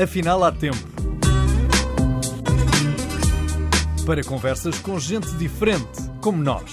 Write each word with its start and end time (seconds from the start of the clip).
Afinal, 0.00 0.44
há 0.44 0.52
tempo. 0.52 0.78
Para 4.06 4.22
conversas 4.22 4.78
com 4.78 4.96
gente 4.96 5.28
diferente, 5.32 6.08
como 6.20 6.40
nós. 6.40 6.70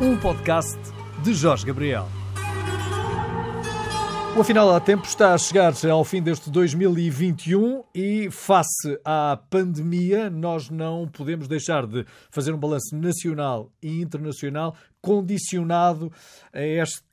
Um 0.00 0.16
podcast 0.16 0.76
de 1.22 1.32
Jorge 1.32 1.64
Gabriel. 1.64 2.08
O 4.36 4.40
Afinal 4.40 4.74
há 4.74 4.80
Tempo 4.80 5.06
está 5.06 5.32
a 5.32 5.38
chegar 5.38 5.72
ao 5.88 6.04
fim 6.04 6.20
deste 6.20 6.50
2021 6.50 7.84
e, 7.94 8.28
face 8.30 9.00
à 9.04 9.40
pandemia, 9.48 10.28
nós 10.28 10.68
não 10.68 11.08
podemos 11.08 11.46
deixar 11.46 11.86
de 11.86 12.04
fazer 12.28 12.52
um 12.52 12.58
balanço 12.58 12.94
nacional 12.94 13.72
e 13.80 14.02
internacional 14.02 14.76
condicionado 15.00 16.12
a 16.52 16.60
este 16.60 17.05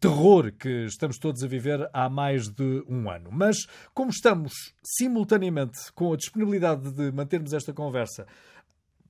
terror 0.00 0.52
que 0.52 0.86
estamos 0.86 1.18
todos 1.18 1.42
a 1.42 1.46
viver 1.46 1.88
há 1.92 2.08
mais 2.08 2.48
de 2.48 2.84
um 2.88 3.10
ano. 3.10 3.30
Mas, 3.30 3.56
como 3.92 4.10
estamos 4.10 4.52
simultaneamente 4.82 5.92
com 5.94 6.12
a 6.12 6.16
disponibilidade 6.16 6.90
de 6.92 7.12
mantermos 7.12 7.52
esta 7.52 7.72
conversa 7.72 8.26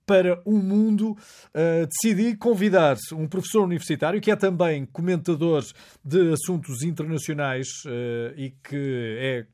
para 0.07 0.41
o 0.45 0.57
mundo, 0.57 1.11
uh, 1.11 1.87
decidi 1.87 2.37
convidar 2.37 2.97
um 3.13 3.27
professor 3.27 3.65
universitário 3.65 4.21
que 4.21 4.31
é 4.31 4.37
também 4.37 4.87
comentador 4.87 5.65
de 6.05 6.33
assuntos 6.33 6.83
internacionais 6.83 7.67
uh, 7.85 8.33
e 8.37 8.55
que 8.63 9.17
é 9.19 9.47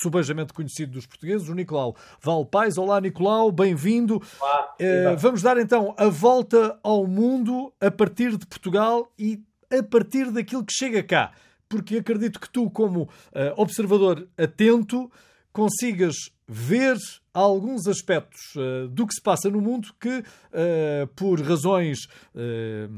subejamente 0.00 0.52
conhecido 0.52 0.92
dos 0.92 1.06
portugueses, 1.06 1.48
o 1.48 1.54
Nicolau 1.54 1.94
Valpais. 2.20 2.76
Olá, 2.78 3.00
Nicolau, 3.00 3.52
bem-vindo. 3.52 4.16
Uh, 4.16 5.16
vamos 5.18 5.42
dar 5.42 5.58
então 5.58 5.94
a 5.96 6.08
volta 6.08 6.78
ao 6.82 7.06
mundo 7.06 7.72
a 7.80 7.90
partir 7.90 8.36
de 8.36 8.46
Portugal 8.46 9.12
e 9.18 9.40
a 9.72 9.82
partir 9.82 10.30
daquilo 10.30 10.64
que 10.64 10.72
chega 10.72 11.02
cá, 11.02 11.32
porque 11.68 11.96
acredito 11.96 12.38
que 12.38 12.50
tu, 12.50 12.70
como 12.70 13.08
observador 13.56 14.28
atento, 14.36 15.10
consigas 15.52 16.14
ver 16.48 16.96
alguns 17.32 17.86
aspectos 17.86 18.40
uh, 18.56 18.88
do 18.88 19.06
que 19.06 19.14
se 19.14 19.22
passa 19.22 19.48
no 19.48 19.60
mundo 19.60 19.88
que, 19.98 20.18
uh, 20.18 21.06
por 21.16 21.40
razões 21.40 21.98
uh, 22.34 22.92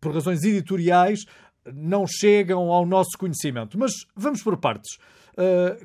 por 0.00 0.14
razões 0.14 0.44
editoriais, 0.44 1.24
não 1.74 2.06
chegam 2.06 2.70
ao 2.70 2.86
nosso 2.86 3.18
conhecimento. 3.18 3.78
Mas 3.78 3.92
vamos 4.14 4.42
por 4.42 4.56
partes. 4.56 4.98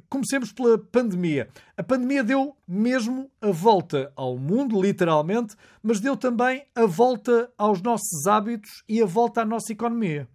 Comecemos 0.09 0.51
pela 0.51 0.77
pandemia. 0.77 1.49
A 1.75 1.83
pandemia 1.83 2.23
deu 2.23 2.55
mesmo 2.67 3.29
a 3.41 3.51
volta 3.51 4.11
ao 4.15 4.37
mundo, 4.37 4.81
literalmente, 4.81 5.55
mas 5.83 5.99
deu 5.99 6.15
também 6.15 6.63
a 6.73 6.85
volta 6.85 7.51
aos 7.57 7.81
nossos 7.81 8.27
hábitos 8.27 8.83
e 8.87 9.01
a 9.01 9.05
volta 9.05 9.41
à 9.41 9.45
nossa 9.45 9.71
economia. 9.71 10.27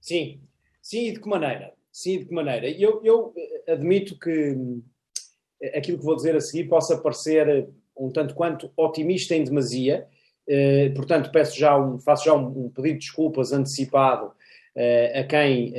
Sim, 0.00 0.40
sim, 0.82 1.08
e 1.08 1.12
de 1.12 1.20
que 1.20 1.28
maneira? 1.28 1.72
Sim, 1.90 2.18
de 2.18 2.26
que 2.26 2.34
maneira? 2.34 2.68
Eu, 2.68 3.00
eu 3.02 3.32
admito 3.66 4.18
que 4.18 4.54
aquilo 5.74 5.98
que 5.98 6.04
vou 6.04 6.16
dizer 6.16 6.36
a 6.36 6.40
seguir 6.40 6.68
possa 6.68 6.98
parecer 6.98 7.48
eh, 7.48 7.66
um 7.96 8.10
tanto 8.10 8.34
quanto 8.34 8.70
otimista 8.76 9.34
em 9.34 9.44
demasia. 9.44 10.06
Eh, 10.46 10.90
portanto, 10.90 11.30
peço 11.30 11.58
já 11.58 11.78
um, 11.78 11.98
faço 11.98 12.24
já 12.24 12.34
um, 12.34 12.66
um 12.66 12.68
pedido 12.68 12.94
de 12.94 13.06
desculpas 13.06 13.52
antecipado 13.52 14.32
eh, 14.74 15.20
a 15.20 15.24
quem 15.24 15.72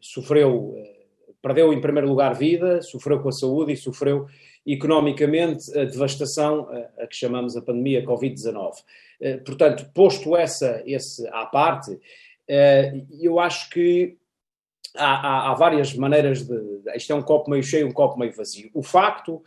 sofreu, 0.00 0.76
perdeu 1.46 1.72
em 1.72 1.80
primeiro 1.80 2.08
lugar 2.08 2.34
vida, 2.34 2.82
sofreu 2.82 3.20
com 3.20 3.28
a 3.28 3.32
saúde 3.32 3.72
e 3.72 3.76
sofreu 3.76 4.26
economicamente 4.66 5.70
a 5.78 5.84
devastação 5.84 6.68
a 6.98 7.06
que 7.06 7.14
chamamos 7.14 7.56
a 7.56 7.62
pandemia 7.62 8.04
Covid-19. 8.04 8.72
Portanto, 9.44 9.88
posto 9.94 10.36
essa, 10.36 10.82
esse 10.84 11.24
à 11.28 11.46
parte, 11.46 11.96
eu 13.20 13.38
acho 13.38 13.70
que 13.70 14.16
há, 14.96 15.04
há, 15.04 15.50
há, 15.52 15.54
várias 15.54 15.94
maneiras 15.94 16.42
de. 16.42 16.56
Isto 16.96 17.12
é 17.12 17.14
um 17.14 17.22
copo 17.22 17.48
meio 17.48 17.62
cheio, 17.62 17.86
um 17.86 17.92
copo 17.92 18.18
meio 18.18 18.32
vazio. 18.32 18.68
O 18.74 18.82
facto 18.82 19.40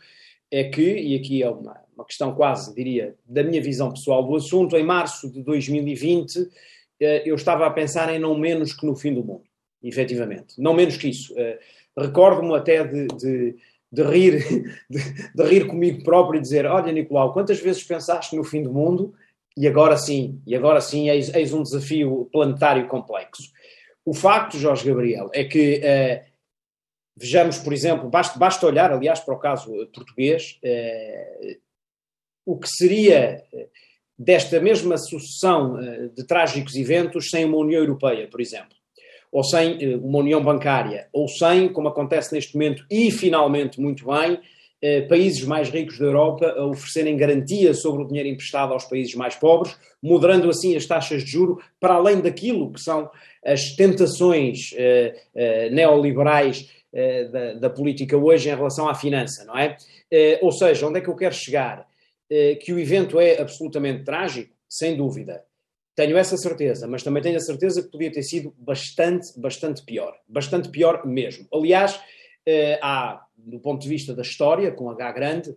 é 0.50 0.64
que, 0.64 0.96
e 0.96 1.14
aqui 1.16 1.42
é 1.42 1.50
uma, 1.50 1.76
uma 1.94 2.06
questão 2.06 2.34
quase, 2.34 2.74
diria, 2.74 3.14
da 3.26 3.44
minha 3.44 3.60
visão 3.60 3.90
pessoal 3.90 4.24
do 4.24 4.34
assunto, 4.34 4.74
em 4.74 4.82
março 4.82 5.30
de 5.30 5.42
2020 5.42 6.48
eh, 7.00 7.22
eu 7.24 7.34
estava 7.34 7.66
a 7.66 7.70
pensar 7.70 8.12
em 8.14 8.18
não 8.18 8.38
menos 8.38 8.72
que 8.72 8.86
no 8.86 8.94
fim 8.94 9.14
do 9.14 9.24
mundo, 9.24 9.44
efetivamente. 9.82 10.54
Não 10.58 10.74
menos 10.74 10.96
que 10.96 11.08
isso. 11.08 11.34
Eh, 12.00 12.06
recordo-me 12.06 12.54
até 12.54 12.84
de, 12.84 13.06
de, 13.08 13.56
de 13.90 14.02
rir, 14.02 14.44
de, 14.88 15.32
de, 15.34 15.44
rir 15.44 15.66
comigo 15.66 16.02
próprio 16.02 16.38
e 16.38 16.42
dizer: 16.42 16.66
Olha, 16.66 16.92
Nicolau, 16.92 17.32
quantas 17.32 17.60
vezes 17.60 17.82
pensaste 17.84 18.36
no 18.36 18.44
fim 18.44 18.62
do 18.62 18.72
mundo? 18.72 19.14
E 19.56 19.66
agora 19.66 19.96
sim, 19.96 20.40
e 20.46 20.54
agora 20.54 20.80
sim, 20.80 21.10
eis, 21.10 21.34
eis 21.34 21.52
um 21.52 21.62
desafio 21.62 22.28
planetário 22.32 22.86
complexo. 22.88 23.50
O 24.04 24.14
facto, 24.14 24.56
Jorge 24.56 24.88
Gabriel, 24.88 25.28
é 25.34 25.44
que 25.44 25.80
uh, 25.80 26.30
vejamos, 27.16 27.58
por 27.58 27.72
exemplo, 27.72 28.08
basta, 28.08 28.38
basta, 28.38 28.66
olhar, 28.66 28.92
aliás, 28.92 29.20
para 29.20 29.34
o 29.34 29.38
caso 29.38 29.70
português, 29.92 30.58
uh, 30.64 31.58
o 32.46 32.58
que 32.58 32.68
seria 32.68 33.44
eh, 33.52 33.68
desta 34.18 34.58
mesma 34.60 34.96
sucessão 34.96 35.78
de 36.14 36.26
trágicos 36.26 36.74
eventos 36.74 37.28
sem 37.28 37.44
uma 37.44 37.58
União 37.58 37.80
Europeia, 37.80 38.26
por 38.28 38.40
exemplo, 38.40 38.79
ou 39.32 39.44
sem 39.44 39.96
uma 39.96 40.18
União 40.18 40.42
Bancária, 40.42 41.08
ou 41.12 41.28
sem, 41.28 41.68
como 41.68 41.88
acontece 41.88 42.34
neste 42.34 42.54
momento, 42.54 42.84
e 42.90 43.10
finalmente 43.10 43.80
muito 43.80 44.06
bem, 44.06 44.40
países 45.08 45.44
mais 45.44 45.68
ricos 45.68 45.98
da 45.98 46.06
Europa 46.06 46.46
a 46.56 46.64
oferecerem 46.64 47.16
garantia 47.16 47.74
sobre 47.74 48.02
o 48.02 48.06
dinheiro 48.06 48.28
emprestado 48.28 48.72
aos 48.72 48.84
países 48.84 49.14
mais 49.14 49.36
pobres, 49.36 49.76
moderando 50.02 50.48
assim 50.48 50.74
as 50.74 50.86
taxas 50.86 51.22
de 51.22 51.30
juro 51.30 51.60
para 51.78 51.94
além 51.94 52.20
daquilo 52.20 52.72
que 52.72 52.80
são 52.80 53.10
as 53.44 53.74
tentações 53.76 54.72
uh, 54.72 55.70
neoliberais 55.70 56.68
da, 57.30 57.54
da, 57.54 57.70
política 57.70 58.16
hoje 58.16 58.48
em 58.48 58.54
relação 58.56 58.88
à 58.88 58.96
finança, 58.96 59.44
não 59.44 59.56
é? 59.56 59.76
ou 60.42 60.50
seja, 60.50 60.88
onde 60.88 60.98
é 60.98 61.00
que 61.00 61.08
eu 61.08 61.14
quero 61.14 61.32
chegar? 61.32 61.86
que 62.60 62.72
o 62.72 62.80
evento 62.80 63.20
é 63.20 63.40
absolutamente 63.40 64.02
trágico, 64.02 64.52
sem 64.68 64.96
dúvida. 64.96 65.44
Tenho 65.94 66.16
essa 66.16 66.36
certeza, 66.36 66.86
mas 66.86 67.02
também 67.02 67.22
tenho 67.22 67.36
a 67.36 67.40
certeza 67.40 67.82
que 67.82 67.90
podia 67.90 68.12
ter 68.12 68.22
sido 68.22 68.54
bastante, 68.56 69.28
bastante 69.38 69.84
pior. 69.84 70.16
Bastante 70.28 70.68
pior 70.70 71.04
mesmo. 71.06 71.46
Aliás, 71.52 72.00
há, 72.80 73.22
do 73.36 73.60
ponto 73.60 73.82
de 73.82 73.88
vista 73.88 74.14
da 74.14 74.22
história, 74.22 74.70
com 74.72 74.88
H 74.88 75.12
grande, 75.12 75.56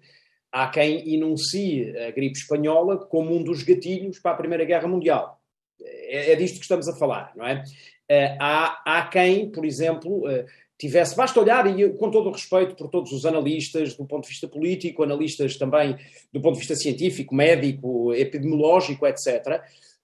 há 0.51 0.67
quem 0.67 1.13
enuncie 1.13 1.95
a 1.97 2.11
gripe 2.11 2.37
espanhola 2.37 2.97
como 2.97 3.35
um 3.35 3.43
dos 3.43 3.63
gatilhos 3.63 4.19
para 4.19 4.31
a 4.31 4.37
Primeira 4.37 4.65
Guerra 4.65 4.87
Mundial 4.87 5.39
é, 5.81 6.31
é 6.31 6.35
disto 6.35 6.55
que 6.55 6.61
estamos 6.61 6.87
a 6.87 6.95
falar, 6.95 7.31
não 7.35 7.45
é? 7.45 7.63
Uh, 8.11 8.37
há, 8.39 8.81
há 8.85 9.07
quem, 9.07 9.49
por 9.49 9.65
exemplo, 9.65 10.27
uh, 10.27 10.45
tivesse, 10.77 11.15
basta 11.15 11.39
olhar, 11.39 11.79
e 11.79 11.89
com 11.93 12.11
todo 12.11 12.29
o 12.29 12.31
respeito 12.31 12.75
por 12.75 12.89
todos 12.89 13.11
os 13.11 13.25
analistas, 13.25 13.95
do 13.95 14.05
ponto 14.05 14.23
de 14.23 14.29
vista 14.29 14.47
político, 14.47 15.03
analistas 15.03 15.57
também 15.57 15.95
do 16.31 16.41
ponto 16.41 16.53
de 16.53 16.59
vista 16.59 16.75
científico, 16.75 17.33
médico, 17.33 18.13
epidemiológico, 18.13 19.07
etc., 19.07 19.61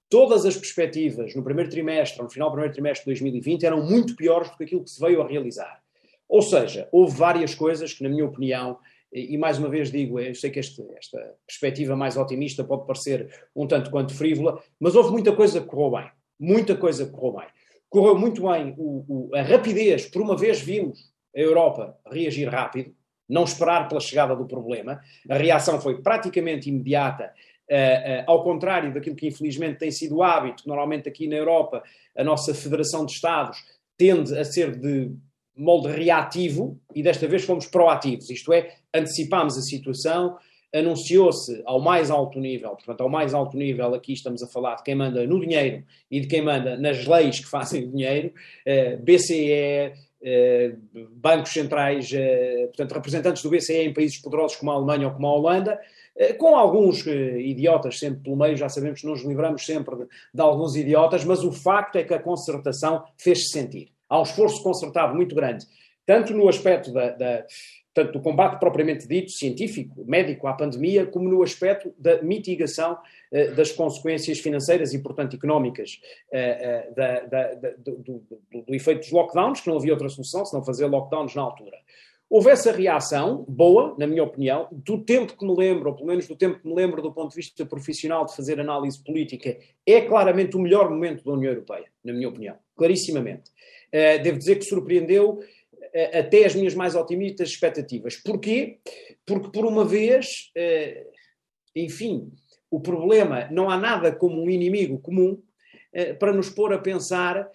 todas 0.09 0.45
as 0.45 0.57
perspectivas 0.57 1.35
no 1.35 1.43
primeiro 1.43 1.69
trimestre, 1.69 2.21
no 2.21 2.29
final 2.29 2.49
do 2.49 2.53
primeiro 2.53 2.73
trimestre 2.73 3.05
de 3.05 3.19
2020, 3.19 3.65
eram 3.65 3.85
muito 3.85 4.15
piores 4.15 4.49
do 4.49 4.57
que 4.57 4.63
aquilo 4.63 4.83
que 4.83 4.89
se 4.89 4.99
veio 4.99 5.21
a 5.21 5.27
realizar. 5.27 5.81
Ou 6.27 6.41
seja, 6.41 6.87
houve 6.91 7.15
várias 7.15 7.55
coisas 7.55 7.93
que, 7.93 8.03
na 8.03 8.09
minha 8.09 8.25
opinião, 8.25 8.77
e, 9.11 9.37
mais 9.37 9.57
uma 9.57 9.69
vez 9.69 9.91
digo, 9.91 10.19
eu 10.19 10.35
sei 10.35 10.51
que 10.51 10.59
este, 10.59 10.85
esta 10.95 11.35
perspectiva 11.45 11.95
mais 11.95 12.15
otimista 12.15 12.63
pode 12.63 12.85
parecer 12.85 13.27
um 13.55 13.65
tanto 13.65 13.89
quanto 13.89 14.13
frívola, 14.13 14.61
mas 14.79 14.95
houve 14.95 15.11
muita 15.11 15.35
coisa 15.35 15.59
que 15.59 15.67
correu 15.67 15.91
bem. 15.91 16.11
Muita 16.39 16.75
coisa 16.75 17.05
que 17.05 17.11
correu 17.11 17.39
bem. 17.39 17.47
Correu 17.89 18.17
muito 18.17 18.43
bem 18.47 18.75
o, 18.77 19.03
o, 19.07 19.35
a 19.35 19.41
rapidez, 19.41 20.05
por 20.05 20.21
uma 20.21 20.37
vez 20.37 20.61
vimos 20.61 21.11
a 21.35 21.39
Europa 21.39 21.97
reagir 22.11 22.47
rápido, 22.47 22.93
não 23.27 23.43
esperar 23.43 23.87
pela 23.87 23.99
chegada 23.99 24.35
do 24.35 24.45
problema. 24.45 25.01
A 25.27 25.35
reação 25.35 25.81
foi 25.81 26.01
praticamente 26.01 26.69
imediata, 26.69 27.33
uh, 27.69 28.21
uh, 28.21 28.23
ao 28.27 28.43
contrário 28.43 28.93
daquilo 28.93 29.15
que 29.15 29.27
infelizmente 29.27 29.79
tem 29.79 29.91
sido 29.91 30.17
o 30.17 30.23
hábito, 30.23 30.67
normalmente 30.67 31.07
aqui 31.07 31.27
na 31.27 31.35
Europa 31.35 31.83
a 32.17 32.23
nossa 32.23 32.53
Federação 32.53 33.05
de 33.05 33.13
Estados 33.13 33.57
tende 33.97 34.37
a 34.37 34.43
ser 34.43 34.75
de 34.75 35.11
molde 35.55 35.89
reativo 35.89 36.79
e 36.95 37.03
desta 37.03 37.27
vez 37.27 37.43
fomos 37.43 37.67
proativos, 37.67 38.29
isto 38.29 38.53
é, 38.53 38.75
antecipámos 38.93 39.57
a 39.57 39.61
situação, 39.61 40.37
anunciou-se 40.73 41.61
ao 41.65 41.81
mais 41.81 42.11
alto 42.11 42.39
nível, 42.39 42.71
portanto, 42.71 43.01
ao 43.01 43.09
mais 43.09 43.33
alto 43.33 43.57
nível, 43.57 43.93
aqui 43.93 44.13
estamos 44.13 44.43
a 44.43 44.47
falar 44.47 44.75
de 44.75 44.83
quem 44.83 44.95
manda 44.95 45.25
no 45.25 45.39
dinheiro 45.39 45.83
e 46.09 46.19
de 46.21 46.27
quem 46.27 46.41
manda 46.41 46.77
nas 46.77 47.05
leis 47.05 47.39
que 47.39 47.47
fazem 47.47 47.85
o 47.85 47.91
dinheiro, 47.91 48.31
eh, 48.65 48.95
BCE, 48.97 49.93
eh, 50.21 50.75
bancos 51.11 51.51
centrais, 51.51 52.11
eh, 52.13 52.67
portanto, 52.67 52.93
representantes 52.93 53.41
do 53.41 53.49
BCE 53.49 53.87
em 53.87 53.93
países 53.93 54.21
poderosos 54.21 54.57
como 54.57 54.71
a 54.71 54.75
Alemanha 54.75 55.07
ou 55.07 55.13
como 55.13 55.27
a 55.27 55.33
Holanda, 55.33 55.79
com 56.37 56.55
alguns 56.55 57.05
idiotas 57.05 57.97
sempre 57.97 58.21
pelo 58.21 58.35
meio, 58.35 58.57
já 58.57 58.67
sabemos 58.67 59.01
que 59.01 59.07
nos 59.07 59.23
livramos 59.23 59.65
sempre 59.65 59.95
de, 59.95 60.05
de 60.33 60.41
alguns 60.41 60.75
idiotas, 60.75 61.23
mas 61.23 61.43
o 61.43 61.51
facto 61.51 61.95
é 61.95 62.03
que 62.03 62.13
a 62.13 62.19
concertação 62.19 63.03
fez-se 63.17 63.51
sentir 63.51 63.91
há 64.09 64.19
um 64.19 64.23
esforço 64.23 64.61
concertado 64.61 65.15
muito 65.15 65.33
grande 65.33 65.65
tanto 66.09 66.33
no 66.33 66.49
aspecto 66.49 66.91
da, 66.91 67.11
da 67.11 67.45
tanto 67.93 68.13
do 68.13 68.19
combate 68.19 68.59
propriamente 68.59 69.07
dito, 69.07 69.31
científico, 69.31 70.03
médico 70.05 70.47
à 70.47 70.53
pandemia, 70.53 71.05
como 71.05 71.29
no 71.29 71.43
aspecto 71.43 71.93
da 71.99 72.21
mitigação 72.21 72.93
uh, 73.31 73.55
das 73.55 73.71
consequências 73.71 74.39
financeiras 74.39 74.93
e, 74.93 74.99
portanto, 74.99 75.35
económicas 75.35 75.99
uh, 76.29 76.95
da, 76.95 77.19
da, 77.21 77.53
da, 77.53 77.69
do, 77.77 77.97
do, 77.97 78.23
do, 78.65 78.75
efeito 78.75 79.01
dos 79.01 79.11
lockdowns, 79.11 79.61
que 79.61 79.67
não 79.67 79.77
havia 79.77 79.93
outra 79.93 80.09
solução 80.09 80.45
senão 80.45 80.63
fazer 80.63 80.85
lockdowns 80.87 81.35
na 81.35 81.41
altura. 81.43 81.77
Houve 82.29 82.51
essa 82.51 82.71
reação, 82.71 83.43
boa, 83.47 83.95
na 83.97 84.05
minha 84.05 84.23
opinião, 84.23 84.67
do 84.71 85.03
tempo 85.03 85.35
que 85.35 85.43
me 85.43 85.55
lembro, 85.55 85.89
ou 85.89 85.95
pelo 85.95 86.07
menos 86.07 86.27
do 86.27 86.35
tempo 86.35 86.59
que 86.59 86.67
me 86.67 86.75
lembro 86.75 87.01
do 87.01 87.11
ponto 87.11 87.31
de 87.31 87.35
vista 87.35 87.65
profissional 87.65 88.23
de 88.23 88.35
fazer 88.35 88.59
análise 88.59 89.03
política, 89.03 89.57
é 89.83 90.01
claramente 90.01 90.55
o 90.55 90.59
melhor 90.59 90.91
momento 90.91 91.23
da 91.23 91.31
União 91.31 91.51
Europeia, 91.51 91.87
na 92.03 92.13
minha 92.13 92.29
opinião, 92.29 92.55
clarissimamente. 92.75 93.49
devo 93.91 94.37
dizer 94.37 94.57
que 94.57 94.65
surpreendeu 94.65 95.39
até 96.13 96.45
as 96.45 96.53
minhas 96.53 96.75
mais 96.75 96.93
otimistas 96.93 97.49
expectativas. 97.49 98.15
Porquê? 98.17 98.77
Porque, 99.25 99.49
por 99.49 99.65
uma 99.65 99.83
vez, 99.83 100.51
eh, 100.55 101.07
enfim, 101.75 102.31
o 102.69 102.79
problema, 102.79 103.47
não 103.49 103.71
há 103.71 103.77
nada 103.77 104.11
como 104.11 104.39
um 104.39 104.51
inimigo 104.51 104.99
comum 104.99 105.41
para 106.19 106.31
nos 106.31 106.51
pôr 106.51 106.71
a 106.71 106.77
pensar 106.77 107.49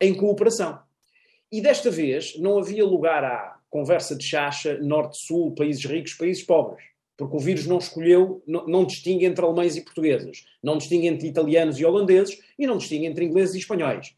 em 0.00 0.12
cooperação. 0.14 0.80
E 1.52 1.60
desta 1.60 1.88
vez 1.88 2.36
não 2.40 2.58
havia 2.58 2.84
lugar 2.84 3.22
à 3.22 3.55
conversa 3.76 4.16
de 4.16 4.24
chacha 4.24 4.78
norte-sul, 4.78 5.54
países 5.54 5.84
ricos, 5.84 6.14
países 6.14 6.42
pobres. 6.42 6.82
Porque 7.14 7.36
o 7.36 7.38
vírus 7.38 7.66
não 7.66 7.76
escolheu, 7.76 8.42
não, 8.46 8.66
não 8.66 8.84
distingue 8.86 9.26
entre 9.26 9.44
alemães 9.44 9.76
e 9.76 9.82
portugueses, 9.82 10.46
não 10.62 10.78
distingue 10.78 11.06
entre 11.06 11.28
italianos 11.28 11.78
e 11.78 11.84
holandeses 11.84 12.40
e 12.58 12.66
não 12.66 12.78
distingue 12.78 13.04
entre 13.04 13.26
ingleses 13.26 13.54
e 13.54 13.58
espanhóis. 13.58 14.14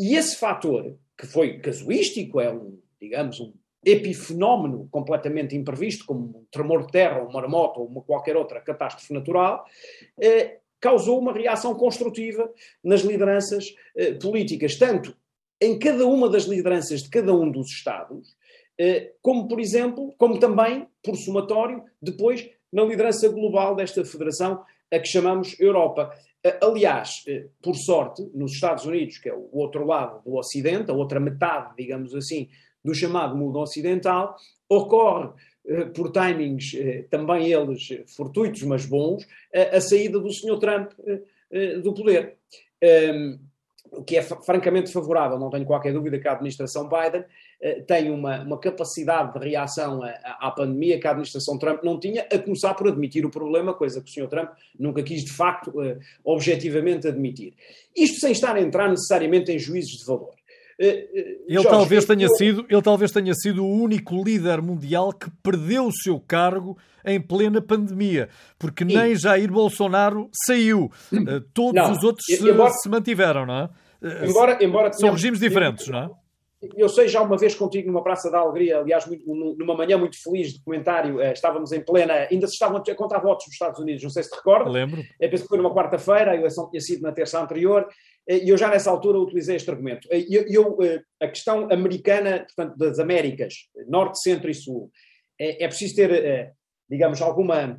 E 0.00 0.16
esse 0.16 0.36
fator 0.36 0.96
que 1.16 1.26
foi 1.26 1.58
casuístico, 1.58 2.40
é 2.40 2.50
um, 2.50 2.78
digamos, 2.98 3.38
um 3.38 3.52
epifenómeno 3.84 4.88
completamente 4.90 5.54
imprevisto, 5.54 6.06
como 6.06 6.20
um 6.20 6.46
tremor 6.50 6.86
de 6.86 6.92
terra, 6.92 7.22
um 7.22 7.32
maremoto 7.32 7.80
ou 7.80 7.86
uma 7.86 8.02
qualquer 8.02 8.36
outra 8.36 8.60
catástrofe 8.60 9.12
natural, 9.12 9.64
eh, 10.18 10.58
causou 10.80 11.18
uma 11.18 11.32
reação 11.32 11.74
construtiva 11.74 12.50
nas 12.82 13.02
lideranças 13.02 13.74
eh, 13.94 14.14
políticas, 14.14 14.76
tanto 14.76 15.14
em 15.60 15.78
cada 15.78 16.06
uma 16.06 16.28
das 16.28 16.44
lideranças 16.44 17.02
de 17.02 17.08
cada 17.08 17.34
um 17.34 17.50
dos 17.50 17.68
Estados, 17.68 18.36
como, 19.22 19.48
por 19.48 19.58
exemplo, 19.58 20.14
como 20.18 20.38
também, 20.38 20.86
por 21.02 21.16
somatório, 21.16 21.82
depois 22.00 22.48
na 22.72 22.84
liderança 22.84 23.28
global 23.28 23.74
desta 23.74 24.04
federação, 24.04 24.62
a 24.92 24.98
que 24.98 25.08
chamamos 25.08 25.58
Europa. 25.58 26.12
Eh, 26.44 26.58
aliás, 26.62 27.24
eh, 27.26 27.46
por 27.62 27.74
sorte, 27.74 28.22
nos 28.34 28.52
Estados 28.52 28.84
Unidos, 28.84 29.18
que 29.18 29.28
é 29.28 29.34
o 29.34 29.48
outro 29.52 29.84
lado 29.86 30.22
do 30.24 30.36
Ocidente, 30.36 30.90
a 30.90 30.94
outra 30.94 31.18
metade, 31.18 31.74
digamos 31.76 32.14
assim, 32.14 32.48
do 32.84 32.94
chamado 32.94 33.36
mundo 33.36 33.58
ocidental, 33.58 34.36
ocorre 34.68 35.30
eh, 35.66 35.86
por 35.86 36.12
timings 36.12 36.76
também 37.10 37.50
eles 37.52 37.88
fortuitos, 38.14 38.62
mas 38.62 38.86
bons, 38.86 39.26
a 39.52 39.80
saída 39.80 40.20
do 40.20 40.32
Sr. 40.32 40.58
Trump 40.58 40.92
do 41.82 41.94
poder. 41.94 42.36
Ehm, 42.80 43.38
o 43.90 44.04
que 44.04 44.16
é 44.16 44.22
francamente 44.22 44.92
favorável, 44.92 45.38
não 45.38 45.50
tenho 45.50 45.64
qualquer 45.64 45.92
dúvida 45.92 46.18
que 46.18 46.28
a 46.28 46.32
administração 46.32 46.88
Biden 46.88 47.22
eh, 47.22 47.26
tem 47.86 48.10
uma, 48.10 48.42
uma, 48.42 48.58
capacidade 48.60 49.32
de 49.32 49.48
reação 49.48 50.02
à, 50.02 50.48
à, 50.48 50.50
pandemia 50.50 51.00
que 51.00 51.06
a 51.06 51.10
administração 51.10 51.58
Trump 51.58 51.82
não 51.82 51.98
tinha, 51.98 52.26
a 52.30 52.38
começar 52.38 52.74
por 52.74 52.88
admitir 52.88 53.24
o 53.24 53.30
problema, 53.30 53.72
coisa 53.72 54.02
que 54.02 54.10
o 54.10 54.12
Sr. 54.12 54.28
Trump 54.28 54.50
nunca 54.78 55.02
quis 55.02 55.24
de 55.24 55.32
facto 55.32 55.70
uh, 55.70 55.98
objetivamente 56.24 57.08
admitir. 57.08 57.54
Isto 57.96 58.20
sem 58.20 58.32
estar 58.32 58.56
a 58.56 58.60
entrar 58.60 58.90
necessariamente 58.90 59.50
em 59.50 59.58
juízos 59.58 59.98
de 59.98 60.04
valor. 60.04 60.34
Uh, 60.78 60.84
ele, 60.84 61.44
Jorge, 61.48 61.68
talvez 61.68 62.04
tenha 62.04 62.26
eu... 62.26 62.36
sido, 62.36 62.66
ele 62.68 62.82
talvez 62.82 63.10
tenha 63.10 63.34
sido 63.34 63.64
o 63.64 63.82
único 63.82 64.22
líder 64.22 64.60
mundial 64.60 65.12
que 65.12 65.30
perdeu 65.42 65.86
o 65.86 65.92
seu 65.92 66.20
cargo 66.20 66.76
em 67.04 67.20
plena 67.20 67.62
pandemia, 67.62 68.28
porque 68.58 68.84
e... 68.84 68.86
nem 68.86 69.14
Jair 69.14 69.50
Bolsonaro 69.50 70.28
saiu. 70.44 70.90
Uh, 71.10 71.40
todos 71.54 71.74
não, 71.74 71.92
os 71.92 72.04
outros 72.04 72.26
se, 72.26 72.46
embora, 72.46 72.70
se, 72.70 72.88
mantiveram, 72.88 73.46
não 73.46 73.54
é? 73.54 73.70
Embora, 74.28 74.62
embora 74.62 74.92
São 74.92 75.12
regimes 75.12 75.40
diferentes, 75.40 75.88
não 75.88 75.98
é? 75.98 76.10
Eu 76.76 76.88
sei 76.88 77.06
já 77.06 77.20
uma 77.20 77.36
vez 77.36 77.54
contigo 77.54 77.88
numa 77.88 78.02
Praça 78.02 78.30
da 78.30 78.38
Alegria, 78.38 78.78
aliás, 78.78 79.06
muito, 79.06 79.24
numa 79.26 79.76
manhã 79.76 79.98
muito 79.98 80.20
feliz 80.22 80.54
de 80.54 80.62
comentário, 80.62 81.20
eh, 81.20 81.32
estávamos 81.32 81.70
em 81.70 81.84
plena, 81.84 82.26
ainda 82.30 82.46
se 82.46 82.54
estavam 82.54 82.78
a 82.78 82.94
contar 82.94 83.18
votos 83.18 83.46
nos 83.46 83.54
Estados 83.54 83.78
Unidos, 83.78 84.02
não 84.02 84.10
sei 84.10 84.22
se 84.22 84.30
te 84.30 84.36
recordas. 84.36 84.72
Lembro. 84.72 85.02
Eu 85.20 85.30
penso 85.30 85.42
que 85.42 85.48
foi 85.48 85.58
numa 85.58 85.74
quarta-feira, 85.74 86.30
a 86.30 86.36
eleição 86.36 86.70
tinha 86.70 86.80
sido 86.80 87.02
na 87.02 87.12
terça 87.12 87.40
anterior, 87.40 87.86
eh, 88.26 88.44
e 88.44 88.48
eu 88.48 88.56
já 88.56 88.68
nessa 88.68 88.90
altura 88.90 89.18
utilizei 89.18 89.56
este 89.56 89.70
argumento. 89.70 90.08
Eh, 90.10 90.24
eu, 90.30 90.46
eu, 90.48 90.78
a 91.20 91.28
questão 91.28 91.68
americana, 91.70 92.46
portanto, 92.46 92.76
das 92.78 92.98
Américas, 92.98 93.54
Norte, 93.86 94.20
Centro 94.20 94.50
e 94.50 94.54
Sul, 94.54 94.90
é, 95.38 95.64
é 95.64 95.68
preciso 95.68 95.94
ter, 95.94 96.54
digamos, 96.88 97.20
alguma 97.20 97.78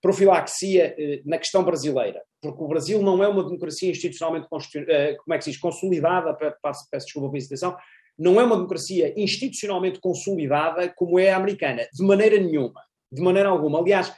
profilaxia 0.00 0.94
na 1.24 1.36
questão 1.36 1.62
brasileira, 1.64 2.22
porque 2.40 2.62
o 2.62 2.68
Brasil 2.68 3.02
não 3.02 3.22
é 3.22 3.28
uma 3.28 3.42
democracia 3.42 3.90
institucionalmente 3.90 4.48
como 4.48 5.34
é 5.34 5.38
que 5.38 5.44
se 5.44 5.50
diz, 5.50 5.60
consolidada, 5.60 6.34
peço, 6.34 6.86
desculpa 6.92 7.30
pela 7.30 7.40
citação, 7.40 7.76
não 8.18 8.40
é 8.40 8.44
uma 8.44 8.56
democracia 8.56 9.12
institucionalmente 9.16 10.00
consolidada 10.00 10.92
como 10.96 11.18
é 11.18 11.30
a 11.30 11.36
americana, 11.36 11.86
de 11.92 12.02
maneira 12.02 12.38
nenhuma, 12.38 12.82
de 13.12 13.20
maneira 13.22 13.48
alguma. 13.48 13.78
Aliás, 13.78 14.12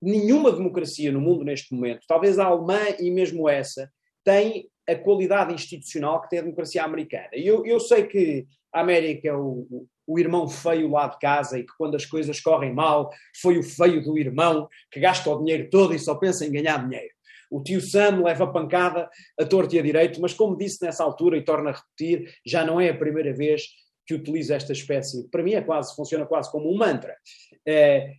nenhuma 0.00 0.52
democracia 0.52 1.12
no 1.12 1.20
mundo 1.20 1.44
neste 1.44 1.74
momento, 1.74 2.04
talvez 2.06 2.38
a 2.38 2.46
alemã 2.46 2.80
e 2.98 3.10
mesmo 3.10 3.48
essa, 3.48 3.90
tem 4.24 4.68
a 4.88 4.94
qualidade 4.94 5.54
institucional 5.54 6.20
que 6.22 6.30
tem 6.30 6.38
a 6.38 6.42
democracia 6.42 6.84
americana. 6.84 7.28
Eu, 7.32 7.64
eu 7.64 7.80
sei 7.80 8.06
que 8.06 8.46
a 8.72 8.80
América 8.80 9.28
é 9.28 9.34
o, 9.34 9.86
o 10.06 10.18
irmão 10.18 10.48
feio 10.48 10.90
lá 10.90 11.08
de 11.08 11.18
casa 11.18 11.58
e 11.58 11.62
que 11.62 11.72
quando 11.78 11.94
as 11.94 12.04
coisas 12.04 12.40
correm 12.40 12.74
mal, 12.74 13.10
foi 13.40 13.58
o 13.58 13.62
feio 13.62 14.02
do 14.02 14.18
irmão 14.18 14.68
que 14.90 15.00
gasta 15.00 15.30
o 15.30 15.38
dinheiro 15.38 15.68
todo 15.70 15.94
e 15.94 15.98
só 15.98 16.14
pensa 16.14 16.44
em 16.44 16.52
ganhar 16.52 16.84
dinheiro. 16.86 17.13
O 17.54 17.62
tio 17.62 17.80
Sam 17.80 18.24
leva 18.24 18.50
pancada 18.50 19.08
a 19.38 19.44
torto 19.44 19.76
e 19.76 19.78
a 19.78 19.82
direito, 19.82 20.20
mas 20.20 20.34
como 20.34 20.56
disse 20.56 20.84
nessa 20.84 21.04
altura 21.04 21.36
e 21.38 21.44
torna 21.44 21.70
a 21.70 21.72
repetir, 21.72 22.34
já 22.44 22.64
não 22.64 22.80
é 22.80 22.88
a 22.88 22.98
primeira 22.98 23.32
vez 23.32 23.68
que 24.04 24.12
utiliza 24.12 24.56
esta 24.56 24.72
espécie, 24.72 25.30
para 25.30 25.40
mim 25.40 25.52
é 25.52 25.60
quase, 25.60 25.94
funciona 25.94 26.26
quase 26.26 26.50
como 26.50 26.68
um 26.68 26.76
mantra, 26.76 27.16
é, 27.64 28.14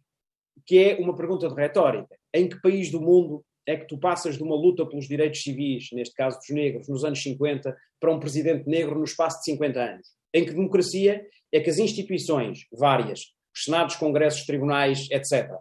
que 0.65 0.79
é 0.79 0.95
uma 1.01 1.13
pergunta 1.13 1.49
de 1.49 1.53
retórica. 1.53 2.15
Em 2.33 2.47
que 2.47 2.61
país 2.61 2.89
do 2.89 3.01
mundo 3.01 3.43
é 3.67 3.75
que 3.75 3.85
tu 3.85 3.97
passas 3.97 4.37
de 4.37 4.43
uma 4.43 4.55
luta 4.55 4.85
pelos 4.85 5.05
direitos 5.05 5.41
civis, 5.41 5.89
neste 5.91 6.15
caso 6.15 6.37
dos 6.37 6.49
negros, 6.51 6.87
nos 6.87 7.03
anos 7.03 7.21
50, 7.21 7.75
para 7.99 8.11
um 8.13 8.21
presidente 8.21 8.69
negro 8.69 8.97
no 8.97 9.03
espaço 9.03 9.39
de 9.39 9.51
50 9.51 9.81
anos? 9.81 10.07
Em 10.33 10.45
que 10.45 10.53
democracia 10.53 11.27
é 11.51 11.59
que 11.59 11.69
as 11.69 11.77
instituições, 11.77 12.67
várias, 12.71 13.33
os 13.53 13.65
senados, 13.65 13.97
congressos, 13.97 14.45
tribunais, 14.45 15.09
etc., 15.11 15.51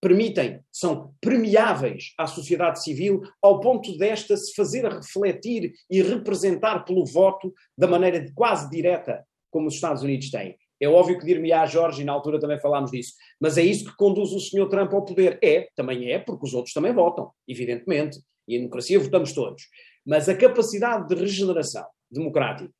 permitem, 0.00 0.60
são 0.72 1.12
permeáveis 1.20 2.12
à 2.16 2.26
sociedade 2.26 2.82
civil, 2.82 3.22
ao 3.42 3.60
ponto 3.60 3.96
desta 3.96 4.36
se 4.36 4.54
fazer 4.54 4.84
refletir 4.84 5.72
e 5.90 6.02
representar 6.02 6.84
pelo 6.84 7.04
voto 7.04 7.52
da 7.76 7.86
maneira 7.86 8.24
quase 8.34 8.70
direta 8.70 9.24
como 9.50 9.68
os 9.68 9.74
Estados 9.74 10.02
Unidos 10.02 10.30
têm. 10.30 10.56
É 10.80 10.88
óbvio 10.88 11.18
que 11.18 11.26
dir-me-á, 11.26 11.66
Jorge, 11.66 12.02
e 12.02 12.04
na 12.04 12.12
altura 12.12 12.38
também 12.38 12.60
falámos 12.60 12.92
disso, 12.92 13.14
mas 13.40 13.58
é 13.58 13.62
isso 13.62 13.84
que 13.84 13.96
conduz 13.96 14.32
o 14.32 14.38
senhor 14.38 14.68
Trump 14.68 14.92
ao 14.92 15.04
poder. 15.04 15.38
É, 15.42 15.68
também 15.74 16.10
é, 16.10 16.18
porque 16.18 16.46
os 16.46 16.54
outros 16.54 16.72
também 16.72 16.92
votam, 16.92 17.32
evidentemente, 17.48 18.20
e 18.46 18.54
em 18.54 18.58
democracia 18.58 19.00
votamos 19.00 19.32
todos. 19.32 19.64
Mas 20.06 20.28
a 20.28 20.36
capacidade 20.36 21.08
de 21.08 21.20
regeneração 21.20 21.84
democrática 22.10 22.72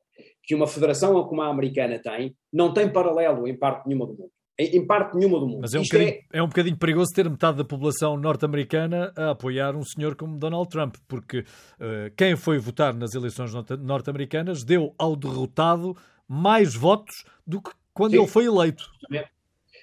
que 0.43 0.55
uma 0.55 0.65
federação 0.65 1.21
como 1.27 1.41
a 1.41 1.47
americana 1.47 1.99
tem, 1.99 2.35
não 2.51 2.73
tem 2.73 2.91
paralelo 2.91 3.47
em 3.47 3.55
parte 3.55 3.85
nenhuma 3.85 4.07
do 4.07 4.13
mundo 4.13 4.31
em 4.59 4.85
parte 4.85 5.15
nenhuma 5.15 5.39
do 5.39 5.47
mundo. 5.47 5.61
Mas 5.61 5.73
é 5.73 5.79
um, 5.79 5.83
bocadinho, 5.83 6.09
é... 6.09 6.23
é 6.33 6.43
um 6.43 6.47
bocadinho 6.47 6.77
perigoso 6.77 7.13
ter 7.13 7.29
metade 7.29 7.57
da 7.57 7.63
população 7.63 8.17
norte-americana 8.17 9.13
a 9.15 9.31
apoiar 9.31 9.75
um 9.75 9.83
senhor 9.83 10.15
como 10.15 10.37
Donald 10.37 10.69
Trump, 10.69 10.95
porque 11.07 11.39
uh, 11.39 12.13
quem 12.17 12.35
foi 12.35 12.59
votar 12.59 12.93
nas 12.93 13.13
eleições 13.13 13.51
norte-americanas 13.79 14.63
deu 14.63 14.93
ao 14.97 15.15
derrotado 15.15 15.95
mais 16.27 16.75
votos 16.75 17.23
do 17.47 17.61
que 17.61 17.71
quando 17.93 18.11
sim. 18.11 18.17
ele 18.17 18.27
foi 18.27 18.45
eleito. 18.45 18.83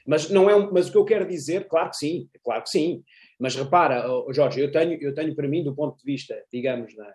Mas, 0.07 0.31
não 0.31 0.49
é 0.49 0.55
um, 0.55 0.71
mas 0.73 0.89
o 0.89 0.93
que 0.93 0.99
eu 0.99 1.05
quero 1.05 1.27
dizer, 1.27 1.67
claro 1.67 1.91
que 1.91 1.97
sim, 1.97 2.29
claro 2.45 2.63
que 2.63 2.71
sim. 2.71 3.03
Mas 3.39 3.55
repara, 3.57 4.09
oh, 4.11 4.33
Jorge, 4.33 4.61
eu 4.61 4.71
tenho, 4.71 4.95
eu 5.03 5.15
tenho 5.15 5.35
para 5.35 5.49
mim, 5.49 5.65
do 5.65 5.75
ponto 5.75 5.99
de 5.99 6.05
vista, 6.05 6.35
digamos, 6.53 6.95
da, 6.95 7.15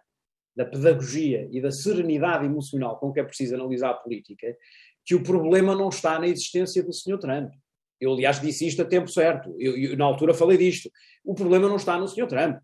da 0.56 0.66
pedagogia 0.66 1.48
e 1.52 1.62
da 1.62 1.72
serenidade 1.72 2.46
emocional 2.46 3.00
com 3.00 3.12
que 3.12 3.20
é 3.20 3.24
preciso 3.24 3.56
analisar 3.56 3.92
a 3.92 3.96
política, 3.96 4.56
que 5.06 5.16
o 5.16 5.24
problema 5.24 5.76
não 5.76 5.90
está 5.90 6.20
na 6.20 6.28
existência 6.28 6.84
do 6.84 6.94
Sr. 6.94 7.18
Trump. 7.20 7.52
Eu, 8.00 8.14
aliás, 8.14 8.40
disse 8.40 8.68
isto 8.68 8.82
a 8.82 8.86
tempo 8.86 9.10
certo. 9.10 9.56
Eu, 9.60 9.78
eu, 9.78 9.98
na 9.98 10.06
altura 10.06 10.34
falei 10.34 10.58
disto. 10.58 10.90
O 11.24 11.36
problema 11.36 11.68
não 11.68 11.76
está 11.76 11.98
no 11.98 12.08
Sr. 12.08 12.28
Trump. 12.28 12.58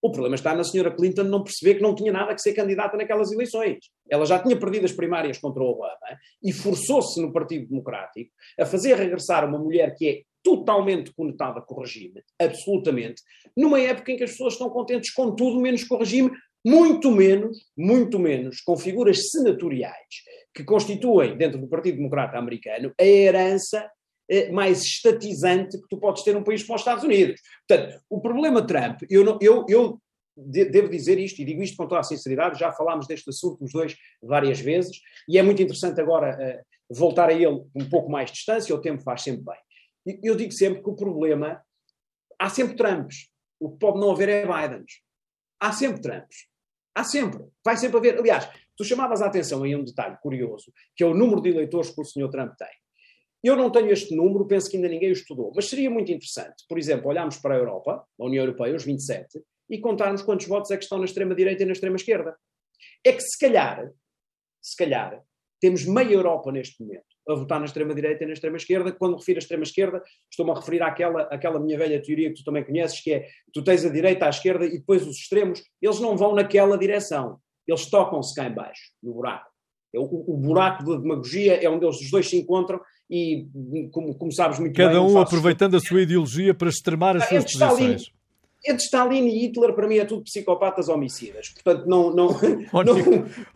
O 0.00 0.12
problema 0.12 0.36
está 0.36 0.54
na 0.54 0.62
Sra. 0.62 0.94
Clinton 0.94 1.24
não 1.24 1.42
perceber 1.42 1.74
que 1.74 1.82
não 1.82 1.94
tinha 1.94 2.12
nada 2.12 2.34
que 2.34 2.40
ser 2.40 2.54
candidata 2.54 2.96
naquelas 2.96 3.32
eleições. 3.32 3.78
Ela 4.08 4.24
já 4.24 4.38
tinha 4.38 4.56
perdido 4.56 4.84
as 4.84 4.92
primárias 4.92 5.38
contra 5.38 5.62
o 5.62 5.66
Obama 5.66 5.98
e 6.42 6.52
forçou-se 6.52 7.20
no 7.20 7.32
Partido 7.32 7.68
Democrático 7.68 8.30
a 8.58 8.64
fazer 8.64 8.94
regressar 8.94 9.46
uma 9.46 9.58
mulher 9.58 9.94
que 9.96 10.08
é 10.08 10.22
totalmente 10.42 11.12
conotada 11.12 11.60
com 11.60 11.74
o 11.74 11.80
regime, 11.80 12.22
absolutamente, 12.38 13.20
numa 13.56 13.80
época 13.80 14.12
em 14.12 14.16
que 14.16 14.22
as 14.22 14.30
pessoas 14.30 14.52
estão 14.52 14.70
contentes 14.70 15.12
com 15.12 15.34
tudo 15.34 15.60
menos 15.60 15.82
com 15.82 15.96
o 15.96 15.98
regime, 15.98 16.30
muito 16.64 17.10
menos, 17.10 17.58
muito 17.76 18.18
menos 18.20 18.60
com 18.60 18.76
figuras 18.76 19.30
senatoriais 19.30 19.96
que 20.58 20.64
constituem, 20.64 21.36
dentro 21.36 21.56
do 21.60 21.68
Partido 21.68 21.98
Democrata 21.98 22.36
Americano, 22.36 22.92
a 22.98 23.04
herança 23.04 23.88
eh, 24.28 24.50
mais 24.50 24.82
estatizante 24.82 25.80
que 25.80 25.86
tu 25.88 25.98
podes 25.98 26.24
ter 26.24 26.34
num 26.34 26.42
país 26.42 26.64
como 26.64 26.74
os 26.74 26.80
Estados 26.80 27.04
Unidos. 27.04 27.40
Portanto, 27.68 28.02
o 28.10 28.20
problema 28.20 28.66
Trump, 28.66 29.02
eu, 29.08 29.24
não, 29.24 29.38
eu, 29.40 29.64
eu 29.68 30.02
devo 30.36 30.88
dizer 30.88 31.16
isto, 31.16 31.40
e 31.40 31.44
digo 31.44 31.62
isto 31.62 31.76
com 31.76 31.86
toda 31.86 32.00
a 32.00 32.02
sinceridade, 32.02 32.58
já 32.58 32.72
falámos 32.72 33.06
deste 33.06 33.30
assunto 33.30 33.62
os 33.62 33.70
dois 33.70 33.96
várias 34.20 34.58
vezes, 34.58 35.00
e 35.28 35.38
é 35.38 35.42
muito 35.44 35.62
interessante 35.62 36.00
agora 36.00 36.36
uh, 36.36 36.92
voltar 36.92 37.28
a 37.28 37.32
ele 37.32 37.64
um 37.72 37.88
pouco 37.88 38.10
mais 38.10 38.28
de 38.28 38.36
distância, 38.36 38.74
o 38.74 38.80
tempo 38.80 39.00
faz 39.00 39.22
sempre 39.22 39.44
bem. 39.44 40.18
Eu 40.24 40.34
digo 40.34 40.50
sempre 40.50 40.82
que 40.82 40.90
o 40.90 40.96
problema, 40.96 41.62
há 42.36 42.50
sempre 42.50 42.74
Trumps, 42.74 43.28
o 43.60 43.70
que 43.70 43.78
pode 43.78 44.00
não 44.00 44.10
haver 44.10 44.28
é 44.28 44.42
Bidens. 44.44 45.02
Há 45.60 45.72
sempre 45.72 46.02
Trumps. 46.02 46.48
Há 46.96 47.04
sempre. 47.04 47.44
Vai 47.64 47.76
sempre 47.76 47.98
haver. 47.98 48.18
Aliás, 48.18 48.48
tu 48.78 48.84
chamavas 48.84 49.20
a 49.20 49.26
atenção 49.26 49.64
aí 49.64 49.74
um 49.74 49.84
detalhe 49.84 50.16
curioso, 50.22 50.72
que 50.96 51.02
é 51.02 51.06
o 51.06 51.12
número 51.12 51.42
de 51.42 51.50
eleitores 51.50 51.90
que 51.90 52.00
o 52.00 52.04
Sr. 52.04 52.30
Trump 52.30 52.54
tem. 52.56 52.68
Eu 53.42 53.56
não 53.56 53.70
tenho 53.70 53.90
este 53.90 54.14
número, 54.14 54.46
penso 54.46 54.70
que 54.70 54.76
ainda 54.76 54.88
ninguém 54.88 55.10
o 55.10 55.12
estudou, 55.12 55.52
mas 55.54 55.68
seria 55.68 55.90
muito 55.90 56.10
interessante, 56.10 56.64
por 56.68 56.78
exemplo, 56.78 57.08
olharmos 57.08 57.36
para 57.38 57.54
a 57.54 57.58
Europa, 57.58 58.04
a 58.18 58.24
União 58.24 58.44
Europeia, 58.44 58.74
os 58.74 58.84
27, 58.84 59.40
e 59.70 59.78
contarmos 59.78 60.22
quantos 60.22 60.46
votos 60.46 60.70
é 60.70 60.76
que 60.76 60.84
estão 60.84 60.98
na 60.98 61.04
extrema-direita 61.04 61.62
e 61.62 61.66
na 61.66 61.72
extrema-esquerda. 61.72 62.36
É 63.04 63.12
que 63.12 63.20
se 63.20 63.38
calhar, 63.38 63.90
se 64.62 64.76
calhar, 64.76 65.22
temos 65.60 65.84
meia 65.84 66.12
Europa 66.12 66.50
neste 66.52 66.82
momento 66.82 67.04
a 67.28 67.34
votar 67.34 67.58
na 67.58 67.66
extrema-direita 67.66 68.24
e 68.24 68.26
na 68.26 68.32
extrema-esquerda. 68.32 68.92
Quando 68.92 69.16
refiro 69.16 69.38
à 69.38 69.40
extrema-esquerda, 69.40 70.02
estou-me 70.30 70.52
a 70.52 70.54
referir 70.54 70.82
àquela, 70.82 71.22
àquela 71.24 71.60
minha 71.60 71.76
velha 71.76 72.00
teoria 72.02 72.30
que 72.30 72.36
tu 72.36 72.44
também 72.44 72.64
conheces, 72.64 73.00
que 73.00 73.12
é 73.12 73.28
tu 73.52 73.62
tens 73.62 73.84
a 73.84 73.90
direita, 73.90 74.26
à 74.26 74.30
esquerda 74.30 74.64
e 74.64 74.78
depois 74.78 75.06
os 75.06 75.16
extremos, 75.16 75.62
eles 75.82 76.00
não 76.00 76.16
vão 76.16 76.34
naquela 76.34 76.78
direção. 76.78 77.38
Eles 77.68 77.86
tocam-se 77.88 78.34
cá 78.34 78.48
em 78.48 78.54
baixo, 78.54 78.82
no 79.02 79.12
buraco. 79.12 79.46
É 79.94 79.98
o, 79.98 80.04
o, 80.04 80.36
buraco 80.36 80.84
da 80.84 80.96
demagogia 80.96 81.62
é 81.62 81.68
onde 81.68 81.84
eles 81.84 82.00
os 82.00 82.10
dois 82.10 82.28
se 82.28 82.36
encontram 82.36 82.80
e, 83.10 83.46
como, 83.90 84.14
como 84.16 84.32
sabes 84.32 84.58
muito 84.58 84.74
Cada 84.74 84.90
bem... 84.90 84.98
Cada 84.98 85.12
um 85.12 85.18
aproveitando 85.18 85.76
a 85.76 85.80
sua 85.80 86.02
ideologia 86.02 86.52
para 86.52 86.68
extremar 86.68 87.16
as 87.16 87.26
suas 87.26 87.44
posições 87.44 88.12
entre 88.66 88.82
Stalin 88.84 89.26
e 89.26 89.46
Hitler, 89.46 89.72
para 89.72 89.86
mim, 89.86 89.96
é 89.96 90.04
tudo 90.04 90.22
psicopatas 90.22 90.88
homicidas. 90.88 91.50
Portanto, 91.50 91.86
não. 91.86 92.14
não, 92.14 92.26
oh, 92.72 92.82
não, 92.82 92.94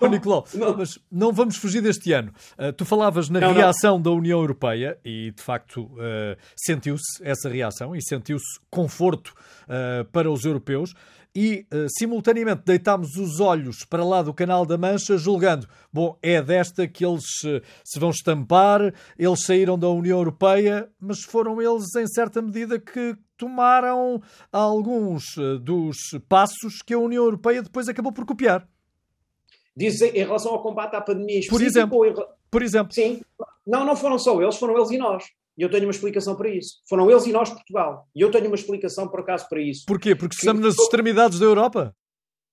oh, 0.01 0.07
Nicolau, 0.07 0.45
não, 0.55 0.77
mas 0.77 0.99
não 1.11 1.33
vamos 1.33 1.57
fugir 1.57 1.83
deste 1.83 2.13
ano. 2.13 2.33
Uh, 2.59 2.73
tu 2.73 2.85
falavas 2.85 3.29
na 3.29 3.41
não, 3.41 3.53
reação 3.53 4.01
da 4.01 4.11
União 4.11 4.41
Europeia 4.41 4.99
e, 5.05 5.33
de 5.33 5.43
facto, 5.43 5.83
uh, 5.83 6.37
sentiu-se 6.57 7.23
essa 7.23 7.49
reação 7.49 7.97
e 7.97 8.03
sentiu-se 8.03 8.61
conforto 8.71 9.35
uh, 9.65 10.05
para 10.13 10.31
os 10.31 10.45
europeus 10.45 10.95
e, 11.35 11.67
uh, 11.73 11.87
simultaneamente, 11.99 12.63
deitámos 12.65 13.17
os 13.17 13.41
olhos 13.41 13.85
para 13.85 14.05
lá 14.05 14.23
do 14.23 14.35
Canal 14.35 14.67
da 14.67 14.77
Mancha, 14.77 15.17
julgando, 15.17 15.67
bom, 15.93 16.19
é 16.23 16.43
desta 16.43 16.87
que 16.87 17.05
eles 17.05 17.25
uh, 17.45 17.63
se 17.85 17.99
vão 17.99 18.11
estampar, 18.11 18.93
eles 19.19 19.43
saíram 19.43 19.79
da 19.79 19.89
União 19.89 20.19
Europeia, 20.19 20.91
mas 21.01 21.23
foram 21.23 21.61
eles, 21.61 21.95
em 21.97 22.07
certa 22.07 22.43
medida, 22.43 22.79
que 22.79 23.17
tomaram 23.37 24.21
alguns 24.53 25.37
uh, 25.37 25.59
dos 25.59 25.97
passos 26.29 26.83
que 26.85 26.93
a 26.93 26.99
União 26.99 27.25
Europeia 27.25 27.63
depois 27.63 27.89
acabou 27.89 28.13
por 28.13 28.27
copiar. 28.27 28.69
Dizem 29.75 30.11
em 30.11 30.25
relação 30.25 30.53
ao 30.53 30.63
combate 30.63 30.95
à 30.95 31.01
pandemia 31.01 31.41
Por 31.49 31.63
exemplo. 31.63 32.05
Em... 32.05 32.15
Por 32.51 32.63
exemplo. 32.63 32.93
Sim. 32.93 33.23
Não, 33.67 33.87
não 33.87 33.97
foram 33.97 34.19
só 34.19 34.41
eles, 34.43 34.57
foram 34.57 34.77
eles 34.77 34.91
e 34.91 34.99
nós. 34.99 35.25
E 35.57 35.63
eu 35.63 35.71
tenho 35.71 35.85
uma 35.85 35.91
explicação 35.91 36.35
para 36.35 36.49
isso. 36.49 36.77
Foram 36.89 37.11
eles 37.11 37.27
e 37.27 37.33
nós, 37.33 37.51
Portugal. 37.51 38.09
E 38.15 38.21
eu 38.21 38.31
tenho 38.31 38.47
uma 38.47 38.57
explicação, 38.57 39.09
por 39.09 39.21
acaso, 39.21 39.49
para 39.49 39.61
isso. 39.61 39.85
Porquê? 39.87 40.15
Porque 40.15 40.35
estamos 40.35 40.63
nas 40.63 40.79
extremidades 40.79 41.39
da 41.39 41.45
Europa? 41.45 41.95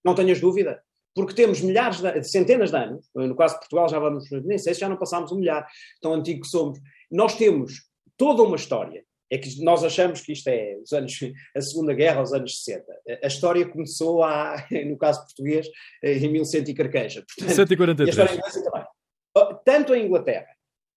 Não 0.03 0.13
tenhas 0.13 0.39
dúvida. 0.39 0.81
Porque 1.15 1.33
temos 1.33 1.61
milhares, 1.61 2.01
de, 2.01 2.23
centenas 2.23 2.71
de 2.71 2.77
anos, 2.77 3.05
no 3.15 3.35
caso 3.35 3.55
de 3.55 3.61
Portugal 3.61 3.89
já 3.89 3.99
vamos, 3.99 4.29
nem 4.45 4.57
sei 4.57 4.73
se 4.73 4.79
já 4.79 4.87
não 4.87 4.97
passámos 4.97 5.31
um 5.31 5.37
milhar, 5.37 5.67
tão 6.01 6.13
antigo 6.13 6.41
que 6.41 6.47
somos. 6.47 6.79
Nós 7.11 7.35
temos 7.35 7.89
toda 8.15 8.43
uma 8.43 8.55
história. 8.55 9.03
É 9.31 9.37
que 9.37 9.63
nós 9.63 9.83
achamos 9.83 10.21
que 10.21 10.31
isto 10.31 10.47
é 10.47 10.75
os 10.81 10.91
anos, 10.91 11.19
a 11.55 11.61
Segunda 11.61 11.93
Guerra, 11.93 12.21
os 12.21 12.33
anos 12.33 12.63
60. 12.63 12.85
A 13.23 13.27
história 13.27 13.67
começou, 13.67 14.23
há, 14.23 14.55
no 14.85 14.97
caso 14.97 15.21
português, 15.21 15.67
em 16.03 16.31
1100 16.31 16.63
e 16.67 16.73
carqueja. 16.73 17.25
Portanto, 17.27 17.55
143. 17.55 18.07
E 18.07 18.21
a 18.21 18.23
história 18.23 18.39
inglesa 18.39 18.71
também. 18.71 19.59
Tanto 19.63 19.93
a 19.93 19.99
Inglaterra 19.99 20.47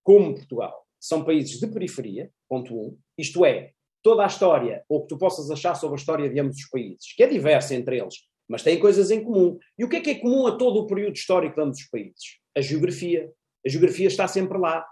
como 0.02 0.34
Portugal 0.34 0.81
são 1.02 1.24
países 1.24 1.58
de 1.58 1.66
periferia, 1.66 2.30
ponto 2.48 2.72
um, 2.72 2.96
isto 3.18 3.44
é, 3.44 3.72
toda 4.04 4.22
a 4.22 4.28
história, 4.28 4.84
ou 4.88 5.02
que 5.02 5.08
tu 5.08 5.18
possas 5.18 5.50
achar 5.50 5.74
sobre 5.74 5.96
a 5.96 5.98
história 5.98 6.30
de 6.30 6.38
ambos 6.38 6.56
os 6.56 6.68
países, 6.68 7.12
que 7.16 7.24
é 7.24 7.26
diversa 7.26 7.74
entre 7.74 7.98
eles, 7.98 8.14
mas 8.48 8.62
têm 8.62 8.78
coisas 8.78 9.10
em 9.10 9.22
comum. 9.22 9.58
E 9.76 9.84
o 9.84 9.88
que 9.88 9.96
é 9.96 10.00
que 10.00 10.10
é 10.10 10.14
comum 10.14 10.46
a 10.46 10.56
todo 10.56 10.78
o 10.78 10.86
período 10.86 11.16
histórico 11.16 11.56
de 11.56 11.62
ambos 11.62 11.80
os 11.80 11.88
países? 11.88 12.38
A 12.56 12.60
geografia. 12.60 13.28
A 13.66 13.68
geografia 13.68 14.06
está 14.06 14.28
sempre 14.28 14.58
lá. 14.58 14.86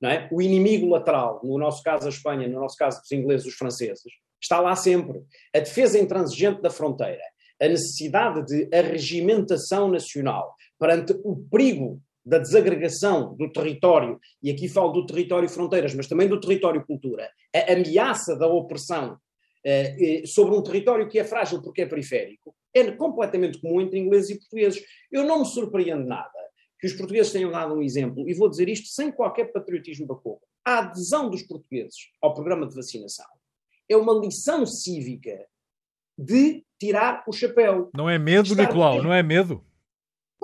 Não 0.00 0.10
é? 0.10 0.28
O 0.30 0.42
inimigo 0.42 0.86
lateral, 0.88 1.40
no 1.42 1.56
nosso 1.56 1.82
caso 1.82 2.06
a 2.06 2.10
Espanha, 2.10 2.46
no 2.46 2.60
nosso 2.60 2.76
caso 2.76 3.00
os 3.02 3.12
ingleses, 3.12 3.46
os 3.46 3.54
franceses, 3.54 4.12
está 4.42 4.60
lá 4.60 4.76
sempre. 4.76 5.22
A 5.54 5.60
defesa 5.60 5.98
intransigente 5.98 6.60
da 6.60 6.68
fronteira, 6.68 7.22
a 7.60 7.68
necessidade 7.68 8.44
de 8.44 8.76
arregimentação 8.76 9.88
nacional 9.88 10.54
perante 10.78 11.14
o 11.24 11.36
perigo 11.50 12.02
da 12.24 12.38
desagregação 12.38 13.34
do 13.36 13.52
território, 13.52 14.18
e 14.42 14.50
aqui 14.50 14.68
falo 14.68 14.92
do 14.92 15.06
território 15.06 15.48
fronteiras, 15.48 15.94
mas 15.94 16.06
também 16.06 16.26
do 16.26 16.40
território 16.40 16.84
cultura, 16.86 17.30
a 17.54 17.72
ameaça 17.72 18.36
da 18.36 18.46
opressão 18.46 19.18
eh, 19.64 20.22
eh, 20.22 20.26
sobre 20.26 20.54
um 20.54 20.62
território 20.62 21.08
que 21.08 21.18
é 21.18 21.24
frágil 21.24 21.62
porque 21.62 21.82
é 21.82 21.86
periférico, 21.86 22.54
é 22.72 22.90
completamente 22.92 23.60
comum 23.60 23.80
entre 23.80 23.98
ingleses 23.98 24.30
e 24.30 24.38
portugueses. 24.38 24.82
Eu 25.12 25.24
não 25.24 25.40
me 25.40 25.46
surpreendo 25.46 26.04
nada 26.04 26.30
que 26.80 26.86
os 26.86 26.92
portugueses 26.92 27.32
tenham 27.32 27.50
dado 27.50 27.74
um 27.74 27.82
exemplo, 27.82 28.28
e 28.28 28.34
vou 28.34 28.48
dizer 28.48 28.68
isto 28.68 28.88
sem 28.88 29.10
qualquer 29.10 29.52
patriotismo 29.52 30.06
bacoco. 30.06 30.42
A 30.64 30.78
adesão 30.78 31.30
dos 31.30 31.42
portugueses 31.42 32.10
ao 32.20 32.34
programa 32.34 32.66
de 32.66 32.74
vacinação 32.74 33.26
é 33.88 33.96
uma 33.96 34.14
lição 34.14 34.66
cívica 34.66 35.46
de 36.18 36.64
tirar 36.78 37.24
o 37.26 37.32
chapéu. 37.32 37.90
Não 37.94 38.08
é 38.08 38.18
medo, 38.18 38.54
Nicolau, 38.54 39.02
não 39.02 39.12
é 39.12 39.22
medo. 39.22 39.64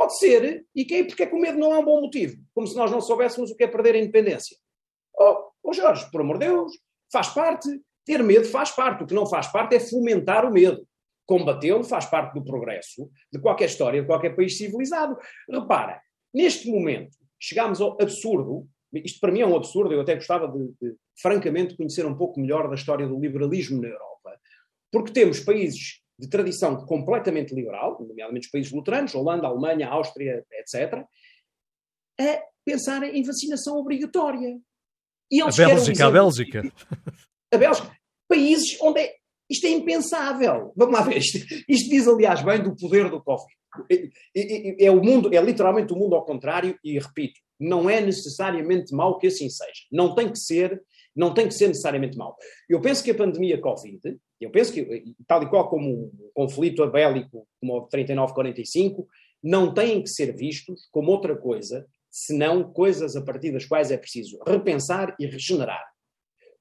Pode 0.01 0.17
ser, 0.17 0.65
e 0.75 0.83
que, 0.83 1.05
porque 1.05 1.25
é 1.25 1.27
que 1.27 1.35
o 1.35 1.39
medo 1.39 1.59
não 1.59 1.75
é 1.75 1.79
um 1.79 1.85
bom 1.85 2.01
motivo, 2.01 2.43
como 2.55 2.67
se 2.67 2.75
nós 2.75 2.91
não 2.91 3.03
soubéssemos 3.03 3.51
o 3.51 3.55
que 3.55 3.65
é 3.65 3.67
perder 3.67 3.97
a 3.97 3.99
independência. 3.99 4.57
Oh, 5.15 5.51
oh 5.63 5.75
Jorge, 5.75 6.11
por 6.11 6.23
amor 6.23 6.39
de 6.39 6.47
Deus, 6.47 6.73
faz 7.13 7.29
parte, 7.29 7.69
ter 8.07 8.23
medo 8.23 8.47
faz 8.47 8.71
parte, 8.71 9.05
o 9.05 9.07
que 9.07 9.13
não 9.13 9.27
faz 9.27 9.49
parte 9.49 9.77
é 9.77 9.79
fomentar 9.79 10.47
o 10.47 10.51
medo. 10.51 10.89
Combatê-lo 11.27 11.85
faz 11.85 12.07
parte 12.07 12.33
do 12.33 12.43
progresso 12.43 13.11
de 13.31 13.39
qualquer 13.39 13.67
história, 13.67 14.01
de 14.01 14.07
qualquer 14.07 14.35
país 14.35 14.57
civilizado. 14.57 15.19
Repara, 15.47 16.01
neste 16.33 16.71
momento, 16.71 17.15
chegámos 17.39 17.79
ao 17.79 18.01
absurdo, 18.01 18.67
isto 19.05 19.21
para 19.21 19.31
mim 19.31 19.43
é 19.43 19.47
um 19.47 19.55
absurdo, 19.55 19.93
eu 19.93 20.01
até 20.01 20.15
gostava 20.15 20.49
de, 20.49 20.67
de 20.81 20.97
francamente, 21.21 21.77
conhecer 21.77 22.07
um 22.07 22.17
pouco 22.17 22.41
melhor 22.41 22.71
da 22.71 22.75
história 22.75 23.07
do 23.07 23.21
liberalismo 23.21 23.83
na 23.83 23.89
Europa, 23.89 24.41
porque 24.91 25.13
temos 25.13 25.41
países 25.41 26.01
de 26.21 26.29
tradição 26.29 26.77
completamente 26.85 27.55
liberal, 27.55 27.97
nomeadamente 27.99 28.47
os 28.47 28.51
países 28.51 28.71
luteranos, 28.71 29.15
Holanda, 29.15 29.47
Alemanha, 29.47 29.89
Áustria, 29.89 30.45
etc., 30.53 31.05
a 32.21 32.43
pensar 32.65 33.03
em 33.03 33.23
vacinação 33.23 33.79
obrigatória. 33.79 34.59
E 35.31 35.41
a 35.41 35.47
Bélgica, 35.47 36.07
a 36.07 36.11
Bélgica. 36.11 36.73
A 37.53 37.57
Bélgica. 37.57 37.97
Países 38.29 38.79
onde 38.83 39.01
é, 39.01 39.15
isto 39.49 39.67
é 39.67 39.71
impensável. 39.71 40.73
Vamos 40.77 40.95
lá 40.95 41.03
ver. 41.03 41.17
Isto, 41.17 41.39
isto 41.67 41.89
diz, 41.89 42.07
aliás, 42.07 42.43
bem 42.43 42.63
do 42.63 42.77
poder 42.77 43.11
do 43.11 43.23
Covid. 43.23 43.51
É, 43.91 44.09
é, 44.37 44.85
é, 44.87 44.91
o 44.91 45.03
mundo, 45.03 45.35
é 45.35 45.41
literalmente 45.41 45.93
o 45.93 45.97
mundo 45.97 46.15
ao 46.15 46.25
contrário, 46.25 46.79
e 46.85 46.99
repito, 46.99 47.41
não 47.59 47.89
é 47.89 48.01
necessariamente 48.01 48.95
mau 48.95 49.19
que 49.19 49.29
assim 49.29 49.49
seja. 49.49 49.87
Não 49.91 50.15
tem 50.15 50.31
que 50.31 50.39
ser, 50.39 50.83
não 51.15 51.35
tem 51.35 51.49
que 51.49 51.55
ser 51.55 51.69
necessariamente 51.69 52.17
mau. 52.17 52.37
Eu 52.69 52.81
penso 52.81 53.03
que 53.03 53.11
a 53.11 53.15
pandemia 53.15 53.61
Covid 53.61 54.19
eu 54.41 54.51
penso 54.51 54.73
que, 54.73 55.15
tal 55.27 55.43
e 55.43 55.51
qual 55.51 55.69
como 55.69 56.07
um 56.07 56.31
conflito 56.33 56.83
abélico 56.83 57.47
como 57.61 57.77
o 57.77 57.89
39-45, 57.89 59.07
não 59.43 59.73
têm 59.75 60.03
que 60.03 60.09
ser 60.09 60.35
vistos 60.35 60.89
como 60.91 61.11
outra 61.11 61.37
coisa, 61.37 61.87
senão 62.11 62.73
coisas 62.73 63.17
a 63.17 63.23
partir 63.23 63.53
das 63.53 63.67
quais 63.67 63.91
é 63.91 63.99
preciso 63.99 64.39
repensar 64.47 65.15
e 65.21 65.27
regenerar. 65.27 65.85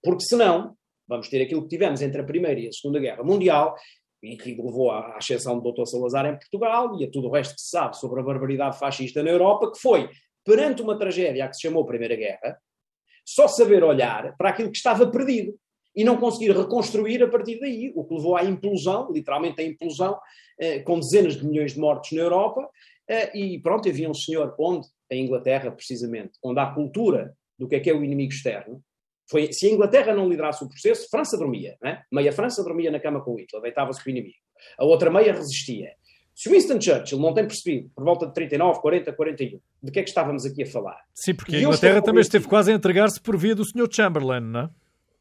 Porque 0.04 0.24
senão, 0.24 0.76
vamos 1.08 1.30
ter 1.30 1.42
aquilo 1.42 1.64
que 1.64 1.70
tivemos 1.70 2.02
entre 2.02 2.22
a 2.22 2.24
Primeira 2.24 2.60
e 2.60 2.68
a 2.68 2.72
Segunda 2.72 3.00
Guerra 3.00 3.24
Mundial, 3.24 3.76
e 4.22 4.36
que 4.36 4.54
levou 4.54 4.92
à 4.92 5.18
exceção 5.18 5.60
do 5.60 5.72
Dr. 5.72 5.86
Salazar 5.86 6.26
em 6.26 6.38
Portugal 6.38 7.00
e 7.00 7.06
a 7.06 7.10
tudo 7.10 7.30
o 7.30 7.32
resto 7.32 7.56
que 7.56 7.62
se 7.62 7.70
sabe 7.70 7.98
sobre 7.98 8.20
a 8.20 8.24
barbaridade 8.24 8.78
fascista 8.78 9.24
na 9.24 9.30
Europa, 9.30 9.72
que 9.72 9.80
foi, 9.80 10.10
perante 10.44 10.82
uma 10.82 11.00
tragédia 11.00 11.48
que 11.48 11.56
se 11.56 11.62
chamou 11.62 11.86
Primeira 11.86 12.18
Guerra, 12.18 12.60
só 13.34 13.48
saber 13.48 13.84
olhar 13.84 14.36
para 14.38 14.50
aquilo 14.50 14.72
que 14.72 14.78
estava 14.78 15.06
perdido 15.06 15.56
e 15.96 16.04
não 16.04 16.18
conseguir 16.18 16.52
reconstruir 16.52 17.22
a 17.22 17.28
partir 17.28 17.60
daí, 17.60 17.92
o 17.96 18.04
que 18.04 18.16
levou 18.16 18.36
à 18.36 18.44
implosão, 18.44 19.12
literalmente 19.12 19.62
à 19.62 19.64
implosão, 19.64 20.18
eh, 20.60 20.80
com 20.80 21.00
dezenas 21.00 21.36
de 21.36 21.46
milhões 21.46 21.74
de 21.74 21.80
mortos 21.80 22.12
na 22.12 22.22
Europa, 22.22 22.68
eh, 23.08 23.38
e 23.38 23.60
pronto, 23.60 23.88
havia 23.88 24.10
um 24.10 24.14
senhor 24.14 24.56
onde, 24.58 24.88
a 25.12 25.16
Inglaterra 25.16 25.72
precisamente, 25.72 26.34
onde 26.44 26.60
há 26.60 26.74
cultura 26.74 27.36
do 27.58 27.68
que 27.68 27.76
é 27.76 27.80
que 27.80 27.90
é 27.90 27.94
o 27.94 28.04
inimigo 28.04 28.32
externo, 28.32 28.82
foi, 29.30 29.52
se 29.54 29.68
a 29.68 29.72
Inglaterra 29.72 30.16
não 30.16 30.28
liderasse 30.28 30.64
o 30.64 30.70
processo, 30.70 31.08
França 31.10 31.38
dormia, 31.38 31.78
né? 31.82 32.02
meia 32.12 32.32
França 32.32 32.64
dormia 32.64 32.90
na 32.90 33.00
cama 33.00 33.24
com 33.24 33.36
Hitler, 33.36 33.62
deitava-se 33.62 34.04
com 34.04 34.10
o 34.10 34.12
inimigo, 34.12 34.38
a 34.78 34.86
outra 34.86 35.12
meia 35.12 35.34
resistia. 35.34 35.92
Se 36.40 36.48
Winston 36.48 36.80
Churchill 36.80 37.20
não 37.20 37.34
tem 37.34 37.46
percebido, 37.46 37.90
por 37.94 38.02
volta 38.02 38.26
de 38.26 38.34
39, 38.34 38.80
40, 38.80 39.12
41, 39.12 39.60
de 39.84 39.92
que 39.92 40.00
é 40.00 40.04
que 40.04 40.08
estávamos 40.08 40.46
aqui 40.46 40.64
a 40.64 40.66
falar? 40.66 40.98
Sim, 41.14 41.36
porque 41.36 41.58
a 41.58 41.60
Inglaterra 41.60 42.02
também 42.02 42.22
esteve 42.22 42.48
quase 42.48 42.72
a 42.72 42.76
entregar-se 42.76 43.20
por 43.20 43.36
via 43.36 43.54
do 43.54 43.66
Sr. 43.66 43.90
Chamberlain, 43.92 44.40
não 44.40 44.62
é? 44.62 44.70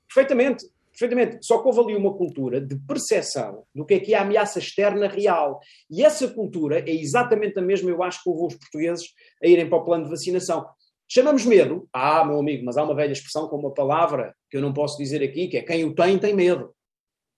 Perfeitamente, 0.06 0.64
perfeitamente. 0.92 1.44
Só 1.44 1.58
que 1.58 1.66
houve 1.66 1.80
ali 1.80 1.96
uma 1.96 2.14
cultura 2.14 2.60
de 2.60 2.76
percepção 2.76 3.64
do 3.74 3.84
que 3.84 3.94
é 3.94 3.98
que 3.98 4.14
é 4.14 4.18
a 4.18 4.22
ameaça 4.22 4.60
externa 4.60 5.08
real. 5.08 5.58
E 5.90 6.04
essa 6.04 6.28
cultura 6.28 6.88
é 6.88 6.94
exatamente 6.94 7.58
a 7.58 7.62
mesma, 7.62 7.90
eu 7.90 8.00
acho, 8.00 8.22
que 8.22 8.30
houve 8.30 8.54
os 8.54 8.54
portugueses 8.54 9.08
a 9.42 9.48
irem 9.48 9.68
para 9.68 9.78
o 9.78 9.84
plano 9.84 10.04
de 10.04 10.10
vacinação. 10.10 10.68
Chamamos 11.08 11.44
medo. 11.44 11.88
Ah, 11.92 12.24
meu 12.24 12.38
amigo, 12.38 12.64
mas 12.64 12.76
há 12.76 12.84
uma 12.84 12.94
velha 12.94 13.10
expressão 13.10 13.48
com 13.48 13.56
uma 13.56 13.74
palavra 13.74 14.36
que 14.48 14.56
eu 14.56 14.60
não 14.60 14.72
posso 14.72 14.96
dizer 14.96 15.20
aqui, 15.24 15.48
que 15.48 15.56
é 15.56 15.62
quem 15.62 15.84
o 15.84 15.92
tem, 15.96 16.16
tem 16.16 16.32
medo. 16.32 16.72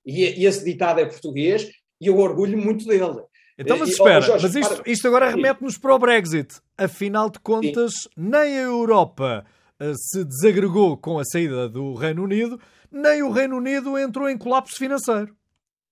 E, 0.04 0.42
e 0.42 0.44
esse 0.44 0.62
ditado 0.62 1.00
é 1.00 1.06
português 1.06 1.70
e 1.98 2.08
eu 2.08 2.18
orgulho 2.18 2.58
muito 2.58 2.84
dele. 2.84 3.22
Então, 3.58 3.78
mas 3.78 3.90
espera, 3.90 4.20
Jorge, 4.20 4.46
mas 4.46 4.54
isto, 4.54 4.82
isto 4.86 5.08
agora 5.08 5.30
remete-nos 5.30 5.76
para 5.76 5.94
o 5.94 5.98
Brexit. 5.98 6.60
Afinal 6.78 7.30
de 7.30 7.38
contas, 7.40 7.92
Sim. 7.92 8.08
nem 8.16 8.58
a 8.58 8.62
Europa 8.62 9.44
uh, 9.80 9.94
se 9.96 10.24
desagregou 10.24 10.96
com 10.96 11.18
a 11.18 11.24
saída 11.24 11.68
do 11.68 11.94
Reino 11.94 12.24
Unido, 12.24 12.60
nem 12.90 13.22
o 13.22 13.30
Reino 13.30 13.56
Unido 13.56 13.98
entrou 13.98 14.28
em 14.28 14.38
colapso 14.38 14.76
financeiro. 14.76 15.36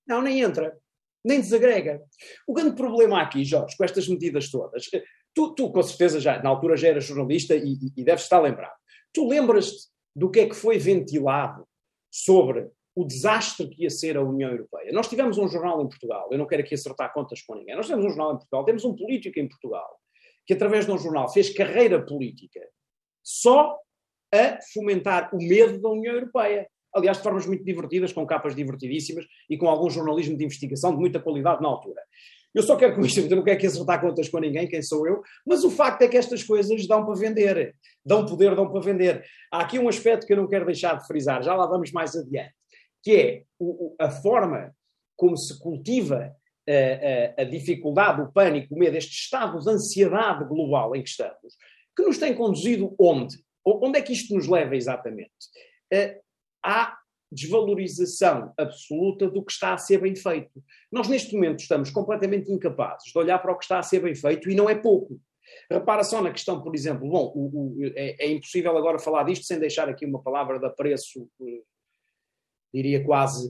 Não, 0.07 0.23
nem 0.23 0.41
entra. 0.41 0.77
Nem 1.25 1.41
desagrega. 1.41 2.00
O 2.47 2.55
grande 2.55 2.75
problema 2.75 3.21
aqui, 3.21 3.45
Jorge, 3.45 3.77
com 3.77 3.85
estas 3.85 4.09
medidas 4.09 4.50
todas, 4.50 4.85
eh, 4.95 5.03
tu, 5.35 5.55
tu 5.55 5.71
com 5.71 5.83
certeza 5.83 6.21
já, 6.21 6.43
na 6.43 6.49
altura 6.49 6.77
já 6.77 6.88
eras 6.88 7.05
jornalista 7.05 7.55
e, 7.55 7.77
e 7.97 8.05
deves 8.05 8.23
estar 8.23 8.41
lembrado. 8.41 8.77
Tu 9.12 9.29
lembras-te 9.29 9.88
do 10.17 10.31
que 10.31 10.41
é 10.41 10.49
que 10.49 10.55
foi 10.55 10.79
ventilado 10.79 11.67
sobre 12.11 12.71
o 12.99 13.05
desastre 13.05 13.69
que 13.69 13.85
ia 13.85 13.90
ser 13.90 14.17
a 14.17 14.23
União 14.23 14.50
Europeia. 14.50 14.90
Nós 14.93 15.07
tivemos 15.07 15.38
um 15.38 15.47
jornal 15.47 15.81
em 15.81 15.88
Portugal, 15.88 16.28
eu 16.33 16.37
não 16.37 16.49
quero 16.49 16.62
aqui 16.62 16.75
acertar 16.75 17.12
contas 17.14 17.40
com 17.43 17.55
ninguém, 17.55 17.76
nós 17.76 17.87
tivemos 17.87 18.07
um 18.07 18.09
jornal 18.09 18.33
em 18.33 18.38
Portugal, 18.38 18.64
temos 18.64 18.85
um 18.85 18.97
político 18.97 19.38
em 19.38 19.47
Portugal, 19.47 20.00
que 20.45 20.52
através 20.52 20.85
de 20.85 20.90
um 20.90 20.99
jornal 20.99 21.33
fez 21.33 21.55
carreira 21.55 22.05
política 22.05 22.61
só 23.23 23.78
a 24.35 24.59
fomentar 24.75 25.33
o 25.33 25.38
medo 25.38 25.81
da 25.81 25.88
União 25.90 26.12
Europeia. 26.12 26.69
Aliás, 26.93 27.19
de 27.19 27.23
formas 27.23 27.47
muito 27.47 27.64
divertidas, 27.64 28.12
com 28.12 28.26
capas 28.26 28.57
divertidíssimas 28.57 29.25
e 29.49 29.57
com 29.57 29.69
algum 29.69 29.88
jornalismo 29.88 30.37
de 30.37 30.45
investigação 30.45 30.90
de 30.90 30.99
muita 30.99 31.21
qualidade 31.21 31.62
na 31.62 31.69
altura. 31.69 32.02
Eu 32.52 32.64
só 32.64 32.75
quero 32.76 32.97
com 32.97 33.02
isto, 33.02 33.21
eu 33.21 33.37
não 33.37 33.45
quero 33.45 33.61
que 33.61 33.67
acertar 33.67 34.00
contas 34.00 34.28
com 34.28 34.40
ninguém, 34.40 34.67
quem 34.67 34.83
sou 34.83 35.07
eu, 35.07 35.23
mas 35.47 35.62
o 35.62 35.71
facto 35.71 36.02
é 36.02 36.09
que 36.09 36.17
estas 36.17 36.43
coisas 36.43 36.85
dão 36.88 37.05
para 37.05 37.14
vender, 37.14 37.76
dão 38.05 38.26
poder, 38.26 38.57
dão 38.57 38.69
para 38.69 38.81
vender. 38.81 39.25
Há 39.52 39.61
aqui 39.61 39.78
um 39.78 39.88
aspecto 39.88 40.26
que 40.26 40.33
eu 40.33 40.37
não 40.37 40.49
quero 40.49 40.67
deixar 40.67 40.99
de 40.99 41.07
frisar, 41.07 41.45
já 41.45 41.55
lá 41.55 41.64
vamos 41.64 41.93
mais 41.93 42.17
adiante 42.17 42.58
que 43.02 43.17
é 43.17 43.45
o, 43.59 43.95
a 43.99 44.11
forma 44.11 44.75
como 45.17 45.37
se 45.37 45.59
cultiva 45.59 46.35
a, 46.69 47.40
a, 47.40 47.43
a, 47.43 47.45
dificuldade, 47.45 48.21
o 48.21 48.33
pânico, 48.33 48.75
o 48.75 48.78
medo, 48.78 48.97
este 48.97 49.12
estado 49.12 49.59
de 49.59 49.71
ansiedade 49.71 50.45
global 50.45 50.95
em 50.95 51.02
que 51.02 51.09
estamos, 51.09 51.57
que 51.97 52.02
nos 52.02 52.19
tem 52.19 52.35
conduzido 52.35 52.95
onde? 52.99 53.37
Onde 53.64 53.99
é 53.99 54.02
que 54.02 54.12
isto 54.12 54.35
nos 54.35 54.47
leva 54.47 54.76
exatamente? 54.76 55.33
Uh, 55.93 56.21
à 56.64 56.97
desvalorização 57.31 58.52
absoluta 58.57 59.28
do 59.28 59.45
que 59.45 59.52
está 59.52 59.75
a 59.75 59.78
ser 59.78 60.00
bem 60.00 60.17
feito. 60.17 60.62
Nós, 60.90 61.09
neste 61.09 61.35
momento, 61.35 61.61
estamos 61.61 61.90
completamente 61.90 62.50
incapazes 62.50 63.12
de 63.12 63.19
olhar 63.19 63.38
para 63.38 63.52
o 63.52 63.59
que 63.59 63.64
está 63.64 63.78
a 63.78 63.83
ser 63.83 64.00
bem 64.00 64.14
feito 64.14 64.50
e 64.50 64.55
não 64.55 64.69
é 64.69 64.75
pouco. 64.75 65.21
Repara 65.71 66.05
só 66.05 66.23
na 66.23 66.31
questão, 66.31 66.62
por 66.62 66.75
exemplo, 66.75 67.09
bom, 67.09 67.33
o, 67.35 67.76
o, 67.76 67.85
é, 67.95 68.26
é, 68.26 68.31
impossível 68.31 68.76
agora 68.76 68.99
falar 68.99 69.25
disto 69.25 69.45
sem 69.45 69.59
deixar 69.59 69.88
aqui 69.88 70.05
uma 70.07 70.23
palavra 70.23 70.59
de 70.59 70.67
apreço 70.67 71.28
eh, 71.40 71.62
diria 72.73 73.05
quase 73.05 73.49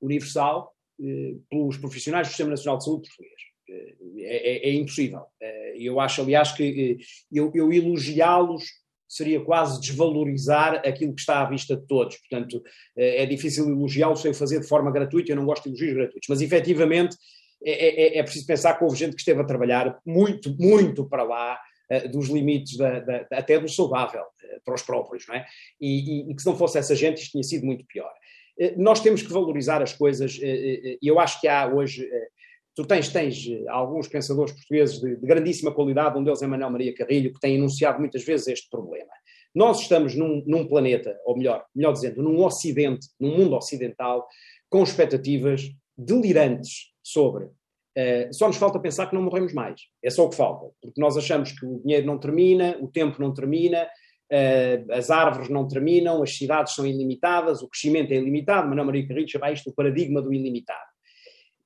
universal, 0.00 0.72
eh, 1.00 1.36
pelos 1.48 1.76
profissionais 1.76 2.26
do 2.26 2.30
Sistema 2.30 2.50
Nacional 2.50 2.78
de 2.78 2.84
Saúde 2.84 3.08
português. 3.08 3.42
Eh, 3.68 3.94
é, 4.18 4.68
é, 4.68 4.70
é 4.70 4.74
impossível. 4.74 5.22
Eh, 5.40 5.74
eu 5.78 6.00
acho, 6.00 6.20
aliás, 6.20 6.52
que 6.52 6.98
eu, 7.30 7.50
eu 7.54 7.72
elogiá-los 7.72 8.64
seria 9.08 9.40
quase 9.44 9.80
desvalorizar 9.80 10.76
aquilo 10.86 11.14
que 11.14 11.20
está 11.20 11.42
à 11.42 11.48
vista 11.48 11.76
de 11.76 11.86
todos. 11.86 12.16
Portanto, 12.16 12.62
é 12.96 13.26
difícil 13.26 13.68
elogiá-los 13.68 14.22
sem 14.22 14.30
o 14.30 14.34
fazer 14.34 14.60
de 14.60 14.66
forma 14.66 14.90
gratuita, 14.90 15.30
eu 15.30 15.36
não 15.36 15.44
gosto 15.44 15.64
de 15.64 15.68
elogios 15.68 15.94
gratuitos, 15.94 16.28
mas 16.30 16.40
efetivamente 16.40 17.14
é, 17.64 18.16
é, 18.16 18.18
é, 18.18 18.22
preciso 18.22 18.46
pensar 18.46 18.74
que 18.74 18.82
houve 18.82 18.96
gente 18.96 19.14
que 19.14 19.20
esteve 19.20 19.40
a 19.40 19.44
trabalhar 19.44 20.00
muito, 20.04 20.56
muito 20.58 21.06
para 21.06 21.22
lá 21.22 21.60
dos 22.00 22.28
limites 22.28 22.76
da, 22.76 23.00
da, 23.00 23.26
até 23.32 23.58
do 23.58 23.68
saudável 23.68 24.24
para 24.64 24.74
os 24.74 24.82
próprios, 24.82 25.26
não 25.26 25.34
é? 25.34 25.46
E, 25.80 26.20
e, 26.20 26.30
e, 26.30 26.34
que 26.34 26.42
se 26.42 26.48
não 26.48 26.56
fosse 26.56 26.78
essa 26.78 26.94
gente 26.94 27.22
isto 27.22 27.32
tinha 27.32 27.42
sido 27.42 27.66
muito 27.66 27.84
pior. 27.86 28.12
Eh, 28.58 28.74
nós 28.76 29.00
temos 29.00 29.22
que 29.22 29.32
valorizar 29.32 29.82
as 29.82 29.92
coisas 29.92 30.38
eh, 30.42 30.46
eh, 30.46 30.98
e 31.02 31.08
eu 31.08 31.18
acho 31.18 31.40
que 31.40 31.48
há 31.48 31.66
hoje, 31.66 32.08
tu 32.74 32.84
tens, 32.84 33.08
tens 33.08 33.36
alguns 33.68 34.08
pensadores 34.08 34.52
portugueses 34.52 35.00
de, 35.00 35.16
de 35.16 35.26
grandíssima 35.26 35.72
qualidade, 35.72 36.18
um 36.18 36.24
deles 36.24 36.42
é 36.42 36.46
Manuel 36.46 36.70
Maria 36.70 36.94
Carrilho, 36.94 37.32
que 37.32 37.40
tem 37.40 37.56
enunciado 37.56 37.98
muitas 37.98 38.24
vezes 38.24 38.48
este 38.48 38.68
problema. 38.70 39.10
Nós 39.54 39.80
estamos 39.80 40.14
num, 40.14 40.42
num 40.46 40.66
planeta, 40.66 41.18
ou 41.26 41.36
melhor, 41.36 41.64
melhor 41.74 41.92
dizendo, 41.92 42.22
num 42.22 42.42
ocidente, 42.42 43.08
num 43.20 43.36
mundo 43.36 43.54
ocidental, 43.54 44.26
com 44.70 44.82
expectativas 44.82 45.62
delirantes 45.96 46.92
sobre 47.02 47.50
Uh, 47.96 48.32
só 48.32 48.46
nos 48.46 48.56
falta 48.56 48.80
pensar 48.80 49.06
que 49.06 49.14
não 49.14 49.22
morremos 49.22 49.52
mais. 49.52 49.82
É 50.02 50.10
só 50.10 50.24
o 50.24 50.30
que 50.30 50.36
falta. 50.36 50.72
Porque 50.80 51.00
nós 51.00 51.16
achamos 51.16 51.52
que 51.52 51.66
o 51.66 51.80
dinheiro 51.80 52.06
não 52.06 52.18
termina, 52.18 52.76
o 52.80 52.88
tempo 52.88 53.20
não 53.20 53.32
termina, 53.32 53.84
uh, 53.84 54.92
as 54.92 55.10
árvores 55.10 55.48
não 55.48 55.68
terminam, 55.68 56.22
as 56.22 56.36
cidades 56.36 56.74
são 56.74 56.86
ilimitadas, 56.86 57.62
o 57.62 57.68
crescimento 57.68 58.12
é 58.12 58.16
ilimitado, 58.16 58.68
Manuel 58.68 58.86
Maria 58.86 59.06
Carrilho 59.06 59.28
chama 59.28 59.52
isto 59.52 59.70
o 59.70 59.74
paradigma 59.74 60.22
do 60.22 60.32
ilimitado. 60.32 60.80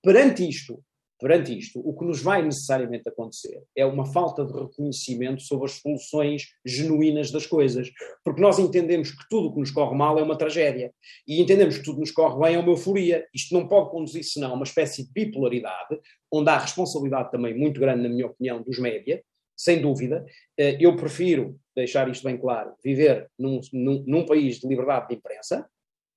Perante 0.02 0.48
isto, 0.48 0.82
perante 1.18 1.56
isto, 1.56 1.80
o 1.80 1.96
que 1.96 2.04
nos 2.04 2.22
vai 2.22 2.42
necessariamente 2.42 3.08
acontecer 3.08 3.62
é 3.74 3.86
uma 3.86 4.04
falta 4.12 4.44
de 4.44 4.52
reconhecimento 4.52 5.42
sobre 5.42 5.66
as 5.66 5.72
soluções 5.72 6.48
genuínas 6.64 7.30
das 7.30 7.46
coisas, 7.46 7.90
porque 8.24 8.40
nós 8.40 8.58
entendemos 8.58 9.10
que 9.10 9.28
tudo 9.28 9.48
o 9.48 9.54
que 9.54 9.60
nos 9.60 9.70
corre 9.70 9.96
mal 9.96 10.18
é 10.18 10.22
uma 10.22 10.36
tragédia 10.36 10.92
e 11.26 11.40
entendemos 11.40 11.78
que 11.78 11.84
tudo 11.84 12.00
nos 12.00 12.10
corre 12.10 12.38
bem 12.38 12.56
é 12.56 12.58
uma 12.58 12.70
euforia. 12.70 13.26
Isto 13.34 13.54
não 13.54 13.66
pode 13.66 13.90
conduzir 13.90 14.24
senão 14.24 14.50
a 14.50 14.54
uma 14.54 14.64
espécie 14.64 15.04
de 15.04 15.12
bipolaridade, 15.12 15.98
onde 16.32 16.50
há 16.50 16.58
responsabilidade 16.58 17.30
também 17.30 17.56
muito 17.56 17.80
grande, 17.80 18.02
na 18.02 18.08
minha 18.08 18.26
opinião, 18.26 18.62
dos 18.62 18.78
média, 18.78 19.22
sem 19.56 19.80
dúvida. 19.80 20.24
Eh, 20.58 20.76
eu 20.80 20.94
prefiro, 20.96 21.58
deixar 21.74 22.08
isto 22.10 22.24
bem 22.24 22.36
claro, 22.36 22.74
viver 22.84 23.30
num, 23.38 23.60
num, 23.72 24.04
num, 24.06 24.26
país 24.26 24.58
de 24.58 24.68
liberdade 24.68 25.08
de 25.08 25.14
imprensa, 25.14 25.68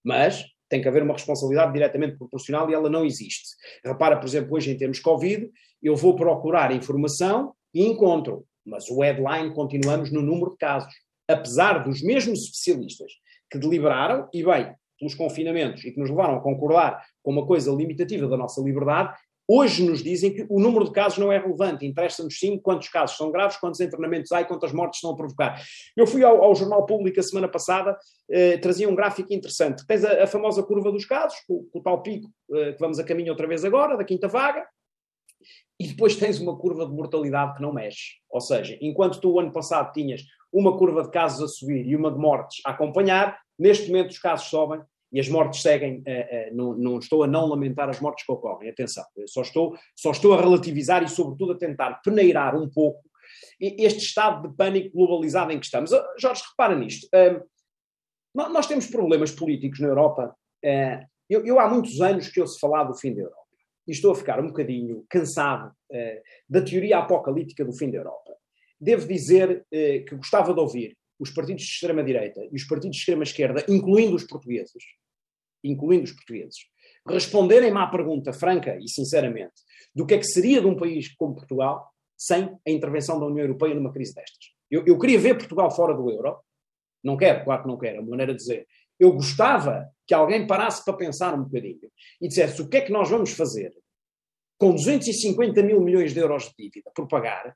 mas 0.03 0.45
tem 0.69 0.81
que 0.81 0.87
haver 0.87 1.03
uma 1.03 1.13
responsabilidade 1.13 1.73
diretamente 1.73 2.17
proporcional 2.17 2.69
e 2.69 2.73
ela 2.73 2.89
não 2.89 3.05
existe. 3.05 3.55
Repara, 3.83 4.17
por 4.17 4.27
exemplo, 4.27 4.55
hoje 4.55 4.71
em 4.71 4.77
termos 4.77 4.99
Covid, 4.99 5.49
eu 5.81 5.95
vou 5.95 6.15
procurar 6.15 6.71
informação 6.71 7.53
e 7.73 7.85
encontro, 7.85 8.45
mas 8.65 8.89
o 8.89 9.01
headline 9.01 9.53
continuamos 9.53 10.11
no 10.11 10.21
número 10.21 10.51
de 10.51 10.57
casos. 10.57 10.93
Apesar 11.27 11.83
dos 11.83 12.01
mesmos 12.01 12.43
especialistas 12.43 13.11
que 13.51 13.57
deliberaram, 13.57 14.27
e 14.33 14.43
bem, 14.43 14.73
pelos 14.99 15.15
confinamentos 15.15 15.83
e 15.85 15.91
que 15.91 15.99
nos 15.99 16.09
levaram 16.09 16.35
a 16.35 16.41
concordar 16.41 17.03
com 17.23 17.31
uma 17.31 17.47
coisa 17.47 17.71
limitativa 17.71 18.27
da 18.27 18.37
nossa 18.37 18.61
liberdade, 18.61 19.15
Hoje 19.51 19.83
nos 19.83 20.03
dizem 20.03 20.31
que 20.31 20.45
o 20.47 20.59
número 20.59 20.85
de 20.85 20.91
casos 20.91 21.17
não 21.17 21.31
é 21.31 21.39
relevante, 21.39 21.83
interessa-nos 21.83 22.37
sim 22.37 22.59
quantos 22.59 22.87
casos 22.87 23.17
são 23.17 23.31
graves, 23.31 23.57
quantos 23.57 23.79
internamentos 23.79 24.31
há 24.31 24.41
e 24.41 24.45
quantas 24.45 24.71
mortes 24.71 24.97
estão 24.97 25.09
a 25.09 25.15
provocar. 25.15 25.59
Eu 25.97 26.05
fui 26.05 26.23
ao, 26.23 26.43
ao 26.43 26.53
Jornal 26.53 26.85
Público 26.85 27.19
a 27.19 27.23
semana 27.23 27.47
passada, 27.47 27.97
eh, 28.29 28.59
trazia 28.59 28.87
um 28.87 28.93
gráfico 28.93 29.33
interessante. 29.33 29.87
Tens 29.87 30.05
a, 30.05 30.23
a 30.23 30.27
famosa 30.27 30.61
curva 30.61 30.91
dos 30.91 31.03
casos, 31.03 31.39
com, 31.47 31.67
o 31.73 31.81
tal 31.81 32.03
pico 32.03 32.29
eh, 32.53 32.73
que 32.73 32.79
vamos 32.79 32.99
a 32.99 33.03
caminho 33.03 33.31
outra 33.31 33.47
vez 33.47 33.65
agora, 33.65 33.97
da 33.97 34.03
quinta 34.03 34.27
vaga, 34.27 34.63
e 35.79 35.87
depois 35.87 36.15
tens 36.15 36.39
uma 36.39 36.55
curva 36.55 36.85
de 36.85 36.91
mortalidade 36.91 37.55
que 37.55 37.61
não 37.63 37.73
mexe. 37.73 38.17
Ou 38.29 38.41
seja, 38.41 38.77
enquanto 38.79 39.19
tu 39.19 39.31
o 39.31 39.39
ano 39.39 39.51
passado 39.51 39.91
tinhas 39.93 40.21
uma 40.53 40.77
curva 40.77 41.01
de 41.01 41.09
casos 41.09 41.41
a 41.41 41.47
subir 41.47 41.87
e 41.87 41.95
uma 41.95 42.11
de 42.11 42.19
mortes 42.19 42.61
a 42.67 42.69
acompanhar, 42.69 43.39
neste 43.57 43.87
momento 43.87 44.11
os 44.11 44.19
casos 44.19 44.47
sobem 44.47 44.79
e 45.11 45.19
as 45.19 45.27
mortes 45.27 45.61
seguem, 45.61 45.99
uh, 45.99 46.01
uh, 46.01 46.55
não, 46.55 46.77
não, 46.77 46.99
estou 46.99 47.23
a 47.23 47.27
não 47.27 47.47
lamentar 47.47 47.89
as 47.89 47.99
mortes 47.99 48.25
que 48.25 48.31
ocorrem, 48.31 48.69
atenção, 48.69 49.03
só 49.27 49.41
estou, 49.41 49.75
só 49.95 50.11
estou 50.11 50.33
a 50.33 50.41
relativizar 50.41 51.03
e 51.03 51.09
sobretudo 51.09 51.53
a 51.53 51.57
tentar 51.57 52.01
peneirar 52.03 52.55
um 52.55 52.69
pouco 52.69 53.01
este 53.59 53.99
estado 53.99 54.47
de 54.47 54.55
pânico 54.55 54.95
globalizado 54.95 55.51
em 55.51 55.59
que 55.59 55.65
estamos. 55.65 55.91
Uh, 55.91 56.01
Jorge, 56.17 56.43
repara 56.49 56.75
nisto, 56.75 57.07
nós 58.33 58.67
temos 58.67 58.87
problemas 58.87 59.31
políticos 59.31 59.79
na 59.79 59.87
Europa, 59.87 60.35
eu, 61.27 61.45
eu, 61.45 61.59
há 61.59 61.67
muitos 61.67 61.99
anos 61.99 62.29
que 62.29 62.39
ouço 62.39 62.59
falar 62.59 62.83
do 62.83 62.95
fim 62.95 63.13
da 63.13 63.21
Europa, 63.21 63.37
e 63.87 63.91
estou 63.91 64.11
a 64.11 64.15
ficar 64.15 64.39
um 64.39 64.47
bocadinho 64.47 65.03
cansado 65.09 65.71
da 66.47 66.61
teoria 66.61 66.99
apocalíptica 66.99 67.65
do 67.65 67.73
fim 67.73 67.89
da 67.89 67.97
Europa. 67.97 68.35
Devo 68.79 69.07
dizer 69.07 69.65
que 69.71 70.15
gostava 70.15 70.53
de 70.53 70.59
ouvir 70.59 70.95
os 71.19 71.29
partidos 71.29 71.63
de 71.63 71.69
extrema-direita 71.69 72.41
e 72.51 72.55
os 72.55 72.63
partidos 72.63 72.95
de 72.95 73.01
extrema-esquerda, 73.01 73.65
incluindo 73.67 74.15
os 74.15 74.23
portugueses, 74.23 74.83
incluindo 75.63 76.05
os 76.05 76.11
portugueses, 76.13 76.57
responderem-me 77.05 77.77
à 77.77 77.87
pergunta 77.87 78.31
franca 78.31 78.77
e 78.79 78.87
sinceramente 78.87 79.61
do 79.93 80.05
que 80.05 80.13
é 80.13 80.17
que 80.17 80.25
seria 80.25 80.61
de 80.61 80.67
um 80.67 80.77
país 80.77 81.13
como 81.15 81.35
Portugal 81.35 81.91
sem 82.17 82.57
a 82.67 82.71
intervenção 82.71 83.19
da 83.19 83.25
União 83.25 83.45
Europeia 83.45 83.75
numa 83.75 83.91
crise 83.91 84.13
destas. 84.13 84.53
Eu, 84.69 84.85
eu 84.85 84.97
queria 84.97 85.19
ver 85.19 85.37
Portugal 85.37 85.71
fora 85.71 85.93
do 85.93 86.09
euro, 86.09 86.37
não 87.03 87.17
quero, 87.17 87.43
claro 87.43 87.63
que 87.63 87.67
não 87.67 87.77
quero, 87.77 87.97
é 87.97 87.99
uma 87.99 88.09
maneira 88.09 88.33
de 88.33 88.39
dizer. 88.39 88.67
Eu 88.99 89.13
gostava 89.13 89.89
que 90.05 90.13
alguém 90.13 90.45
parasse 90.45 90.83
para 90.83 90.93
pensar 90.95 91.33
um 91.33 91.43
bocadinho 91.43 91.91
e 92.21 92.27
dissesse 92.27 92.61
o 92.61 92.67
que 92.67 92.77
é 92.77 92.81
que 92.81 92.91
nós 92.91 93.09
vamos 93.09 93.31
fazer 93.31 93.73
com 94.57 94.75
250 94.75 95.63
mil 95.63 95.79
milhões 95.81 96.13
de 96.13 96.19
euros 96.19 96.49
de 96.49 96.55
dívida 96.57 96.91
por 96.93 97.07
pagar 97.07 97.55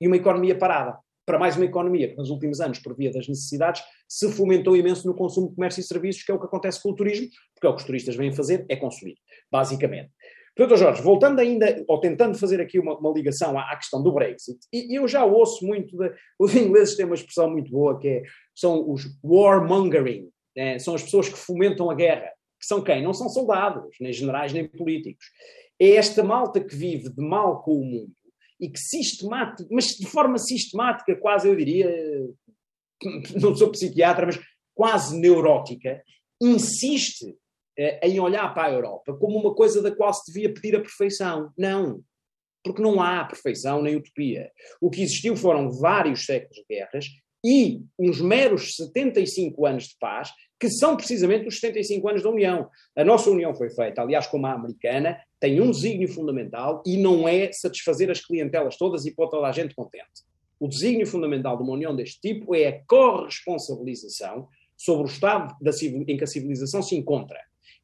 e 0.00 0.06
uma 0.06 0.16
economia 0.16 0.58
parada. 0.58 0.98
Para 1.30 1.38
mais 1.38 1.54
uma 1.54 1.64
economia 1.64 2.08
que 2.08 2.16
nos 2.16 2.28
últimos 2.28 2.60
anos, 2.60 2.80
por 2.80 2.92
via 2.96 3.12
das 3.12 3.28
necessidades, 3.28 3.84
se 4.08 4.32
fomentou 4.32 4.76
imenso 4.76 5.06
no 5.06 5.14
consumo 5.14 5.48
de 5.48 5.54
comércio 5.54 5.80
e 5.80 5.84
serviços, 5.84 6.24
que 6.24 6.32
é 6.32 6.34
o 6.34 6.40
que 6.40 6.46
acontece 6.46 6.82
com 6.82 6.90
o 6.90 6.96
turismo, 6.96 7.28
porque 7.54 7.68
é 7.68 7.70
o 7.70 7.72
que 7.72 7.82
os 7.82 7.86
turistas 7.86 8.16
vêm 8.16 8.32
fazer, 8.32 8.66
é 8.68 8.74
consumir, 8.74 9.14
basicamente. 9.48 10.10
Portanto, 10.56 10.76
Jorge, 10.76 11.00
voltando 11.02 11.38
ainda, 11.38 11.84
ou 11.86 12.00
tentando 12.00 12.36
fazer 12.36 12.60
aqui 12.60 12.80
uma, 12.80 12.98
uma 12.98 13.12
ligação 13.12 13.56
à, 13.56 13.62
à, 13.70 13.76
questão 13.76 14.02
do 14.02 14.10
Brexit, 14.10 14.58
e 14.72 14.98
eu 14.98 15.06
já 15.06 15.24
ouço 15.24 15.64
muito, 15.64 15.96
de, 15.96 16.12
os 16.36 16.52
ingleses 16.56 16.96
têm 16.96 17.06
uma 17.06 17.14
expressão 17.14 17.48
muito 17.48 17.70
boa 17.70 17.96
que 18.00 18.08
é, 18.08 18.22
são 18.52 18.90
os 18.90 19.04
warmongering, 19.22 20.28
né? 20.56 20.80
são 20.80 20.96
as 20.96 21.04
pessoas 21.04 21.28
que 21.28 21.38
fomentam 21.38 21.88
a 21.92 21.94
guerra, 21.94 22.28
que 22.58 22.66
são 22.66 22.82
quem? 22.82 23.04
Não 23.04 23.14
são 23.14 23.28
soldados, 23.28 23.94
nem 24.00 24.12
generais, 24.12 24.52
nem 24.52 24.66
políticos. 24.66 25.26
É 25.78 25.92
esta 25.92 26.24
malta 26.24 26.60
que 26.60 26.74
vive 26.74 27.08
de 27.08 27.22
mal 27.22 27.62
com 27.62 27.76
o 27.76 27.84
mundo 27.84 28.10
e 28.60 28.68
que 28.68 28.78
sistemática, 28.78 29.68
mas 29.72 29.86
de 29.86 30.06
forma 30.06 30.38
sistemática, 30.38 31.16
quase 31.16 31.48
eu 31.48 31.56
diria, 31.56 31.90
não 33.40 33.54
sou 33.54 33.70
psiquiatra, 33.70 34.26
mas 34.26 34.38
quase 34.74 35.18
neurótica, 35.18 36.02
insiste 36.40 37.36
eh, 37.78 38.08
em 38.08 38.20
olhar 38.20 38.52
para 38.52 38.68
a 38.68 38.72
Europa 38.72 39.16
como 39.16 39.38
uma 39.38 39.54
coisa 39.54 39.82
da 39.82 39.94
qual 39.94 40.12
se 40.12 40.32
devia 40.32 40.52
pedir 40.52 40.76
a 40.76 40.80
perfeição. 40.80 41.52
Não. 41.56 42.02
Porque 42.62 42.82
não 42.82 43.00
há 43.00 43.24
perfeição 43.24 43.82
nem 43.82 43.96
utopia. 43.96 44.50
O 44.80 44.90
que 44.90 45.02
existiu 45.02 45.34
foram 45.34 45.70
vários 45.70 46.26
séculos 46.26 46.56
de 46.56 46.64
guerras 46.68 47.06
e 47.44 47.80
uns 47.98 48.20
meros 48.20 48.76
75 48.76 49.66
anos 49.66 49.84
de 49.84 49.96
paz, 49.98 50.30
que 50.58 50.68
são 50.68 50.96
precisamente 50.96 51.48
os 51.48 51.58
75 51.58 52.08
anos 52.08 52.22
da 52.22 52.28
União. 52.28 52.68
A 52.94 53.02
nossa 53.02 53.30
União 53.30 53.54
foi 53.54 53.70
feita, 53.70 54.02
aliás, 54.02 54.26
como 54.26 54.46
a 54.46 54.52
americana, 54.52 55.18
tem 55.40 55.60
um 55.60 55.70
desígnio 55.70 56.08
fundamental 56.08 56.82
e 56.86 56.98
não 56.98 57.26
é 57.26 57.50
satisfazer 57.50 58.10
as 58.10 58.20
clientelas 58.20 58.76
todas 58.76 59.06
e 59.06 59.14
pôr 59.14 59.28
toda 59.28 59.46
a 59.46 59.52
gente 59.52 59.74
contente. 59.74 60.04
O 60.58 60.68
desígnio 60.68 61.06
fundamental 61.06 61.56
de 61.56 61.62
uma 61.62 61.72
União 61.72 61.96
deste 61.96 62.20
tipo 62.20 62.54
é 62.54 62.66
a 62.66 62.84
corresponsabilização 62.84 64.46
sobre 64.76 65.04
o 65.04 65.10
estado 65.10 65.56
da, 65.60 65.70
em 66.06 66.16
que 66.16 66.24
a 66.24 66.26
civilização 66.26 66.82
se 66.82 66.94
encontra. 66.94 67.38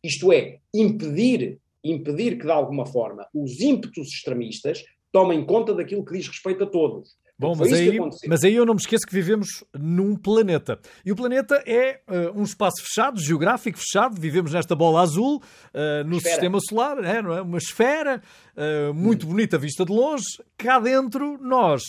Isto 0.05 0.31
é, 0.31 0.59
impedir, 0.75 1.59
impedir 1.83 2.38
que, 2.38 2.45
de 2.45 2.53
alguma 2.53 2.85
forma, 2.85 3.27
os 3.33 3.61
ímpetos 3.61 4.09
extremistas 4.09 4.85
tomem 5.11 5.47
conta 5.47 5.73
daquilo 5.73 6.05
que 6.05 6.12
diz 6.12 6.29
respeito 6.29 6.64
a 6.64 6.66
todos. 6.66 7.16
Bom, 7.38 7.55
mas 7.55 7.70
aí, 7.70 7.99
mas 8.27 8.44
aí 8.44 8.55
eu 8.55 8.64
não 8.64 8.72
me 8.72 8.81
esqueço 8.81 9.07
que 9.07 9.12
vivemos 9.12 9.62
num 9.79 10.16
planeta. 10.16 10.79
E 11.05 11.12
o 11.12 11.16
planeta 11.16 11.62
é 11.66 12.01
uh, 12.09 12.38
um 12.38 12.42
espaço 12.42 12.83
fechado, 12.83 13.20
geográfico 13.20 13.79
fechado. 13.79 14.18
Vivemos 14.18 14.55
nesta 14.55 14.75
bola 14.75 15.03
azul, 15.03 15.37
uh, 15.37 16.05
no 16.07 16.16
esfera. 16.16 16.35
sistema 16.35 16.59
solar, 16.66 17.05
é, 17.05 17.20
não 17.20 17.37
é? 17.37 17.42
uma 17.42 17.59
esfera 17.59 18.22
uh, 18.57 18.94
muito 18.94 19.27
hum. 19.27 19.31
bonita 19.31 19.59
vista 19.59 19.85
de 19.85 19.92
longe. 19.92 20.25
Cá 20.57 20.79
dentro, 20.81 21.37
nós 21.42 21.83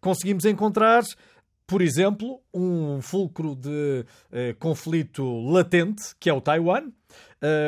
conseguimos 0.00 0.44
encontrar 0.44 1.02
por 1.66 1.80
exemplo, 1.80 2.42
um 2.52 3.00
fulcro 3.00 3.56
de 3.56 4.04
conflito 4.58 5.24
latente, 5.48 6.14
que 6.20 6.28
é 6.28 6.32
o 6.32 6.40
Taiwan, 6.40 6.90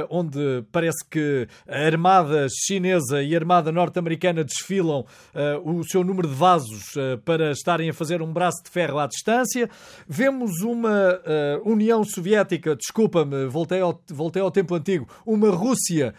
onde 0.08 0.64
parece 0.72 1.04
que 1.10 1.46
a 1.68 1.84
armada 1.84 2.46
chinesa 2.48 3.22
e 3.22 3.34
a 3.34 3.38
armada 3.38 3.70
norte-americana 3.70 4.42
desfilam 4.42 5.00
uh, 5.34 5.70
o 5.70 5.84
seu 5.84 6.02
número 6.02 6.28
de 6.28 6.34
vasos 6.34 6.94
uh, 6.96 7.18
para 7.24 7.50
estarem 7.50 7.90
a 7.90 7.94
fazer 7.94 8.22
um 8.22 8.32
braço 8.32 8.62
de 8.64 8.70
ferro 8.70 8.98
à 8.98 9.06
distância. 9.06 9.68
Vemos 10.08 10.62
uma 10.62 11.20
União 11.64 12.02
Soviética, 12.04 12.74
desculpa-me, 12.76 13.46
voltei 13.46 13.80
ao, 13.80 14.00
voltei 14.08 14.40
ao 14.40 14.50
tempo 14.50 14.74
antigo, 14.74 15.06
uma 15.26 15.50
Rússia 15.50 16.14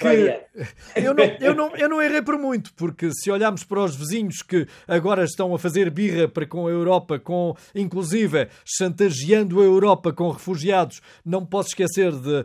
que 0.00 0.96
eu 1.00 1.14
não, 1.14 1.24
eu, 1.40 1.54
não, 1.54 1.76
eu 1.76 1.88
não 1.88 2.02
errei 2.02 2.20
por 2.20 2.36
muito, 2.36 2.72
porque 2.74 3.10
se 3.12 3.30
olharmos 3.30 3.62
para 3.62 3.84
os 3.84 3.94
vizinhos 3.94 4.42
que 4.42 4.66
agora 4.88 5.22
estão 5.22 5.54
a 5.54 5.58
fazer 5.58 5.88
birra 5.90 6.26
para 6.26 6.46
com 6.46 6.66
a 6.66 6.70
Europa, 6.70 7.18
com 7.18 7.54
inclusive 7.74 8.48
chantageando 8.64 9.60
a 9.60 9.64
Europa 9.64 10.12
com 10.12 10.30
refugiados, 10.30 11.00
não 11.24 11.46
posso 11.46 11.68
esquecer 11.68 12.12
de, 12.12 12.35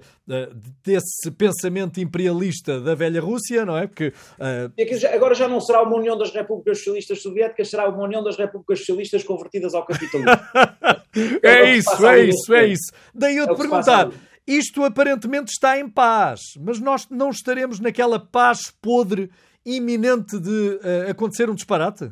desse 0.84 1.32
pensamento 1.32 2.00
imperialista 2.00 2.80
da 2.80 2.96
velha 2.96 3.20
Rússia, 3.22 3.66
não 3.66 3.78
é? 3.78 3.88
Porque 3.88 4.14
uh... 4.40 5.14
agora 5.14 5.34
já 5.34 5.48
não 5.48 5.60
será 5.60 5.82
uma 5.82 5.98
União 5.98 6.18
das 6.18 6.32
Repúblicas 6.32 6.78
Socialistas 6.80 7.22
Soviéticas, 7.22 7.70
será 7.70 7.90
uma 7.90 8.04
União 8.04 8.24
das 8.24 8.38
Repúblicas 8.38 8.80
Socialistas 8.80 9.24
convertidas 9.24 9.74
ao 9.74 9.86
capitalismo. 9.86 10.32
é, 11.44 11.50
é 11.50 11.76
isso, 11.76 12.06
é 12.06 12.24
isso, 12.26 12.54
é 12.54 12.68
isso. 12.68 12.92
Daí 13.14 13.38
eu 13.38 13.48
te 13.48 13.54
é 13.54 13.56
perguntar. 13.56 14.12
Isto 14.46 14.84
aparentemente 14.84 15.52
está 15.52 15.80
em 15.80 15.88
paz, 15.88 16.42
mas 16.60 16.80
nós 16.80 17.08
não 17.10 17.30
estaremos 17.30 17.80
naquela 17.80 18.20
paz 18.20 18.72
podre 18.82 19.30
iminente 19.66 20.40
de 20.40 20.50
uh, 20.50 21.10
acontecer 21.10 21.50
um 21.50 21.56
disparate? 21.56 22.12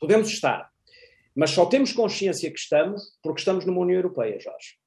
Podemos 0.00 0.28
estar, 0.28 0.70
mas 1.36 1.50
só 1.50 1.66
temos 1.66 1.92
consciência 1.92 2.50
que 2.50 2.58
estamos 2.58 3.02
porque 3.22 3.40
estamos 3.40 3.64
numa 3.64 3.80
União 3.80 3.96
Europeia, 3.96 4.38
Jorge. 4.40 4.81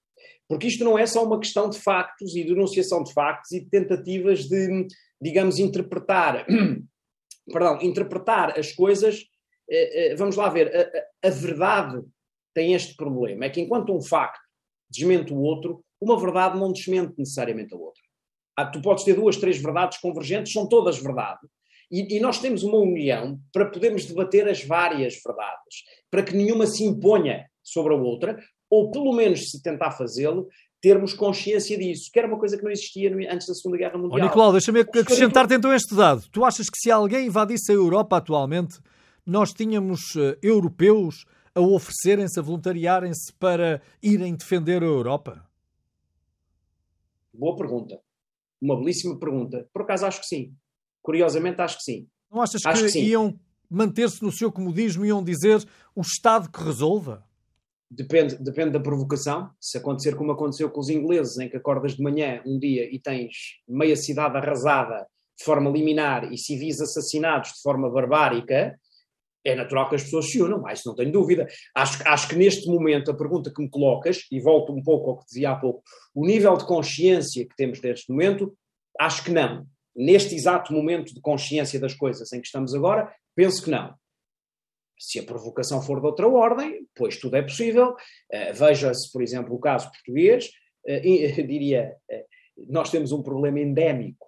Porque 0.47 0.67
isto 0.67 0.83
não 0.83 0.97
é 0.97 1.05
só 1.05 1.23
uma 1.25 1.39
questão 1.39 1.69
de 1.69 1.79
factos 1.79 2.35
e 2.35 2.43
denunciação 2.43 3.03
de 3.03 3.11
factos 3.13 3.51
e 3.51 3.65
tentativas 3.65 4.45
de, 4.47 4.87
digamos, 5.21 5.57
interpretar, 5.57 6.45
perdão, 7.51 7.81
interpretar 7.81 8.57
as 8.57 8.71
coisas. 8.71 9.23
Eh, 9.69 10.11
eh, 10.11 10.15
vamos 10.15 10.35
lá 10.35 10.49
ver, 10.49 10.71
a, 11.23 11.27
a, 11.27 11.31
verdade 11.31 12.01
tem 12.53 12.73
este 12.73 12.95
problema: 12.95 13.45
é 13.45 13.49
que 13.49 13.59
enquanto 13.59 13.95
um 13.95 14.01
facto 14.01 14.39
desmente 14.89 15.33
o 15.33 15.37
outro, 15.37 15.83
uma 15.99 16.19
verdade 16.19 16.59
não 16.59 16.71
desmente 16.71 17.13
necessariamente 17.17 17.73
a 17.73 17.77
outra. 17.77 18.03
Tu 18.71 18.81
podes 18.81 19.03
ter 19.03 19.15
duas, 19.15 19.37
três 19.37 19.57
verdades 19.57 19.97
convergentes, 19.97 20.53
são 20.53 20.69
todas 20.69 20.97
verdade. 20.97 21.41
E, 21.91 22.17
e, 22.17 22.19
nós 22.19 22.39
temos 22.39 22.63
uma 22.63 22.77
união 22.77 23.39
para 23.51 23.69
podermos 23.69 24.05
debater 24.05 24.47
as 24.47 24.63
várias 24.63 25.21
verdades, 25.23 25.83
para 26.09 26.23
que 26.23 26.35
nenhuma 26.35 26.65
se 26.65 26.83
imponha 26.83 27.45
sobre 27.63 27.93
a 27.93 27.97
outra, 27.97 28.37
ou 28.75 28.91
pelo 28.91 29.13
menos 29.13 29.49
se 29.49 29.61
tentar 29.61 29.91
fazê-lo, 29.91 30.49
termos 30.81 31.13
consciência 31.13 31.77
disso, 31.77 32.11
que 32.11 32.19
era 32.19 32.27
uma 32.27 32.37
coisa 32.37 32.57
que 32.57 32.63
não 32.63 32.69
existia 32.69 33.09
antes 33.31 33.47
da 33.47 33.53
Segunda 33.53 33.77
Guerra 33.77 33.97
Mundial. 33.97 34.19
Oh, 34.19 34.23
Nicolau, 34.23 34.51
deixa-me 34.51 34.81
acrescentar-te 34.81 35.55
então 35.55 35.73
este 35.73 35.95
dado. 35.95 36.27
Tu 36.29 36.43
achas 36.43 36.69
que 36.69 36.77
se 36.77 36.91
alguém 36.91 37.27
invadisse 37.27 37.71
a 37.71 37.75
Europa 37.75 38.17
atualmente, 38.17 38.79
nós 39.25 39.53
tínhamos 39.53 40.13
uh, 40.15 40.37
europeus 40.43 41.25
a 41.55 41.61
oferecerem-se, 41.61 42.37
a 42.37 42.43
voluntariarem-se 42.43 43.33
para 43.39 43.81
irem 44.03 44.35
defender 44.35 44.83
a 44.83 44.85
Europa? 44.85 45.47
Boa 47.33 47.55
pergunta. 47.55 47.99
Uma 48.61 48.77
belíssima 48.77 49.17
pergunta. 49.17 49.67
Por 49.73 49.83
acaso 49.83 50.05
acho 50.05 50.19
que 50.19 50.27
sim. 50.27 50.53
Curiosamente 51.01 51.61
acho 51.61 51.77
que 51.77 51.83
sim. 51.83 52.07
Não 52.31 52.41
achas 52.41 52.61
que, 52.61 52.91
que 52.91 52.99
iam 52.99 53.39
manter-se 53.69 54.21
no 54.21 54.31
seu 54.31 54.51
comodismo 54.51 55.05
e 55.05 55.07
iam 55.07 55.23
dizer 55.23 55.65
o 55.95 56.01
Estado 56.01 56.51
que 56.51 56.61
resolva? 56.61 57.23
Depende, 57.89 58.35
depende 58.43 58.71
da 58.71 58.79
provocação. 58.79 59.49
Se 59.59 59.77
acontecer 59.77 60.15
como 60.15 60.31
aconteceu 60.31 60.69
com 60.69 60.79
os 60.79 60.89
ingleses, 60.89 61.37
em 61.37 61.49
que 61.49 61.57
acordas 61.57 61.95
de 61.95 62.03
manhã 62.03 62.41
um 62.45 62.57
dia 62.57 62.89
e 62.91 62.99
tens 62.99 63.59
meia 63.67 63.95
cidade 63.95 64.37
arrasada 64.37 65.07
de 65.37 65.43
forma 65.43 65.69
liminar 65.69 66.31
e 66.31 66.37
civis 66.37 66.81
assassinados 66.81 67.49
de 67.49 67.61
forma 67.61 67.89
barbárica, 67.89 68.77
é 69.45 69.53
natural 69.53 69.87
que 69.87 69.95
as 69.95 70.03
pessoas 70.03 70.31
se 70.31 70.41
unam, 70.41 70.61
mas 70.61 70.83
não 70.83 70.95
tenho 70.95 71.11
dúvida. 71.11 71.47
Acho, 71.75 72.01
acho 72.07 72.27
que 72.29 72.35
neste 72.35 72.67
momento 72.67 73.11
a 73.11 73.15
pergunta 73.15 73.51
que 73.53 73.61
me 73.61 73.69
colocas, 73.69 74.25
e 74.31 74.39
volto 74.39 74.73
um 74.73 74.81
pouco 74.81 75.11
ao 75.11 75.19
que 75.19 75.25
dizia 75.25 75.51
há 75.51 75.55
pouco, 75.55 75.83
o 76.15 76.25
nível 76.25 76.57
de 76.57 76.65
consciência 76.65 77.47
que 77.47 77.55
temos 77.55 77.79
neste 77.79 78.11
momento, 78.11 78.57
acho 78.99 79.23
que 79.23 79.31
não. 79.31 79.67
Neste 79.95 80.33
exato 80.33 80.73
momento 80.73 81.13
de 81.13 81.21
consciência 81.21 81.79
das 81.79 81.93
coisas 81.93 82.33
em 82.33 82.41
que 82.41 82.47
estamos 82.47 82.73
agora, 82.73 83.13
penso 83.35 83.63
que 83.63 83.69
não. 83.69 83.93
Se 84.97 85.19
a 85.19 85.23
provocação 85.23 85.81
for 85.81 85.99
de 85.99 86.05
outra 86.05 86.27
ordem, 86.27 86.87
pois 86.95 87.17
tudo 87.17 87.35
é 87.35 87.41
possível. 87.41 87.91
Uh, 87.91 88.53
Veja-se, 88.53 89.11
por 89.11 89.21
exemplo, 89.21 89.53
o 89.53 89.59
caso 89.59 89.89
português. 89.91 90.49
Uh, 90.87 91.47
diria, 91.47 91.95
uh, 92.11 92.25
nós 92.71 92.91
temos 92.91 93.11
um 93.11 93.23
problema 93.23 93.59
endémico 93.59 94.27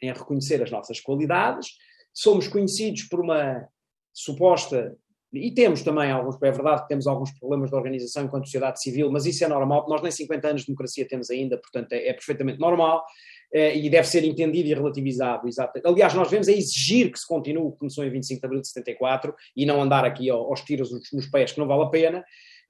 em 0.00 0.12
reconhecer 0.12 0.62
as 0.62 0.70
nossas 0.70 1.00
qualidades. 1.00 1.70
Somos 2.14 2.46
conhecidos 2.46 3.02
por 3.02 3.20
uma 3.20 3.68
suposta. 4.12 4.96
E 5.32 5.50
temos 5.50 5.82
também 5.82 6.08
alguns, 6.10 6.40
é 6.40 6.50
verdade 6.52 6.82
que 6.82 6.88
temos 6.88 7.08
alguns 7.08 7.32
problemas 7.32 7.70
de 7.70 7.76
organização 7.76 8.24
enquanto 8.24 8.44
sociedade 8.44 8.80
civil, 8.80 9.10
mas 9.10 9.26
isso 9.26 9.44
é 9.44 9.48
normal, 9.48 9.86
nós 9.88 10.00
nem 10.00 10.10
50 10.12 10.48
anos 10.48 10.60
de 10.60 10.68
democracia 10.68 11.06
temos 11.06 11.30
ainda, 11.30 11.58
portanto 11.58 11.92
é, 11.92 12.08
é 12.08 12.12
perfeitamente 12.12 12.58
normal 12.60 13.04
eh, 13.04 13.37
e 13.52 13.88
deve 13.88 14.06
ser 14.06 14.24
entendido 14.24 14.68
e 14.68 14.74
relativizado. 14.74 15.48
Exato. 15.48 15.80
Aliás, 15.84 16.12
nós 16.14 16.28
devemos 16.28 16.48
é 16.48 16.52
exigir 16.52 17.10
que 17.10 17.18
se 17.18 17.26
continue 17.26 17.62
o 17.62 17.72
que 17.72 17.78
começou 17.78 18.04
em 18.04 18.10
25 18.10 18.40
de 18.40 18.46
abril 18.46 18.60
de 18.60 18.68
74 18.68 19.34
e 19.56 19.64
não 19.64 19.80
andar 19.80 20.04
aqui 20.04 20.28
aos 20.28 20.60
tiros 20.62 20.90
nos 21.12 21.26
pés, 21.26 21.52
que 21.52 21.58
não 21.58 21.66
vale 21.66 21.84
a 21.84 21.86
pena. 21.86 22.24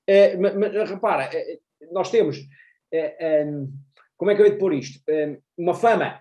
Eh, 0.06 0.36
mas, 0.36 0.54
mas, 0.56 0.90
repara, 0.90 1.28
eh, 1.32 1.58
nós 1.92 2.10
temos, 2.10 2.38
como 4.16 4.30
é 4.30 4.34
que 4.34 4.40
eu 4.40 4.46
hei 4.46 4.52
de 4.52 4.58
pôr 4.58 4.72
isto? 4.72 5.00
Uma 5.56 5.74
fama, 5.74 6.20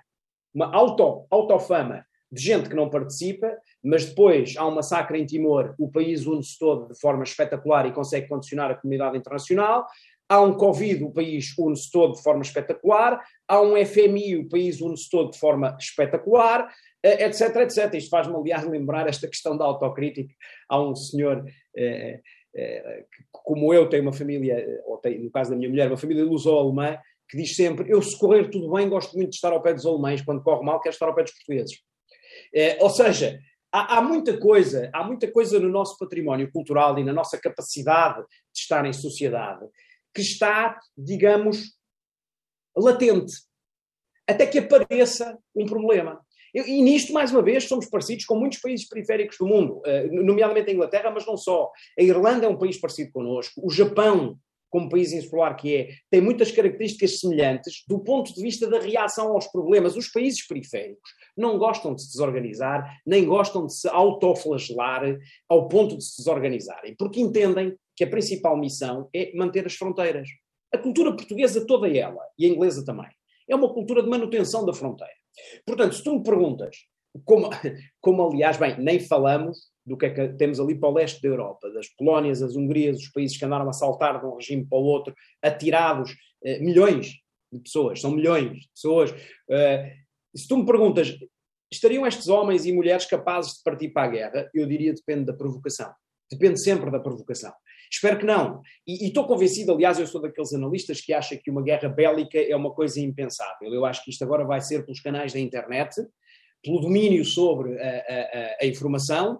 uma 0.53 0.73
auto, 0.75 1.25
autofama 1.29 2.05
de 2.31 2.41
gente 2.41 2.67
que 2.67 2.75
não 2.75 2.89
participa, 2.89 3.55
mas 3.81 4.05
depois 4.05 4.55
há 4.57 4.67
um 4.67 4.75
massacre 4.75 5.17
em 5.17 5.25
Timor, 5.25 5.73
o 5.79 5.89
país 5.89 6.25
une-se 6.25 6.59
todo 6.59 6.93
de 6.93 6.99
forma 6.99 7.23
espetacular 7.23 7.85
e 7.85 7.93
consegue 7.93 8.27
condicionar 8.27 8.71
a 8.71 8.75
comunidade 8.75 9.17
internacional. 9.17 9.87
Há 10.29 10.41
um 10.41 10.57
Covid, 10.57 11.05
o 11.05 11.11
país 11.11 11.53
une-se 11.57 11.89
todo 11.89 12.15
de 12.15 12.21
forma 12.21 12.41
espetacular. 12.41 13.23
Há 13.47 13.61
um 13.61 13.73
FMI, 13.85 14.35
o 14.37 14.49
país 14.49 14.81
une-se 14.81 15.09
todo 15.09 15.31
de 15.31 15.39
forma 15.39 15.77
espetacular, 15.79 16.69
etc, 17.01 17.55
etc. 17.57 17.93
Isto 17.93 18.09
faz-me, 18.09 18.35
aliás, 18.35 18.65
lembrar 18.65 19.07
esta 19.07 19.27
questão 19.27 19.57
da 19.57 19.63
autocrítica. 19.63 20.33
Há 20.67 20.81
um 20.81 20.93
senhor, 20.93 21.45
eh, 21.77 22.19
eh, 22.53 23.05
que, 23.09 23.23
como 23.31 23.73
eu, 23.73 23.87
tem 23.87 24.01
uma 24.01 24.11
família, 24.11 24.65
ou 24.85 24.97
tem, 24.97 25.17
no 25.23 25.31
caso 25.31 25.51
da 25.51 25.55
minha 25.55 25.69
mulher, 25.69 25.87
uma 25.87 25.97
família 25.97 26.25
luso-alemã, 26.25 26.97
que 27.29 27.37
diz 27.37 27.55
sempre: 27.55 27.89
Eu, 27.89 28.01
se 28.01 28.17
correr 28.19 28.49
tudo 28.49 28.69
bem, 28.73 28.89
gosto 28.89 29.15
muito 29.15 29.29
de 29.29 29.35
estar 29.35 29.53
ao 29.53 29.61
pé 29.61 29.73
dos 29.73 29.85
alemães, 29.85 30.21
quando 30.21 30.43
corre 30.43 30.65
mal, 30.65 30.81
quero 30.81 30.93
estar 30.93 31.07
ao 31.07 31.15
pé 31.15 31.23
dos 31.23 31.31
portugueses. 31.31 31.79
Ou 32.81 32.89
seja, 32.89 33.39
há, 33.71 33.97
há, 33.97 34.01
muita 34.01 34.37
coisa, 34.37 34.89
há 34.93 35.05
muita 35.05 35.31
coisa 35.31 35.57
no 35.57 35.69
nosso 35.69 35.97
património 35.97 36.51
cultural 36.51 36.99
e 36.99 37.03
na 37.03 37.13
nossa 37.13 37.39
capacidade 37.39 38.19
de 38.19 38.59
estar 38.59 38.85
em 38.85 38.91
sociedade 38.91 39.65
que 40.17 40.21
está, 40.23 40.79
digamos, 40.97 41.75
latente, 42.75 43.33
até 44.27 44.47
que 44.47 44.57
apareça 44.57 45.37
um 45.55 45.67
problema. 45.67 46.19
E 46.55 46.81
nisto, 46.81 47.13
mais 47.13 47.31
uma 47.31 47.43
vez, 47.43 47.65
somos 47.65 47.87
parecidos 47.87 48.25
com 48.25 48.35
muitos 48.35 48.57
países 48.57 48.89
periféricos 48.89 49.37
do 49.37 49.45
mundo, 49.45 49.79
eh, 49.85 50.07
nomeadamente 50.07 50.71
a 50.71 50.73
Inglaterra, 50.73 51.11
mas 51.11 51.23
não 51.27 51.37
só. 51.37 51.71
A 51.99 52.01
Irlanda 52.01 52.47
é 52.47 52.49
um 52.49 52.57
país 52.57 52.79
parecido 52.79 53.11
connosco, 53.11 53.61
o 53.63 53.69
Japão 53.69 54.39
como 54.71 54.89
país 54.89 55.13
insular 55.13 55.55
que 55.55 55.75
é, 55.75 55.89
tem 56.09 56.19
muitas 56.19 56.51
características 56.51 57.19
semelhantes 57.19 57.83
do 57.87 57.99
ponto 57.99 58.33
de 58.33 58.41
vista 58.41 58.67
da 58.67 58.79
reação 58.79 59.31
aos 59.31 59.47
problemas. 59.47 59.95
Os 59.95 60.09
países 60.09 60.45
periféricos 60.45 61.09
não 61.37 61.57
gostam 61.57 61.93
de 61.93 62.01
se 62.01 62.09
desorganizar, 62.09 62.99
nem 63.05 63.23
gostam 63.23 63.65
de 63.65 63.73
se 63.73 63.87
autoflagelar 63.87 65.17
ao 65.47 65.69
ponto 65.69 65.95
de 65.95 66.03
se 66.03 66.17
desorganizarem, 66.17 66.95
porque 66.97 67.21
entendem 67.21 67.77
que 67.97 68.03
a 68.03 68.09
principal 68.09 68.55
missão 68.55 69.09
é 69.13 69.35
manter 69.35 69.65
as 69.65 69.73
fronteiras. 69.73 70.29
A 70.71 70.77
cultura 70.77 71.15
portuguesa 71.15 71.65
toda 71.65 71.89
ela, 71.89 72.21
e 72.37 72.45
a 72.45 72.49
inglesa 72.49 72.85
também, 72.85 73.09
é 73.49 73.55
uma 73.55 73.73
cultura 73.73 74.03
de 74.03 74.09
manutenção 74.09 74.63
da 74.63 74.73
fronteira. 74.73 75.13
Portanto, 75.65 75.95
se 75.95 76.03
tu 76.03 76.15
me 76.15 76.23
perguntas, 76.23 76.77
como, 77.25 77.49
como 77.99 78.27
aliás, 78.27 78.57
bem, 78.57 78.77
nem 78.79 78.99
falamos 78.99 79.57
do 79.85 79.97
que 79.97 80.05
é 80.05 80.09
que 80.09 80.37
temos 80.37 80.59
ali 80.59 80.75
para 80.75 80.89
o 80.89 80.93
leste 80.93 81.21
da 81.21 81.29
Europa, 81.29 81.71
das 81.71 81.87
Polónias, 81.87 82.43
as 82.43 82.55
Hungrias, 82.55 82.97
os 82.97 83.09
países 83.09 83.37
que 83.37 83.45
andaram 83.45 83.67
a 83.69 83.73
saltar 83.73 84.19
de 84.19 84.25
um 84.27 84.35
regime 84.35 84.65
para 84.65 84.77
o 84.77 84.83
outro, 84.83 85.15
atirados, 85.41 86.13
eh, 86.43 86.59
milhões 86.59 87.13
de 87.51 87.59
pessoas, 87.59 88.01
são 88.01 88.11
milhões 88.11 88.51
de 88.51 88.69
pessoas. 88.69 89.15
Eh, 89.49 89.93
se 90.35 90.47
tu 90.47 90.57
me 90.57 90.65
perguntas, 90.65 91.17
estariam 91.71 92.05
estes 92.05 92.27
homens 92.27 92.65
e 92.65 92.73
mulheres 92.73 93.05
capazes 93.05 93.53
de 93.53 93.63
partir 93.63 93.89
para 93.89 94.03
a 94.03 94.11
guerra? 94.11 94.49
Eu 94.53 94.67
diria 94.67 94.93
depende 94.93 95.25
da 95.25 95.33
provocação. 95.33 95.91
Depende 96.29 96.61
sempre 96.61 96.91
da 96.91 96.99
provocação. 96.99 97.53
Espero 97.91 98.19
que 98.19 98.25
não. 98.25 98.61
E, 98.85 99.07
estou 99.07 99.25
convencido, 99.25 99.71
aliás, 99.71 99.99
eu 99.99 100.07
sou 100.07 100.21
daqueles 100.21 100.53
analistas 100.53 101.01
que 101.01 101.13
acham 101.13 101.37
que 101.41 101.49
uma 101.49 101.61
guerra 101.61 101.89
bélica 101.89 102.39
é 102.39 102.55
uma 102.55 102.71
coisa 102.71 102.99
impensável. 102.99 103.73
Eu 103.73 103.85
acho 103.85 104.03
que 104.03 104.11
isto 104.11 104.23
agora 104.23 104.45
vai 104.45 104.61
ser 104.61 104.85
pelos 104.85 104.99
canais 104.99 105.33
da 105.33 105.39
internet, 105.39 105.95
pelo 106.63 106.79
domínio 106.79 107.23
sobre 107.23 107.79
a, 107.79 107.89
a, 107.89 108.63
a, 108.63 108.65
informação, 108.65 109.39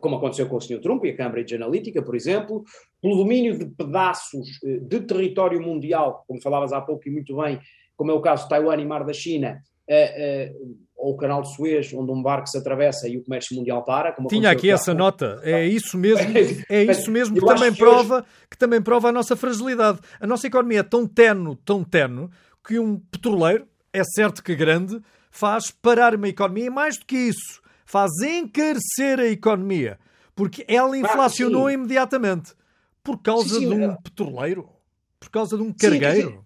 como 0.00 0.16
aconteceu 0.16 0.48
com 0.48 0.56
o 0.56 0.60
Sr. 0.60 0.80
Trump 0.80 1.04
e 1.04 1.10
a 1.10 1.16
Cambridge 1.16 1.54
Analytica, 1.54 2.02
por 2.02 2.14
exemplo, 2.14 2.62
pelo 3.00 3.16
domínio 3.16 3.58
de 3.58 3.66
pedaços 3.66 4.46
eh, 4.64 4.78
de 4.80 5.00
território 5.00 5.60
mundial, 5.60 6.24
como 6.26 6.42
falavas 6.42 6.72
há 6.72 6.80
pouco 6.80 7.08
e 7.08 7.10
muito 7.10 7.36
bem, 7.36 7.58
como 7.96 8.10
é 8.10 8.14
o 8.14 8.20
caso 8.20 8.44
de 8.44 8.50
Taiwan 8.50 8.76
e 8.76 8.84
Mar 8.84 9.04
da 9.04 9.12
China, 9.12 9.60
ou 10.98 11.14
o 11.14 11.16
canal 11.16 11.42
de 11.42 11.54
Suez, 11.54 11.92
onde 11.94 12.10
um 12.10 12.20
barco 12.20 12.48
se 12.48 12.58
atravessa 12.58 13.08
e 13.08 13.16
o 13.16 13.24
comércio 13.24 13.56
mundial 13.56 13.84
para. 13.84 14.12
Tinha 14.28 14.50
aqui 14.50 14.68
essa 14.68 14.92
nota, 14.92 15.38
é 15.44 15.64
isso 15.64 15.96
mesmo, 15.96 16.26
é 16.68 16.82
isso 16.82 17.10
mesmo 17.10 17.36
que 17.36 17.46
também, 17.46 17.72
que 17.72 17.78
prova, 17.78 18.16
hoje... 18.16 18.26
que 18.50 18.58
também 18.58 18.82
prova 18.82 19.08
a 19.08 19.12
nossa 19.12 19.36
fragilidade. 19.36 20.00
A 20.20 20.26
nossa 20.26 20.48
economia 20.48 20.80
é 20.80 20.82
tão 20.82 21.06
tenue, 21.06 21.56
tão 21.64 21.84
tenue, 21.84 22.28
que 22.66 22.80
um 22.80 22.98
petroleiro, 22.98 23.66
é 23.92 24.02
certo 24.02 24.42
que 24.42 24.56
grande, 24.56 25.00
faz 25.30 25.70
parar 25.70 26.16
uma 26.16 26.28
economia 26.28 26.66
e 26.66 26.70
mais 26.70 26.98
do 26.98 27.06
que 27.06 27.16
isso, 27.16 27.62
faz 27.86 28.10
encarecer 28.20 29.20
a 29.20 29.26
economia, 29.26 29.98
porque 30.34 30.64
ela 30.66 30.98
inflacionou 30.98 31.68
ah, 31.68 31.72
imediatamente 31.72 32.54
por 33.04 33.22
causa 33.22 33.50
sim, 33.50 33.60
sim, 33.60 33.68
de 33.68 33.74
um 33.74 33.92
é... 33.92 33.96
petroleiro, 34.02 34.68
por 35.20 35.30
causa 35.30 35.56
de 35.56 35.62
um 35.62 35.72
cargueiro. 35.72 36.30
Sim, 36.30 36.38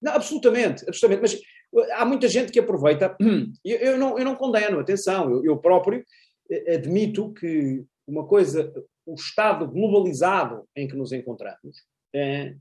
não, 0.00 0.12
absolutamente, 0.12 0.84
absolutamente, 0.88 1.20
mas 1.20 1.40
há 1.92 2.04
muita 2.04 2.28
gente 2.28 2.52
que 2.52 2.60
aproveita, 2.60 3.16
eu, 3.64 3.78
eu 3.78 3.98
não, 3.98 4.18
eu 4.18 4.24
não 4.24 4.36
condeno, 4.36 4.78
atenção, 4.78 5.30
eu, 5.30 5.44
eu 5.44 5.56
próprio 5.58 6.04
eh, 6.50 6.74
admito 6.74 7.32
que 7.32 7.84
uma 8.06 8.26
coisa, 8.26 8.72
o 9.06 9.14
estado 9.14 9.66
globalizado 9.66 10.64
em 10.76 10.86
que 10.86 10.96
nos 10.96 11.12
encontramos 11.12 11.84
é, 12.14 12.54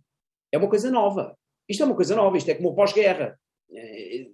é 0.51 0.57
uma 0.57 0.69
coisa 0.69 0.89
nova. 0.91 1.35
Isto 1.67 1.83
é 1.83 1.85
uma 1.85 1.95
coisa 1.95 2.15
nova, 2.15 2.37
isto 2.37 2.49
é 2.49 2.55
como 2.55 2.69
o 2.69 2.75
pós-guerra. 2.75 3.39
É, 3.73 4.27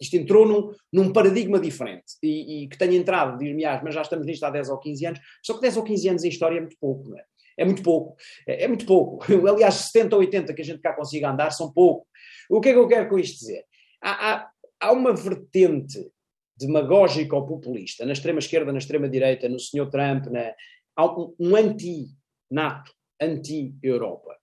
isto 0.00 0.16
entrou 0.16 0.46
num, 0.46 0.74
num 0.92 1.12
paradigma 1.12 1.60
diferente 1.60 2.14
e, 2.20 2.64
e, 2.64 2.68
que 2.68 2.76
tenha 2.76 2.96
entrado, 2.96 3.38
diz-me, 3.38 3.64
ah, 3.64 3.80
mas 3.84 3.94
já 3.94 4.02
estamos 4.02 4.26
nisto 4.26 4.42
há 4.42 4.50
10 4.50 4.68
ou 4.70 4.78
15 4.78 5.06
anos. 5.06 5.20
Só 5.44 5.54
que 5.54 5.60
10 5.60 5.76
ou 5.76 5.84
15 5.84 6.08
anos 6.08 6.24
em 6.24 6.28
história 6.28 6.58
é 6.58 6.60
muito 6.60 6.76
pouco, 6.80 7.08
não 7.08 7.18
é? 7.18 7.24
É 7.56 7.64
muito 7.64 7.82
pouco. 7.82 8.16
É, 8.46 8.64
é 8.64 8.68
muito 8.68 8.84
pouco. 8.84 9.24
Aliás, 9.48 9.74
70 9.74 10.16
ou 10.16 10.20
80 10.20 10.54
que 10.54 10.62
a 10.62 10.64
gente 10.64 10.80
cá 10.80 10.92
consiga 10.92 11.30
andar 11.30 11.50
são 11.50 11.72
pouco. 11.72 12.06
O 12.50 12.60
que 12.60 12.70
é 12.70 12.72
que 12.72 12.78
eu 12.78 12.88
quero 12.88 13.08
com 13.08 13.18
isto 13.18 13.38
dizer? 13.38 13.64
Há, 14.02 14.32
há, 14.32 14.50
há 14.80 14.92
uma 14.92 15.14
vertente 15.14 16.10
demagógica 16.56 17.36
ou 17.36 17.46
populista 17.46 18.04
na 18.04 18.12
extrema-esquerda, 18.12 18.72
na 18.72 18.78
extrema-direita, 18.78 19.48
no 19.48 19.58
senhor 19.58 19.88
Trump, 19.90 20.26
na, 20.26 20.52
há 20.96 21.06
um, 21.06 21.34
um 21.38 21.56
anti-NATO, 21.56 22.92
anti-Europa. 23.20 24.36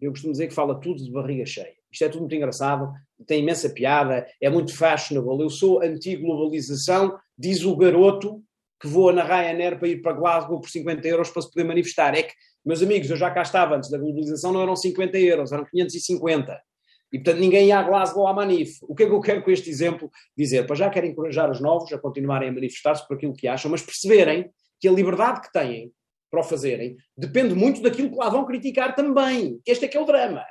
Eu 0.00 0.10
costumo 0.10 0.32
dizer 0.32 0.48
que 0.48 0.54
fala 0.54 0.80
tudo 0.80 1.02
de 1.02 1.10
barriga 1.10 1.46
cheia. 1.46 1.74
Isto 1.90 2.04
é 2.04 2.08
tudo 2.08 2.20
muito 2.22 2.34
engraçado, 2.34 2.92
tem 3.26 3.42
imensa 3.42 3.68
piada, 3.70 4.26
é 4.40 4.50
muito 4.50 4.74
fashionable. 4.74 5.42
Eu 5.42 5.50
sou 5.50 5.82
anti-globalização, 5.82 7.18
diz 7.38 7.64
o 7.64 7.76
garoto 7.76 8.42
que 8.80 8.88
voa 8.88 9.12
na 9.12 9.22
Ryanair 9.22 9.78
para 9.78 9.88
ir 9.88 10.02
para 10.02 10.12
Glasgow 10.12 10.60
por 10.60 10.68
50 10.68 11.06
euros 11.06 11.30
para 11.30 11.42
se 11.42 11.52
poder 11.52 11.64
manifestar. 11.64 12.14
É 12.14 12.22
que, 12.24 12.32
meus 12.64 12.82
amigos, 12.82 13.10
eu 13.10 13.16
já 13.16 13.30
cá 13.30 13.42
estava 13.42 13.76
antes 13.76 13.90
da 13.90 13.98
globalização, 13.98 14.52
não 14.52 14.62
eram 14.62 14.74
50 14.74 15.18
euros, 15.18 15.52
eram 15.52 15.64
550. 15.64 16.60
E, 17.12 17.18
portanto, 17.18 17.40
ninguém 17.40 17.66
ia 17.66 17.78
a 17.78 17.82
Glasgow 17.82 18.26
à 18.26 18.32
manif. 18.32 18.78
O 18.82 18.94
que 18.94 19.02
é 19.02 19.06
que 19.06 19.12
eu 19.12 19.20
quero 19.20 19.42
com 19.42 19.50
este 19.50 19.68
exemplo 19.68 20.10
dizer? 20.36 20.66
Para 20.66 20.76
já 20.76 20.88
quero 20.88 21.06
encorajar 21.06 21.50
os 21.50 21.60
novos 21.60 21.92
a 21.92 21.98
continuarem 21.98 22.48
a 22.48 22.52
manifestar-se 22.52 23.06
por 23.06 23.16
aquilo 23.16 23.34
que 23.34 23.46
acham, 23.46 23.70
mas 23.70 23.82
perceberem 23.82 24.50
que 24.80 24.88
a 24.88 24.92
liberdade 24.92 25.42
que 25.42 25.52
têm 25.52 25.92
para 26.30 26.40
o 26.40 26.42
fazerem 26.42 26.96
depende 27.16 27.54
muito 27.54 27.82
daquilo 27.82 28.10
que 28.10 28.16
lá 28.16 28.30
vão 28.30 28.46
criticar 28.46 28.94
também. 28.94 29.60
Este 29.66 29.84
é 29.84 29.88
que 29.88 29.96
é 29.96 30.00
o 30.00 30.06
drama. 30.06 30.42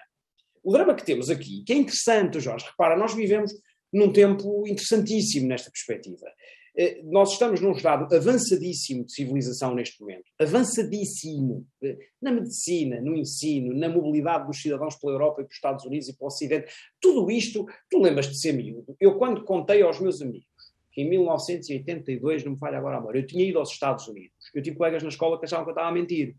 O 0.64 0.72
drama 0.72 0.94
que 0.94 1.04
temos 1.04 1.32
aqui, 1.32 1.64
que 1.66 1.74
é 1.74 1.76
interessante, 1.76 2.40
Jorge, 2.40 2.68
repara, 2.68 2.96
nós 2.96 3.16
vivemos 3.16 3.52
num 3.92 4.14
tempo 4.14 4.68
interessantíssimo 4.68 5.48
nesta 5.48 5.72
perspectiva. 5.72 6.28
Eh, 6.76 7.02
nós 7.04 7.34
estamos 7.34 7.60
num 7.60 7.74
estado 7.74 8.14
avançadíssimo 8.16 9.06
de 9.06 9.14
civilização 9.14 9.76
neste 9.76 10.00
momento. 10.00 10.24
Avançadíssimo. 10.40 11.66
Eh, 11.84 11.98
na 12.22 12.32
medicina, 12.32 13.02
no 13.02 13.16
ensino, 13.16 13.74
na 13.74 13.90
mobilidade 13.90 14.48
dos 14.48 14.62
cidadãos 14.62 14.96
pela 14.96 15.14
Europa 15.14 15.42
e 15.42 15.44
pelos 15.44 15.56
Estados 15.56 15.86
Unidos 15.86 16.08
e 16.08 16.18
pelo 16.18 16.28
Ocidente. 16.28 16.72
Tudo 17.00 17.30
isto, 17.30 17.66
tu 17.90 18.00
lembras 18.00 18.28
de 18.28 18.40
ser 18.40 18.54
miúdo. 18.54 18.96
Eu, 19.00 19.18
quando 19.18 19.44
contei 19.44 19.82
aos 19.82 20.00
meus 20.00 20.22
amigos 20.22 20.50
que 20.92 21.02
em 21.02 21.10
1982, 21.10 22.44
não 22.44 22.52
me 22.52 22.58
falha 22.58 22.78
agora 22.78 23.00
a 23.00 23.18
eu 23.18 23.26
tinha 23.26 23.46
ido 23.46 23.60
aos 23.60 23.72
Estados 23.72 24.08
Unidos. 24.08 24.36
Eu 24.54 24.62
tive 24.62 24.76
colegas 24.76 25.02
na 25.02 25.10
escola 25.10 25.40
que 25.40 25.46
achavam 25.46 25.64
que 25.64 25.70
eu 25.70 25.74
estava 25.74 25.88
a 25.88 25.92
mentir. 25.92 26.36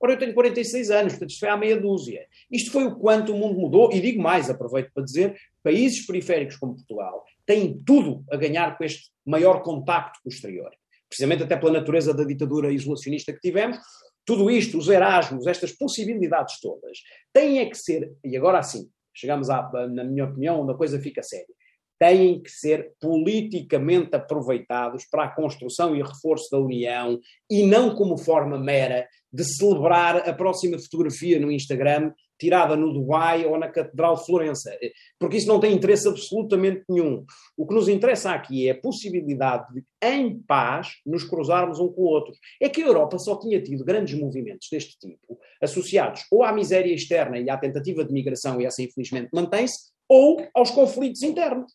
Ora, 0.00 0.14
eu 0.14 0.18
tenho 0.18 0.34
46 0.34 0.90
anos, 0.90 1.12
portanto, 1.12 1.30
isto 1.30 1.38
foi 1.38 1.48
há 1.48 1.56
meia 1.56 1.80
dúzia. 1.80 2.26
Isto 2.50 2.72
foi 2.72 2.84
o 2.86 2.96
quanto 2.96 3.32
o 3.32 3.38
mundo 3.38 3.60
mudou, 3.60 3.92
e 3.92 4.00
digo 4.00 4.20
mais, 4.20 4.50
aproveito 4.50 4.90
para 4.92 5.04
dizer, 5.04 5.38
países 5.62 6.04
periféricos 6.04 6.56
como 6.56 6.74
Portugal 6.74 7.24
têm 7.52 7.78
tudo 7.84 8.24
a 8.30 8.36
ganhar 8.36 8.78
com 8.78 8.84
este 8.84 9.10
maior 9.26 9.62
contacto 9.62 10.18
com 10.22 10.30
o 10.30 10.32
exterior. 10.32 10.70
Precisamente 11.06 11.42
até 11.42 11.54
pela 11.54 11.72
natureza 11.72 12.14
da 12.14 12.24
ditadura 12.24 12.72
isolacionista 12.72 13.30
que 13.30 13.40
tivemos, 13.40 13.76
tudo 14.24 14.50
isto, 14.50 14.78
os 14.78 14.88
Erasmus, 14.88 15.46
estas 15.46 15.72
possibilidades 15.72 16.58
todas, 16.60 16.98
têm 17.32 17.58
é 17.58 17.66
que 17.66 17.76
ser, 17.76 18.10
e 18.24 18.34
agora 18.36 18.62
sim, 18.62 18.88
chegamos 19.12 19.50
à, 19.50 19.70
na 19.90 20.02
minha 20.04 20.24
opinião, 20.24 20.62
onde 20.62 20.72
a 20.72 20.76
coisa 20.76 20.98
fica 20.98 21.22
séria, 21.22 21.54
têm 21.98 22.42
que 22.42 22.50
ser 22.50 22.92
politicamente 22.98 24.16
aproveitados 24.16 25.04
para 25.10 25.24
a 25.24 25.34
construção 25.34 25.94
e 25.94 26.02
reforço 26.02 26.48
da 26.50 26.58
União 26.58 27.20
e 27.50 27.66
não 27.66 27.94
como 27.94 28.16
forma 28.16 28.58
mera 28.58 29.06
de 29.30 29.44
celebrar 29.44 30.28
a 30.28 30.32
próxima 30.32 30.78
fotografia 30.78 31.38
no 31.38 31.52
Instagram 31.52 32.12
tirada 32.38 32.76
no 32.76 32.92
Dubai 32.92 33.46
ou 33.46 33.58
na 33.58 33.68
Catedral 33.68 34.16
de 34.16 34.26
Florença, 34.26 34.76
porque 35.18 35.36
isso 35.36 35.46
não 35.46 35.60
tem 35.60 35.74
interesse 35.74 36.08
absolutamente 36.08 36.82
nenhum. 36.88 37.24
O 37.56 37.66
que 37.66 37.74
nos 37.74 37.88
interessa 37.88 38.32
aqui 38.32 38.68
é 38.68 38.72
a 38.72 38.80
possibilidade 38.80 39.72
de, 39.72 39.84
em 40.02 40.40
paz, 40.42 40.96
nos 41.06 41.24
cruzarmos 41.24 41.78
um 41.78 41.88
com 41.88 42.02
o 42.02 42.06
outro. 42.06 42.32
É 42.60 42.68
que 42.68 42.82
a 42.82 42.86
Europa 42.86 43.18
só 43.18 43.38
tinha 43.38 43.62
tido 43.62 43.84
grandes 43.84 44.18
movimentos 44.18 44.68
deste 44.70 44.98
tipo, 44.98 45.38
associados 45.62 46.24
ou 46.30 46.42
à 46.42 46.52
miséria 46.52 46.92
externa 46.92 47.38
e 47.38 47.48
à 47.48 47.56
tentativa 47.56 48.04
de 48.04 48.12
migração, 48.12 48.60
e 48.60 48.66
essa 48.66 48.82
infelizmente 48.82 49.30
mantém-se, 49.32 49.92
ou 50.08 50.44
aos 50.54 50.70
conflitos 50.70 51.22
internos. 51.22 51.72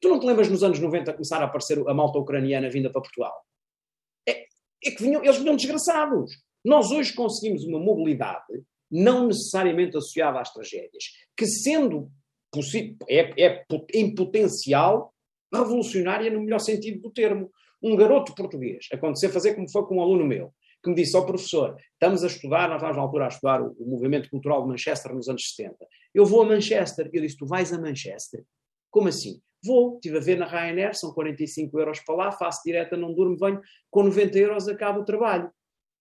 Tu 0.00 0.08
não 0.08 0.20
te 0.20 0.26
lembras 0.26 0.50
nos 0.50 0.62
anos 0.62 0.78
90 0.78 1.12
começar 1.14 1.40
a 1.40 1.46
aparecer 1.46 1.78
a 1.88 1.94
malta 1.94 2.18
ucraniana 2.18 2.68
vinda 2.68 2.90
para 2.90 3.00
Portugal? 3.00 3.34
É, 4.28 4.44
é 4.84 4.90
que 4.90 5.02
vinham, 5.02 5.24
eles 5.24 5.38
vinham 5.38 5.56
desgraçados. 5.56 6.30
Nós 6.64 6.90
hoje 6.90 7.14
conseguimos 7.14 7.64
uma 7.64 7.78
mobilidade 7.78 8.44
não 8.90 9.26
necessariamente 9.26 9.96
associada 9.96 10.40
às 10.40 10.52
tragédias, 10.52 11.04
que 11.36 11.46
sendo 11.46 12.10
é, 13.08 13.44
é 13.44 13.64
em 13.94 14.14
potencial 14.14 15.12
revolucionária 15.52 16.30
no 16.30 16.42
melhor 16.42 16.60
sentido 16.60 17.00
do 17.00 17.10
termo. 17.10 17.50
Um 17.82 17.96
garoto 17.96 18.34
português, 18.34 18.86
acontecer 18.92 19.28
fazer 19.28 19.54
como 19.54 19.70
foi 19.70 19.84
com 19.84 19.96
um 19.96 20.00
aluno 20.00 20.24
meu, 20.24 20.54
que 20.82 20.88
me 20.90 20.96
disse 20.96 21.16
ao 21.16 21.22
oh, 21.22 21.26
professor, 21.26 21.76
estamos 21.92 22.24
a 22.24 22.26
estudar, 22.26 22.68
nós 22.68 22.76
estávamos 22.76 22.96
na 22.96 23.02
altura 23.02 23.24
a 23.26 23.28
estudar 23.28 23.60
o, 23.60 23.74
o, 23.78 23.86
movimento 23.86 24.30
cultural 24.30 24.62
de 24.62 24.68
Manchester 24.68 25.14
nos 25.14 25.28
anos 25.28 25.54
70. 25.54 25.76
Eu 26.14 26.24
vou 26.24 26.42
a 26.42 26.46
Manchester. 26.46 27.10
Eu 27.12 27.22
disse, 27.22 27.36
tu 27.36 27.46
vais 27.46 27.72
a 27.72 27.78
Manchester? 27.78 28.42
Como 28.90 29.08
assim? 29.08 29.40
Vou, 29.64 29.94
estive 29.94 30.18
a 30.18 30.20
ver 30.20 30.38
na 30.38 30.46
Ryanair, 30.46 30.94
são 30.94 31.12
45 31.12 31.78
euros 31.78 32.00
para 32.00 32.14
lá, 32.14 32.32
faço 32.32 32.60
direta, 32.64 32.96
não 32.96 33.14
durmo, 33.14 33.36
venho, 33.36 33.60
com 33.90 34.02
90 34.02 34.38
euros 34.38 34.68
acabo 34.68 35.00
o 35.00 35.04
trabalho. 35.04 35.50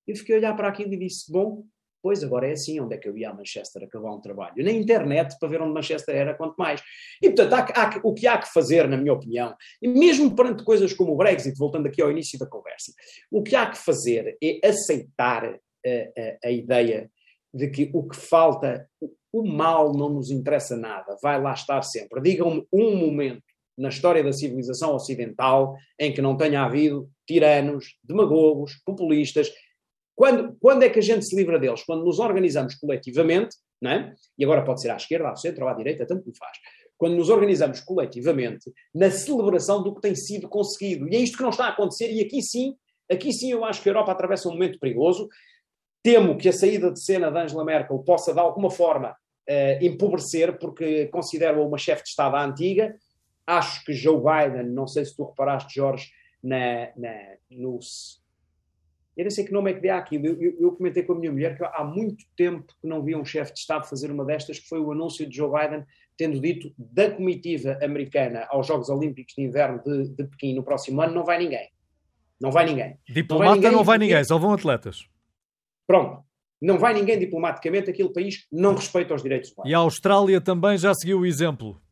Eu 0.06 0.16
fiquei 0.18 0.36
a 0.36 0.38
olhar 0.38 0.56
para 0.56 0.68
aquilo 0.68 0.94
e 0.94 0.98
disse, 0.98 1.32
bom, 1.32 1.64
Pois, 2.04 2.22
agora 2.22 2.50
é 2.50 2.52
assim, 2.52 2.82
onde 2.82 2.96
é 2.96 2.98
que 2.98 3.08
eu 3.08 3.18
ia 3.18 3.30
a 3.30 3.34
Manchester 3.34 3.82
acabar 3.82 4.14
um 4.14 4.20
trabalho? 4.20 4.62
Na 4.62 4.72
internet, 4.72 5.38
para 5.40 5.48
ver 5.48 5.62
onde 5.62 5.74
Manchester 5.74 6.14
era, 6.14 6.34
quanto 6.34 6.56
mais. 6.58 6.84
E, 7.22 7.30
portanto, 7.30 7.54
há, 7.54 7.82
há, 7.82 8.02
o 8.04 8.14
que 8.14 8.28
há 8.28 8.38
que 8.38 8.52
fazer, 8.52 8.90
na 8.90 8.98
minha 8.98 9.14
opinião, 9.14 9.56
e 9.82 9.88
mesmo 9.88 10.36
perante 10.36 10.66
coisas 10.66 10.92
como 10.92 11.14
o 11.14 11.16
Brexit, 11.16 11.58
voltando 11.58 11.88
aqui 11.88 12.02
ao 12.02 12.12
início 12.12 12.38
da 12.38 12.46
conversa, 12.46 12.92
o 13.32 13.42
que 13.42 13.56
há 13.56 13.70
que 13.70 13.78
fazer 13.78 14.38
é 14.44 14.68
aceitar 14.68 15.46
a, 15.46 15.50
a, 15.88 16.50
a 16.50 16.52
ideia 16.52 17.10
de 17.54 17.70
que 17.70 17.90
o 17.94 18.06
que 18.06 18.18
falta, 18.18 18.86
o 19.32 19.48
mal 19.48 19.94
não 19.94 20.10
nos 20.10 20.30
interessa 20.30 20.76
nada, 20.76 21.16
vai 21.24 21.42
lá 21.42 21.54
estar 21.54 21.82
sempre. 21.84 22.22
Digam-me 22.22 22.68
um 22.70 22.98
momento 22.98 23.44
na 23.78 23.88
história 23.90 24.24
da 24.24 24.34
civilização 24.34 24.94
ocidental 24.94 25.76
em 25.98 26.14
que 26.14 26.22
não 26.22 26.36
tenha 26.36 26.64
havido 26.64 27.10
tiranos, 27.26 27.96
demagogos, 28.04 28.82
populistas 28.86 29.50
quando, 30.16 30.56
quando 30.60 30.84
é 30.84 30.90
que 30.90 31.00
a 31.00 31.02
gente 31.02 31.26
se 31.26 31.36
livra 31.36 31.60
deles? 31.60 31.84
Quando 31.84 32.04
nos 32.04 32.20
organizamos 32.20 32.76
coletivamente, 32.76 33.56
não 33.82 33.92
é? 33.92 34.14
e 34.38 34.44
agora 34.44 34.64
pode 34.64 34.82
ser 34.82 34.90
à 34.92 34.96
esquerda, 34.96 35.28
ao 35.28 35.38
centro 35.38 35.66
ou 35.66 35.70
à 35.70 35.74
direita, 35.74 36.06
tanto 36.06 36.28
me 36.28 36.38
faz. 36.38 36.58
Quando 36.98 37.16
nos 37.16 37.30
organizamos 37.30 37.82
coletivamente 37.82 38.72
na 38.94 39.10
celebração 39.10 39.84
do 39.84 39.94
que 39.94 40.02
tem 40.02 40.16
sido 40.16 40.48
conseguido. 40.48 41.10
E 41.10 41.16
é 41.16 41.20
isto 41.20 41.38
que 41.38 41.44
não 41.44 41.50
está 41.50 41.66
a 41.66 41.70
acontecer, 41.70 42.12
e 42.12 42.22
aqui 42.22 42.42
sim, 42.42 42.76
aqui 43.12 43.34
sim 43.34 43.52
eu 43.52 43.66
acho 43.66 43.82
que 43.82 43.90
a 43.90 43.92
Europa 43.92 44.12
atravessa 44.12 44.48
um 44.48 44.54
momento 44.54 44.80
perigoso. 44.80 45.28
Temo 46.02 46.38
que 46.38 46.48
a 46.48 46.54
saída 46.54 46.92
de 46.92 47.02
cena 47.02 47.32
de 47.32 47.40
Angela 47.40 47.66
Merkel 47.66 47.98
possa, 48.00 48.34
de 48.34 48.40
alguma 48.40 48.70
forma, 48.70 49.16
uh, 49.50 49.84
empobrecer, 49.84 50.58
porque 50.60 51.08
considero-a 51.08 51.66
uma 51.66 51.78
chefe 51.78 52.04
de 52.04 52.10
Estado 52.10 52.36
antiga. 52.36 52.96
Acho 53.46 53.84
que 53.84 53.94
Joe 53.94 54.18
Biden, 54.18 54.70
não 54.70 54.88
sei 54.88 55.04
se 55.04 55.16
tu 55.16 55.26
reparaste, 55.26 55.76
Jorge, 55.76 56.10
na, 56.42 56.90
na, 56.96 57.14
no, 57.50 57.80
eu 59.16 59.24
não 59.24 59.32
sei 59.32 59.46
que 59.46 59.52
nome 59.52 59.72
é 59.72 59.74
que 59.76 59.82
dê 59.82 59.90
àquilo. 59.90 60.26
Eu, 60.26 60.42
eu, 60.42 60.56
eu, 60.60 60.72
comentei 60.72 61.04
com 61.04 61.14
a 61.14 61.16
minha 61.16 61.32
mulher 61.32 61.56
que 61.56 61.64
há 61.64 61.84
muito 61.84 62.26
tempo 62.36 62.74
que 62.82 62.88
não 62.88 63.04
via 63.04 63.18
um 63.18 63.26
chefe 63.26 63.54
de 63.54 63.60
Estado 63.60 63.88
fazer 63.88 64.12
uma 64.12 64.26
destas, 64.26 64.60
que 64.60 64.68
foi 64.68 64.80
o 64.80 64.92
anúncio 64.92 65.28
de 65.28 65.36
Joe 65.36 65.52
Biden 65.52 65.86
tendo 66.18 66.40
dito 66.40 66.72
da 66.78 67.12
comitiva 67.12 67.78
americana 67.82 68.46
aos 68.50 68.68
Jogos 68.68 68.90
Olímpicos 68.90 69.34
de 69.36 69.44
Inverno 69.44 69.82
de, 69.84 70.10
de 70.10 70.24
Pequim 70.26 70.56
no 70.56 70.64
próximo 70.64 71.02
ano, 71.02 71.14
não 71.14 71.24
vai 71.24 71.38
ninguém. 71.38 71.70
Não 72.40 72.52
vai 72.52 72.66
ninguém. 72.66 72.98
Diplomata 73.08 73.48
não 73.48 73.54
vai 73.54 73.56
ninguém, 73.56 73.72
não 73.72 73.84
vai 73.84 73.98
ninguém 73.98 74.24
só 74.24 74.38
vão 74.38 74.54
atletas. 74.54 75.08
Pronto. 75.88 76.24
Não 76.62 76.80
vai 76.80 76.94
ninguém 76.94 77.20
diplomaticamente, 77.20 77.90
aquele 77.90 78.10
país 78.10 78.48
não 78.52 78.74
respeita 78.74 79.14
os 79.14 79.22
direitos 79.22 79.52
humanos. 79.52 79.70
E 79.70 79.76
a 79.76 79.80
Austrália 79.80 80.40
também 80.40 80.78
já 80.78 80.94
seguiu 80.94 81.20
o 81.20 81.26
exemplo 81.26 81.83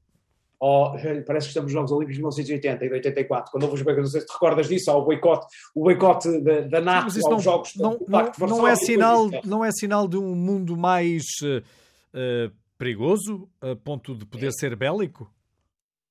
parece 1.26 1.48
que 1.48 1.50
estamos 1.50 1.66
nos 1.66 1.72
Jogos 1.74 1.92
Olímpicos 1.92 2.16
de 2.16 2.22
1980 2.22 2.86
e 2.86 2.88
de 2.88 2.94
84, 2.94 3.52
quando 3.52 3.64
houve 3.64 3.76
os 3.76 3.82
boicotes, 3.82 4.04
não 4.04 4.12
sei 4.12 4.22
se 4.22 4.28
te 4.28 4.34
recordas 4.34 4.68
disso, 4.68 4.92
ao 4.92 5.04
boicote, 5.04 5.48
o 5.74 5.84
boicote 5.84 6.40
da, 6.42 6.62
da 6.62 6.82
NATO 6.82 7.06
aos 7.06 7.16
não, 7.16 7.40
Jogos 7.40 7.76
não, 7.76 8.00
não, 8.08 8.48
não, 8.48 8.68
é 8.68 8.76
sinal, 8.76 9.30
não 9.44 9.66
é 9.66 9.72
sinal 9.72 10.08
de 10.08 10.18
um 10.18 10.36
mundo 10.36 10.78
mais 10.78 11.24
uh, 11.44 12.52
perigoso, 12.78 13.50
a 13.60 13.76
ponto 13.76 14.16
de 14.16 14.26
poder 14.26 14.48
é. 14.48 14.52
ser 14.52 14.76
bélico? 14.76 15.34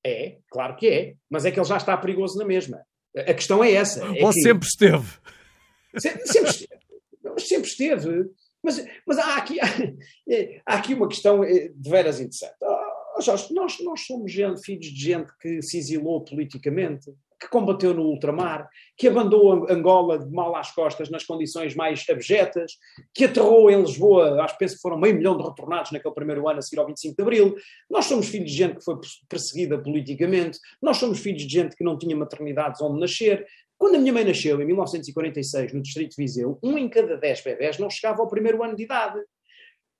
É, 0.05 0.39
claro 0.49 0.75
que 0.75 0.89
é, 0.89 1.15
mas 1.29 1.45
é 1.45 1.51
que 1.51 1.59
ele 1.59 1.67
já 1.67 1.77
está 1.77 1.95
perigoso 1.95 2.37
na 2.37 2.43
mesma. 2.43 2.81
A 3.15 3.33
questão 3.33 3.63
é 3.63 3.71
essa. 3.71 4.03
É 4.03 4.25
Ou 4.25 4.31
que... 4.31 4.41
sempre 4.41 4.67
esteve? 4.67 5.07
Sempre, 5.97 6.27
sempre 6.27 6.49
esteve. 6.49 6.81
Sempre 7.37 7.67
esteve. 7.67 8.29
Mas, 8.63 8.85
mas 9.07 9.17
há, 9.17 9.37
aqui, 9.37 9.59
há, 9.59 9.65
há 10.65 10.75
aqui 10.75 10.93
uma 10.93 11.07
questão 11.07 11.41
de 11.41 11.89
veras 11.89 12.19
interessante. 12.19 12.55
Jorge, 13.21 13.53
nós, 13.53 13.79
nós 13.81 14.05
somos 14.05 14.31
gente, 14.31 14.63
filhos 14.63 14.85
de 14.85 15.01
gente 15.01 15.31
que 15.39 15.61
se 15.61 15.77
exilou 15.77 16.23
politicamente, 16.23 17.11
que 17.41 17.49
combateu 17.49 17.91
no 17.91 18.03
ultramar, 18.03 18.69
que 18.95 19.07
abandonou 19.07 19.65
Angola 19.67 20.19
de 20.19 20.29
mal 20.31 20.55
às 20.55 20.71
costas 20.71 21.09
nas 21.09 21.23
condições 21.23 21.75
mais 21.75 22.05
abjetas, 22.07 22.73
que 23.15 23.25
aterrou 23.25 23.71
em 23.71 23.81
Lisboa, 23.81 24.39
acho 24.43 24.53
que 24.53 24.59
penso 24.59 24.75
que 24.75 24.81
foram 24.81 24.99
meio 24.99 25.15
milhão 25.15 25.35
de 25.35 25.43
retornados 25.43 25.91
naquele 25.91 26.13
primeiro 26.13 26.47
ano 26.47 26.59
a 26.59 26.61
seguir 26.61 26.79
ao 26.79 26.85
25 26.85 27.15
de 27.15 27.21
Abril. 27.21 27.55
Nós 27.89 28.05
somos 28.05 28.27
filhos 28.27 28.51
de 28.51 28.57
gente 28.57 28.77
que 28.77 28.83
foi 28.83 28.95
perseguida 29.27 29.81
politicamente, 29.81 30.59
nós 30.79 30.97
somos 30.97 31.19
filhos 31.19 31.41
de 31.41 31.51
gente 31.51 31.75
que 31.75 31.83
não 31.83 31.97
tinha 31.97 32.15
maternidades 32.15 32.79
onde 32.79 32.99
nascer. 32.99 33.47
Quando 33.75 33.95
a 33.95 33.99
minha 33.99 34.13
mãe 34.13 34.23
nasceu, 34.23 34.61
em 34.61 34.65
1946, 34.65 35.73
no 35.73 35.81
Distrito 35.81 36.11
de 36.11 36.17
Viseu, 36.17 36.59
um 36.61 36.77
em 36.77 36.87
cada 36.87 37.17
dez 37.17 37.41
bebés 37.41 37.79
não 37.79 37.89
chegava 37.89 38.21
ao 38.21 38.29
primeiro 38.29 38.63
ano 38.63 38.75
de 38.75 38.83
idade. 38.83 39.19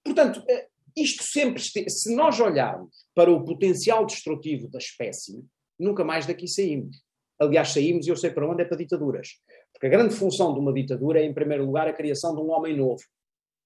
Portanto, 0.04 0.44
eh, 0.48 0.68
isto 0.96 1.24
sempre, 1.24 1.62
se 1.62 2.16
nós 2.16 2.40
olharmos 2.40 3.06
para 3.14 3.32
o 3.32 3.44
potencial 3.44 4.06
destrutivo 4.06 4.70
da 4.70 4.80
espécie, 4.80 5.44
nunca 5.80 6.04
mais 6.04 6.26
daqui 6.26 6.48
saímos. 6.48 6.98
Aliás, 7.40 7.70
saímos 7.70 8.06
e 8.06 8.10
eu 8.10 8.16
sei 8.16 8.30
para 8.30 8.48
onde 8.48 8.62
é 8.62 8.66
para 8.66 8.78
ditaduras. 8.78 9.30
Porque 9.74 9.88
a 9.88 9.90
grande 9.90 10.14
função 10.14 10.54
de 10.54 10.60
uma 10.60 10.74
ditadura 10.74 11.20
é, 11.20 11.26
em 11.26 11.34
primeiro 11.34 11.66
lugar, 11.66 11.88
a 11.88 11.94
criação 11.94 12.36
de 12.36 12.42
um 12.42 12.52
homem 12.52 12.78
novo. 12.78 13.02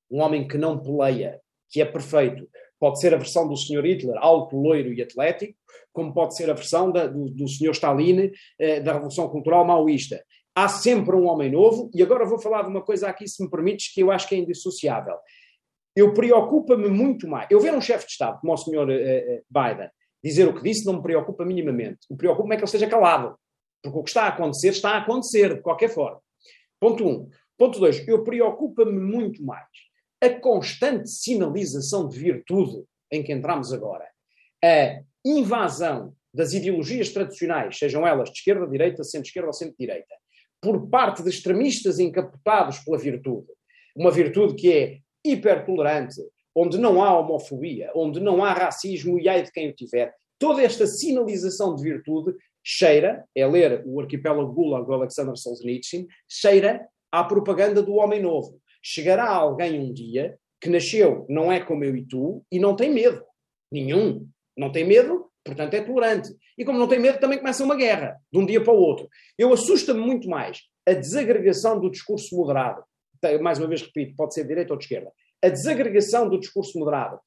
Um 0.10 0.22
homem 0.22 0.48
que 0.48 0.58
não 0.58 0.82
peleia, 0.82 1.42
que 1.70 1.82
é 1.82 1.86
perfeito. 1.86 2.48
Pode 2.80 3.00
ser 3.00 3.14
a 3.14 3.18
versão 3.18 3.48
do 3.48 3.58
Sr. 3.58 3.84
Hitler, 3.84 4.16
alto, 4.18 4.56
loiro 4.56 4.94
e 4.94 5.02
atlético, 5.02 5.58
como 5.92 6.14
pode 6.14 6.36
ser 6.36 6.50
a 6.50 6.54
versão 6.54 6.92
da, 6.92 7.08
do, 7.08 7.30
do 7.30 7.48
Sr. 7.48 7.72
Stalin, 7.72 8.32
eh, 8.60 8.80
da 8.80 8.94
Revolução 8.94 9.28
Cultural 9.30 9.66
maoísta. 9.66 10.24
Há 10.54 10.70
sempre 10.70 11.16
um 11.16 11.26
homem 11.26 11.52
novo, 11.52 11.90
e 11.94 12.02
agora 12.02 12.26
vou 12.26 12.40
falar 12.40 12.62
de 12.62 12.70
uma 12.70 12.82
coisa 12.82 13.10
aqui, 13.10 13.28
se 13.28 13.44
me 13.44 13.50
permites, 13.50 13.94
que 13.94 14.02
eu 14.02 14.12
acho 14.12 14.28
que 14.28 14.36
é 14.36 14.38
indissociável 14.38 15.16
eu 15.96 16.14
preocupa-me 16.14 16.90
muito 16.90 17.28
mais. 17.28 17.48
Eu 17.50 17.60
ver 17.60 17.74
um 17.74 17.82
chefe 17.82 18.06
de 18.06 18.12
Estado 18.12 18.40
como 18.40 18.54
o 18.54 18.58
senhor 18.58 18.90
uh, 18.90 19.44
Biden 19.50 19.90
dizer 20.24 20.48
o 20.48 20.56
que 20.56 20.64
disse 20.64 20.86
não 20.86 20.96
me 20.96 21.02
preocupa 21.04 21.46
minimamente. 21.46 22.00
O 22.10 22.18
preocupa-me 22.18 22.56
é 22.56 22.58
que 22.58 22.62
ele 22.62 22.66
esteja 22.66 22.88
calado. 22.88 23.38
Porque 23.82 24.00
o 24.00 24.04
que 24.04 24.10
está 24.10 24.24
a 24.24 24.30
acontecer, 24.30 24.70
está 24.70 24.90
a 24.92 24.98
acontecer, 24.98 25.56
de 25.56 25.62
qualquer 25.62 25.90
forma. 25.90 26.20
Ponto 26.80 27.08
um. 27.08 27.30
Ponto 27.58 27.80
dois, 27.80 28.06
eu 28.08 28.24
preocupa-me 28.24 29.00
muito 29.00 29.44
mais 29.44 29.68
a 30.22 30.30
constante 30.30 31.10
sinalização 31.10 32.08
de 32.10 32.18
virtude 32.18 32.84
em 33.12 33.24
que 33.24 33.32
entramos 33.32 33.72
agora. 33.72 34.06
A 34.64 35.02
invasão 35.24 36.16
das 36.34 36.54
ideologias 36.54 37.10
tradicionais, 37.10 37.78
sejam 37.78 38.06
elas 38.06 38.30
de 38.30 38.38
esquerda, 38.38 38.68
direita, 38.68 39.04
centro-esquerda 39.04 39.48
ou 39.48 39.54
centro-direita, 39.54 40.16
por 40.62 40.90
parte 40.90 41.24
de 41.24 41.30
extremistas 41.30 42.00
encapotados 42.00 42.80
pela 42.80 42.98
virtude. 42.98 43.48
Uma 43.96 44.12
virtude 44.12 44.56
que 44.56 44.74
é 44.74 45.00
hipertolerante, 45.26 46.22
onde 46.56 46.78
não 46.78 47.04
há 47.04 47.18
homofobia, 47.20 47.92
onde 47.96 48.20
não 48.20 48.44
há 48.44 48.54
racismo 48.54 49.20
e 49.20 49.28
ai 49.28 49.44
de 49.44 49.52
quem 49.52 49.70
o 49.70 49.74
tiver, 49.74 50.14
toda 50.40 50.62
esta 50.62 50.88
sinalização 50.88 51.76
de 51.76 51.84
virtude 51.84 52.34
cheira, 52.64 53.24
é 53.36 53.46
ler 53.46 53.84
o 53.86 54.00
arquipélago 54.00 54.52
Gulag 54.52 54.86
do 54.86 54.94
Alexander 54.94 55.36
Solzhenitsyn, 55.36 56.08
cheira 56.28 56.88
à 57.12 57.24
propaganda 57.24 57.82
do 57.82 57.96
homem 57.96 58.22
novo. 58.22 58.60
Chegará 58.82 59.30
alguém 59.30 59.80
um 59.80 59.94
dia 59.94 60.38
que 60.60 60.70
nasceu, 60.70 61.26
não 61.30 61.52
é 61.52 61.60
como 61.60 61.84
eu 61.84 61.96
e 61.96 62.06
tu, 62.06 62.44
e 62.52 62.60
não 62.60 62.76
tem 62.76 62.92
medo. 62.92 63.24
Nenhum. 63.72 64.28
Não 64.58 64.72
tem 64.72 64.86
medo, 64.86 65.30
portanto 65.44 65.74
é 65.74 65.82
tolerante. 65.82 66.34
E 66.58 66.64
como 66.64 66.80
não 66.80 66.88
tem 66.88 67.00
medo, 67.00 67.20
também 67.20 67.38
começa 67.38 67.64
uma 67.64 67.76
guerra, 67.76 68.18
de 68.32 68.40
um 68.40 68.46
dia 68.46 68.64
para 68.64 68.74
o 68.74 68.78
outro. 68.78 69.08
Eu 69.38 69.54
assusta-me 69.54 70.00
muito 70.00 70.30
mais 70.30 70.62
a 70.88 70.94
desagregação 70.94 71.80
do 71.80 71.90
discurso 71.90 72.36
moderado, 72.36 72.84
mais 73.42 73.60
uma 73.60 73.68
vez 73.68 73.82
repito, 73.82 74.16
pode 74.16 74.34
ser 74.34 74.44
de 74.44 74.50
direita 74.50 74.74
ou 74.74 74.78
de 74.78 74.86
esquerda, 74.86 75.12
a 75.44 75.50
desagregação 75.50 76.30
do 76.30 76.40
discurso 76.40 76.78
moderado 76.80 77.20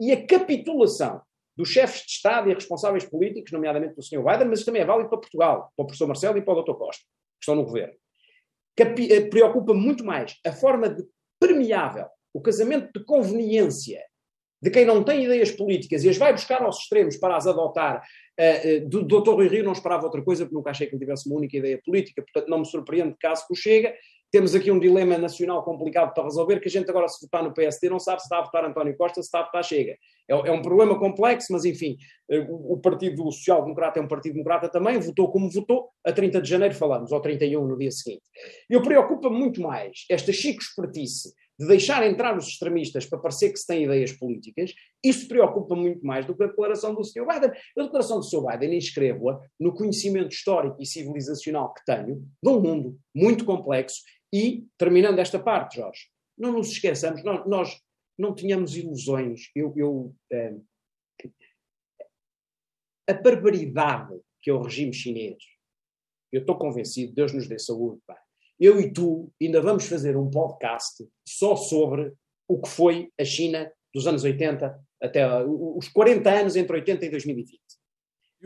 e 0.00 0.12
a 0.12 0.26
capitulação 0.26 1.20
dos 1.56 1.68
chefes 1.68 2.02
de 2.02 2.12
Estado 2.12 2.50
e 2.50 2.54
responsáveis 2.54 3.04
políticos, 3.04 3.52
nomeadamente 3.52 3.94
do 3.94 4.02
Sr. 4.02 4.22
Biden, 4.24 4.48
mas 4.48 4.58
isso 4.58 4.66
também 4.66 4.82
é 4.82 4.84
válido 4.84 5.08
para 5.08 5.18
Portugal, 5.18 5.72
para 5.76 5.84
o 5.84 5.86
professor 5.86 6.06
Marcelo 6.06 6.36
e 6.36 6.42
para 6.42 6.54
o 6.54 6.62
Dr. 6.62 6.74
Costa, 6.74 7.02
que 7.04 7.42
estão 7.42 7.54
no 7.54 7.64
governo. 7.64 7.94
Eh, 8.76 9.20
preocupa 9.28 9.72
muito 9.72 10.04
mais 10.04 10.36
a 10.44 10.52
forma 10.52 10.88
de 10.88 11.04
permeável, 11.38 12.06
o 12.32 12.40
casamento 12.40 12.90
de 12.98 13.04
conveniência 13.04 14.02
de 14.60 14.70
quem 14.70 14.84
não 14.84 15.04
tem 15.04 15.24
ideias 15.24 15.50
políticas 15.50 16.02
e 16.02 16.08
as 16.08 16.16
vai 16.16 16.32
buscar 16.32 16.62
aos 16.62 16.78
extremos 16.78 17.16
para 17.18 17.36
as 17.36 17.46
adotar. 17.46 18.02
Uh, 18.40 18.84
uh, 18.84 18.88
do 18.88 19.04
Dr. 19.04 19.34
Rui 19.34 19.46
Rio 19.46 19.62
não 19.62 19.72
esperava 19.72 20.06
outra 20.06 20.22
coisa, 20.22 20.44
porque 20.44 20.56
nunca 20.56 20.70
achei 20.70 20.86
que 20.86 20.94
ele 20.94 21.04
tivesse 21.04 21.28
uma 21.28 21.36
única 21.36 21.56
ideia 21.56 21.78
política, 21.84 22.22
portanto 22.22 22.48
não 22.48 22.60
me 22.60 22.66
surpreende 22.66 23.14
caso 23.20 23.46
que 23.46 23.52
o 23.52 23.56
Chega 23.56 23.94
temos 24.34 24.52
aqui 24.52 24.68
um 24.68 24.80
dilema 24.80 25.16
nacional 25.16 25.62
complicado 25.62 26.12
para 26.12 26.24
resolver, 26.24 26.58
que 26.58 26.66
a 26.66 26.70
gente 26.70 26.90
agora, 26.90 27.06
se 27.06 27.24
votar 27.24 27.44
no 27.44 27.54
PSD, 27.54 27.88
não 27.88 28.00
sabe 28.00 28.18
se 28.18 28.24
está 28.24 28.40
a 28.40 28.42
votar 28.42 28.64
António 28.64 28.96
Costa, 28.96 29.22
se 29.22 29.28
está 29.28 29.38
a 29.38 29.44
votar 29.44 29.62
Chega. 29.62 29.96
É, 30.28 30.32
é 30.32 30.50
um 30.50 30.60
problema 30.60 30.98
complexo, 30.98 31.52
mas 31.52 31.64
enfim, 31.64 31.96
eh, 32.28 32.44
o, 32.50 32.72
o 32.72 32.80
Partido 32.80 33.22
Social 33.30 33.62
Democrata 33.62 34.00
é 34.00 34.02
um 34.02 34.08
Partido 34.08 34.32
Democrata 34.32 34.68
também, 34.68 34.98
votou 34.98 35.30
como 35.30 35.48
votou, 35.48 35.88
a 36.04 36.10
30 36.10 36.42
de 36.42 36.50
janeiro 36.50 36.74
falamos, 36.74 37.12
ou 37.12 37.20
31 37.20 37.64
no 37.64 37.78
dia 37.78 37.92
seguinte. 37.92 38.24
Eu 38.68 38.82
preocupa 38.82 39.30
muito 39.30 39.60
mais 39.60 40.04
esta 40.10 40.32
chico 40.32 40.60
espertice 40.60 41.32
de 41.58 41.66
deixar 41.68 42.04
entrar 42.04 42.36
os 42.36 42.48
extremistas 42.48 43.06
para 43.06 43.18
parecer 43.18 43.52
que 43.52 43.58
se 43.58 43.66
tem 43.66 43.84
ideias 43.84 44.12
políticas, 44.12 44.74
isso 45.04 45.28
preocupa 45.28 45.76
muito 45.76 46.04
mais 46.04 46.26
do 46.26 46.34
que 46.34 46.42
a 46.42 46.48
declaração 46.48 46.94
do 46.94 47.04
Sr. 47.04 47.26
Biden. 47.26 47.50
A 47.78 47.82
declaração 47.82 48.18
do 48.18 48.24
Sr. 48.24 48.44
Biden 48.46 48.76
inscrevo-a 48.76 49.40
no 49.60 49.72
conhecimento 49.72 50.32
histórico 50.32 50.76
e 50.80 50.86
civilizacional 50.86 51.72
que 51.72 51.84
tenho 51.84 52.26
de 52.42 52.50
um 52.50 52.60
mundo 52.60 52.98
muito 53.14 53.44
complexo 53.44 54.02
e, 54.34 54.66
terminando 54.76 55.20
esta 55.20 55.38
parte, 55.38 55.76
Jorge, 55.76 56.08
não 56.36 56.54
nos 56.54 56.72
esqueçamos, 56.72 57.22
nós, 57.22 57.46
nós 57.46 57.80
não 58.18 58.34
tínhamos 58.34 58.76
ilusões. 58.76 59.50
Eu, 59.54 59.72
eu 59.76 60.16
eh, 60.32 60.56
a 63.08 63.12
barbaridade 63.12 64.20
que 64.42 64.50
é 64.50 64.52
o 64.52 64.60
regime 64.60 64.92
chinês, 64.92 65.38
eu 66.32 66.40
estou 66.40 66.58
convencido, 66.58 67.14
Deus 67.14 67.32
nos 67.32 67.46
dê 67.46 67.58
saúde, 67.60 68.02
pá, 68.04 68.20
eu 68.58 68.80
e 68.80 68.92
tu 68.92 69.32
ainda 69.40 69.62
vamos 69.62 69.86
fazer 69.86 70.16
um 70.16 70.28
podcast 70.28 71.06
só 71.26 71.54
sobre 71.54 72.12
o 72.48 72.60
que 72.60 72.68
foi 72.68 73.10
a 73.18 73.24
China 73.24 73.72
dos 73.94 74.06
anos 74.06 74.24
80 74.24 74.84
até 75.00 75.26
os 75.46 75.88
40 75.88 76.28
anos 76.28 76.56
entre 76.56 76.76
80 76.76 77.06
e 77.06 77.10
2020. 77.10 77.60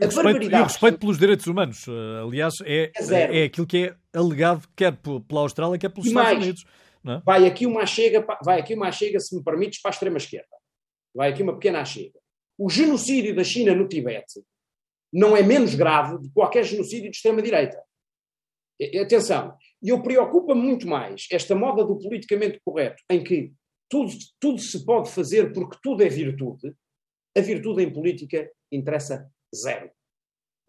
E 0.01 0.05
o, 0.05 0.07
respeito, 0.07 0.43
e 0.43 0.55
o 0.55 0.63
respeito 0.63 0.97
pelos 0.97 1.17
direitos 1.17 1.45
humanos, 1.45 1.85
eh, 1.87 2.21
aliás, 2.23 2.55
é, 2.61 2.91
é, 2.95 3.41
é, 3.41 3.43
aquilo 3.43 3.67
que 3.67 3.85
é 3.85 4.17
alegado 4.17 4.65
quer 4.75 4.95
pela 4.95 5.41
Austrália, 5.41 5.77
quer 5.77 5.89
pelos 5.89 6.05
e 6.05 6.09
Estados 6.09 6.31
mais, 6.31 6.43
Unidos. 6.43 6.65
É? 7.05 7.21
Vai 7.25 7.45
aqui 7.45 7.65
uma 7.65 7.85
chega, 7.85 8.25
vai 8.43 8.59
aqui 8.59 8.73
uma 8.73 8.91
chega, 8.91 9.19
se 9.19 9.35
me 9.35 9.43
permites, 9.43 9.81
para 9.81 9.91
a 9.91 9.93
extrema 9.93 10.17
esquerda. 10.17 10.47
Vai 11.13 11.31
aqui 11.31 11.43
uma 11.43 11.53
pequena 11.53 11.83
chega. 11.83 12.17
O 12.57 12.69
genocídio 12.69 13.35
da 13.35 13.43
China 13.43 13.75
no 13.75 13.87
Tibete 13.87 14.41
não 15.11 15.35
é 15.35 15.43
menos 15.43 15.75
grave 15.75 16.17
do 16.17 16.21
que 16.23 16.33
qualquer 16.33 16.63
genocídio 16.63 17.09
de 17.09 17.17
extrema 17.17 17.41
direita. 17.41 17.81
Atenção, 19.01 19.57
e 19.81 19.89
eu 19.89 20.01
preocupa 20.01 20.55
muito 20.55 20.87
mais 20.87 21.27
esta 21.31 21.53
moda 21.53 21.83
do 21.83 21.97
politicamente 21.97 22.61
correto, 22.63 23.03
em 23.09 23.21
que 23.21 23.51
tudo, 23.89 24.13
tudo 24.39 24.59
se 24.59 24.85
pode 24.85 25.09
fazer 25.11 25.51
porque 25.51 25.77
tudo 25.83 26.03
é 26.03 26.07
virtude. 26.07 26.73
A 27.37 27.41
virtude 27.41 27.83
em 27.83 27.91
política 27.91 28.49
interessa 28.71 29.29
zero. 29.55 29.89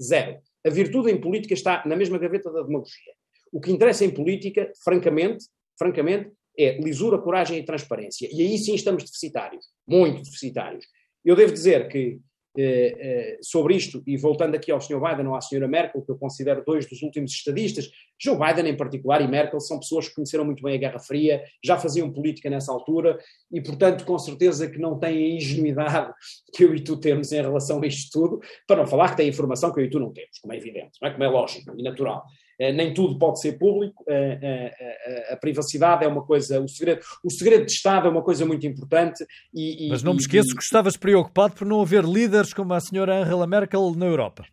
Zero. 0.01 0.41
A 0.67 0.71
virtude 0.71 1.11
em 1.11 1.21
política 1.21 1.55
está 1.55 1.83
na 1.87 1.97
mesma 1.97 2.19
gaveta 2.19 2.51
da 2.51 2.63
demagogia. 2.63 3.13
O 3.53 3.61
que 3.61 3.71
interessa 3.71 4.05
em 4.05 4.11
política, 4.11 4.71
francamente, 4.85 5.47
francamente, 5.79 6.31
é 6.59 6.79
lisura, 6.79 7.19
coragem 7.19 7.59
e 7.59 7.65
transparência. 7.65 8.29
E 8.33 8.43
aí 8.43 8.59
sim 8.59 8.75
estamos 8.75 9.05
deficitários, 9.05 9.67
muito 9.87 10.23
deficitários. 10.23 10.85
Eu 11.25 11.37
devo 11.37 11.53
dizer 11.53 11.89
que 11.89 12.21
eh, 12.63 12.97
eh, 12.99 13.39
sobre 13.41 13.75
isto, 13.75 14.03
e 14.07 14.17
voltando 14.17 14.55
aqui 14.55 14.71
ao 14.71 14.81
Sr. 14.81 15.01
Biden 15.01 15.27
ou 15.27 15.35
à 15.35 15.39
Sra. 15.39 15.67
Merkel, 15.67 16.03
que 16.03 16.11
eu 16.11 16.19
considero 16.19 16.63
dois 16.67 16.87
dos 16.87 17.01
últimos 17.03 17.33
estadistas, 17.33 17.89
Joe 18.21 18.37
Biden 18.37 18.71
em 18.71 18.77
particular 18.77 19.23
e 19.23 19.27
Merkel 19.27 19.61
são 19.61 19.79
pessoas 19.79 20.09
que 20.09 20.15
conheceram 20.15 20.45
muito 20.45 20.63
bem 20.63 20.75
a 20.75 20.79
Guerra 20.79 20.99
Fria, 20.99 21.43
já 21.65 21.79
faziam 21.79 22.13
política 22.13 22.51
nessa 22.51 22.71
altura 22.71 23.19
e, 23.51 23.63
portanto, 23.63 24.05
com 24.05 24.19
certeza 24.19 24.69
que 24.69 24.79
não 24.79 24.99
têm 24.99 25.17
a 25.17 25.37
ingenuidade 25.37 26.13
que 26.55 26.65
eu 26.65 26.75
e 26.75 26.81
tu 26.81 26.99
temos 26.99 27.33
em 27.33 27.41
relação 27.41 27.81
a 27.83 27.87
isto 27.87 28.11
tudo, 28.13 28.41
para 28.67 28.77
não 28.77 28.87
falar 28.87 29.11
que 29.11 29.17
têm 29.17 29.29
informação 29.29 29.73
que 29.73 29.81
eu 29.81 29.85
e 29.85 29.91
tu 29.91 29.99
não 29.99 30.13
temos, 30.13 30.39
como 30.41 30.53
é 30.53 30.57
evidente, 30.57 30.99
não 31.01 31.09
é? 31.09 31.13
como 31.13 31.25
é 31.25 31.29
lógico 31.29 31.73
e 31.79 31.83
natural. 31.83 32.25
Eh, 32.61 32.73
nem 32.73 32.93
tudo 32.93 33.19
pode 33.19 33.41
ser 33.41 33.59
público, 33.59 34.05
eh, 34.07 34.71
eh, 34.79 35.33
a 35.33 35.37
privacidade 35.39 36.05
é 36.05 36.07
uma 36.07 36.23
coisa, 36.23 36.61
o 36.61 36.69
segredo, 36.69 37.01
o 37.25 37.31
segredo 37.31 37.65
de 37.65 37.73
Estado 37.73 38.07
é 38.07 38.11
uma 38.11 38.23
coisa 38.23 38.45
muito 38.45 38.67
importante. 38.67 39.25
E, 39.55 39.89
Mas 39.89 40.03
não 40.03 40.13
me 40.13 40.21
esqueço 40.21 40.51
e, 40.53 40.55
que 40.55 40.63
estavas 40.63 40.95
preocupado 40.95 41.55
por 41.55 41.67
não 41.67 41.81
haver 41.81 42.05
líderes 42.05 42.53
como 42.53 42.75
a 42.75 42.81
senhora 42.81 43.23
Angela 43.23 43.47
Merkel 43.47 43.95
na 43.97 44.05
Europa. 44.05 44.45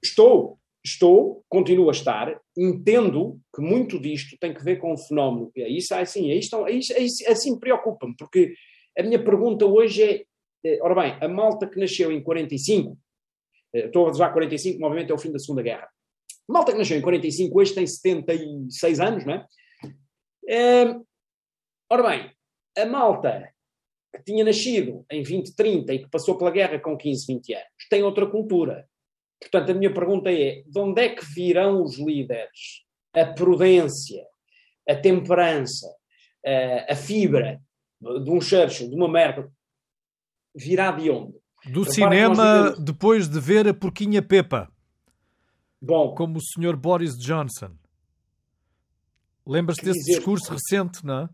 Estou, 0.00 0.60
estou, 0.84 1.44
continuo 1.48 1.88
a 1.88 1.92
estar, 1.92 2.40
entendo 2.56 3.40
que 3.52 3.60
muito 3.60 3.98
disto 3.98 4.36
tem 4.38 4.54
que 4.54 4.62
ver 4.62 4.76
com 4.76 4.92
o 4.92 4.96
fenómeno. 4.96 5.50
É 5.56 5.68
isso, 5.68 5.92
assim, 5.92 6.30
é 6.30 6.36
isto, 6.36 6.64
é 6.68 6.70
isto, 6.70 6.92
é 6.92 7.00
isso, 7.00 7.28
assim 7.28 7.58
preocupa-me, 7.58 8.14
porque 8.16 8.54
a 8.96 9.02
minha 9.02 9.22
pergunta 9.22 9.66
hoje 9.66 10.24
é, 10.64 10.78
ora 10.82 10.94
bem, 10.94 11.16
a 11.20 11.26
malta 11.26 11.66
que 11.66 11.80
nasceu 11.80 12.12
em 12.12 12.22
45, 12.22 12.96
estou 13.74 14.06
a 14.06 14.10
dizer 14.12 14.32
45, 14.32 14.84
obviamente 14.84 15.10
é 15.10 15.14
o 15.14 15.18
fim 15.18 15.32
da 15.32 15.38
Segunda 15.40 15.62
Guerra, 15.62 15.88
malta 16.50 16.72
que 16.72 16.78
nasceu 16.78 16.98
em 16.98 17.02
45, 17.02 17.58
hoje 17.58 17.74
tem 17.74 17.86
76 17.86 19.00
anos, 19.00 19.24
não 19.24 19.34
é? 19.34 19.46
é 20.48 20.96
ora 21.90 22.08
bem, 22.08 22.32
a 22.76 22.86
malta 22.86 23.48
que 24.14 24.24
tinha 24.24 24.44
nascido 24.44 25.04
em 25.10 25.22
2030 25.22 25.94
e 25.94 25.98
que 26.00 26.10
passou 26.10 26.36
pela 26.36 26.50
guerra 26.50 26.78
com 26.78 26.96
15, 26.96 27.26
20 27.26 27.54
anos, 27.54 27.88
tem 27.88 28.02
outra 28.02 28.26
cultura. 28.26 28.88
Portanto, 29.40 29.70
a 29.70 29.74
minha 29.74 29.92
pergunta 29.92 30.30
é: 30.30 30.62
de 30.66 30.78
onde 30.78 31.00
é 31.00 31.08
que 31.08 31.24
virão 31.24 31.82
os 31.82 31.98
líderes? 31.98 32.84
A 33.14 33.26
prudência, 33.26 34.24
a 34.88 34.94
temperança, 34.94 35.86
a, 36.44 36.92
a 36.92 36.96
fibra 36.96 37.60
de 38.00 38.30
um 38.30 38.40
Churchill, 38.40 38.88
de 38.88 38.94
uma 38.94 39.08
Merkel, 39.08 39.50
virá 40.54 40.92
de 40.92 41.10
onde? 41.10 41.38
Do 41.66 41.84
cinema, 41.84 42.74
depois 42.78 43.28
de 43.28 43.38
ver 43.40 43.68
a 43.68 43.74
Porquinha 43.74 44.22
Pepa. 44.22 44.70
Bom, 45.80 46.14
como 46.14 46.38
o 46.38 46.40
Sr. 46.40 46.76
Boris 46.76 47.16
Johnson. 47.18 47.70
Lembras-te 49.46 49.84
desse 49.84 50.00
dizer, 50.00 50.16
discurso 50.16 50.52
recente, 50.52 51.04
não 51.04 51.20
é? 51.20 51.28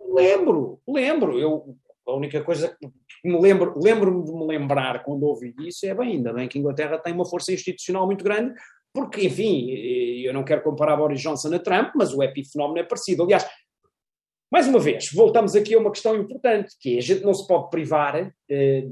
Lembro, 0.00 0.80
lembro. 0.88 1.38
Eu, 1.38 1.76
a 2.06 2.14
única 2.14 2.42
coisa 2.42 2.76
que 2.76 2.90
me 3.22 3.38
lembro, 3.40 3.78
lembro-me 3.80 4.24
de 4.24 4.32
me 4.32 4.46
lembrar 4.46 5.04
quando 5.04 5.24
ouvi 5.24 5.54
isso 5.60 5.86
é 5.86 5.94
bem, 5.94 6.12
ainda 6.12 6.32
bem 6.32 6.48
que 6.48 6.58
a 6.58 6.60
Inglaterra 6.60 6.98
tem 6.98 7.12
uma 7.12 7.28
força 7.28 7.52
institucional 7.52 8.06
muito 8.06 8.24
grande, 8.24 8.54
porque, 8.92 9.26
enfim, 9.26 9.70
eu 9.70 10.32
não 10.32 10.42
quero 10.42 10.62
comparar 10.62 10.96
Boris 10.96 11.20
Johnson 11.20 11.54
a 11.54 11.58
Trump, 11.58 11.92
mas 11.94 12.12
o 12.12 12.22
epifenómeno 12.22 12.80
é 12.80 12.82
parecido. 12.82 13.22
Aliás, 13.22 13.46
mais 14.50 14.66
uma 14.66 14.80
vez, 14.80 15.10
voltamos 15.12 15.54
aqui 15.54 15.74
a 15.74 15.78
uma 15.78 15.92
questão 15.92 16.16
importante, 16.16 16.74
que 16.80 16.96
é 16.96 16.98
a 16.98 17.02
gente 17.02 17.22
não 17.22 17.34
se 17.34 17.46
pode 17.46 17.70
privar 17.70 18.34
eh, 18.50 18.88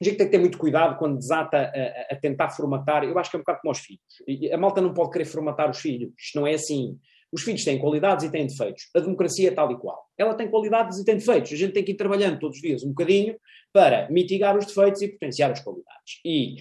a 0.00 0.04
gente 0.04 0.16
tem 0.16 0.26
que 0.26 0.32
ter 0.32 0.38
muito 0.38 0.56
cuidado 0.56 0.98
quando 0.98 1.18
desata 1.18 1.58
a, 1.58 2.14
a, 2.14 2.16
tentar 2.16 2.48
formatar. 2.50 3.04
Eu 3.04 3.18
acho 3.18 3.30
que 3.30 3.36
é 3.36 3.38
um 3.38 3.42
bocado 3.42 3.60
como 3.60 3.72
os 3.72 3.80
filhos. 3.80 4.52
A 4.52 4.56
malta 4.56 4.80
não 4.80 4.94
pode 4.94 5.10
querer 5.10 5.26
formatar 5.26 5.70
os 5.70 5.78
filhos. 5.78 6.12
Isto 6.18 6.40
não 6.40 6.46
é 6.46 6.54
assim. 6.54 6.98
Os 7.30 7.42
filhos 7.42 7.64
têm 7.64 7.78
qualidades 7.78 8.24
e 8.24 8.30
têm 8.30 8.46
defeitos. 8.46 8.88
A 8.96 9.00
democracia 9.00 9.48
é 9.48 9.52
tal 9.52 9.70
e 9.70 9.78
qual. 9.78 10.08
Ela 10.16 10.34
tem 10.34 10.48
qualidades 10.48 10.98
e 10.98 11.04
tem 11.04 11.16
defeitos. 11.16 11.52
A 11.52 11.56
gente 11.56 11.72
tem 11.72 11.84
que 11.84 11.92
ir 11.92 11.96
trabalhando 11.96 12.38
todos 12.38 12.56
os 12.56 12.62
dias 12.62 12.82
um 12.82 12.88
bocadinho 12.88 13.38
para 13.72 14.10
mitigar 14.10 14.56
os 14.56 14.66
defeitos 14.66 15.02
e 15.02 15.08
potenciar 15.08 15.50
as 15.50 15.60
qualidades. 15.60 16.20
E 16.24 16.56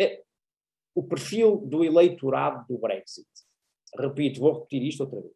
é, 0.00 0.20
o 0.94 1.02
perfil 1.04 1.56
do 1.64 1.84
eleitorado 1.84 2.66
do 2.68 2.78
Brexit, 2.78 3.26
repito, 3.96 4.40
vou 4.40 4.52
repetir 4.52 4.82
isto 4.82 5.04
outra 5.04 5.20
vez, 5.20 5.32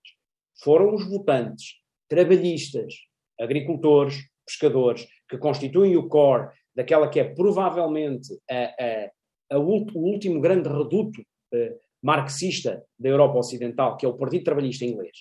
foram 0.60 0.92
os 0.92 1.08
votantes 1.08 1.76
trabalhistas, 2.08 2.94
agricultores, 3.40 4.16
pescadores, 4.44 5.06
que 5.28 5.38
constituem 5.38 5.96
o 5.96 6.08
core 6.08 6.48
daquela 6.78 7.08
que 7.08 7.18
é 7.18 7.24
provavelmente 7.24 8.28
a, 8.48 8.54
a, 8.54 9.56
a 9.56 9.58
o 9.58 9.82
último 9.96 10.40
grande 10.40 10.68
reduto 10.68 11.20
eh, 11.52 11.74
marxista 12.00 12.84
da 12.96 13.08
Europa 13.08 13.38
Ocidental, 13.38 13.96
que 13.96 14.06
é 14.06 14.08
o 14.08 14.16
Partido 14.16 14.44
Trabalhista 14.44 14.84
Inglês, 14.84 15.16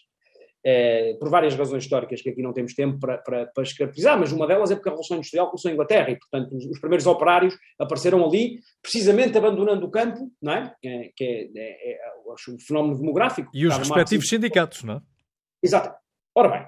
eh, 0.64 1.16
por 1.20 1.32
várias 1.32 1.56
razões 1.56 1.84
históricas 1.84 2.22
que 2.22 2.30
aqui 2.30 2.44
não 2.44 2.54
temos 2.54 2.76
tempo 2.76 3.00
para, 3.00 3.18
para, 3.18 3.48
para 3.48 4.18
mas 4.20 4.32
uma 4.32 4.46
delas 4.46 4.70
é 4.70 4.76
porque 4.76 4.90
a 4.90 4.92
Revolução 4.92 5.18
Industrial 5.18 5.48
começou 5.48 5.72
em 5.72 5.74
Inglaterra 5.74 6.12
e, 6.12 6.20
portanto, 6.20 6.56
os, 6.56 6.64
os 6.66 6.80
primeiros 6.80 7.08
operários 7.08 7.58
apareceram 7.80 8.24
ali, 8.24 8.60
precisamente 8.80 9.36
abandonando 9.36 9.84
o 9.84 9.90
campo, 9.90 10.32
não 10.40 10.54
é? 10.54 10.76
é 10.86 11.12
que 11.16 11.24
é, 11.24 11.50
é, 11.56 11.94
é, 11.94 12.00
o 12.28 12.36
fenómeno 12.60 13.00
demográfico. 13.00 13.50
E 13.52 13.66
os 13.66 13.76
respectivos 13.76 14.30
sindicatos, 14.30 14.84
não 14.84 14.98
é? 14.98 15.02
Exato. 15.64 15.92
Ora 16.36 16.50
bem, 16.50 16.68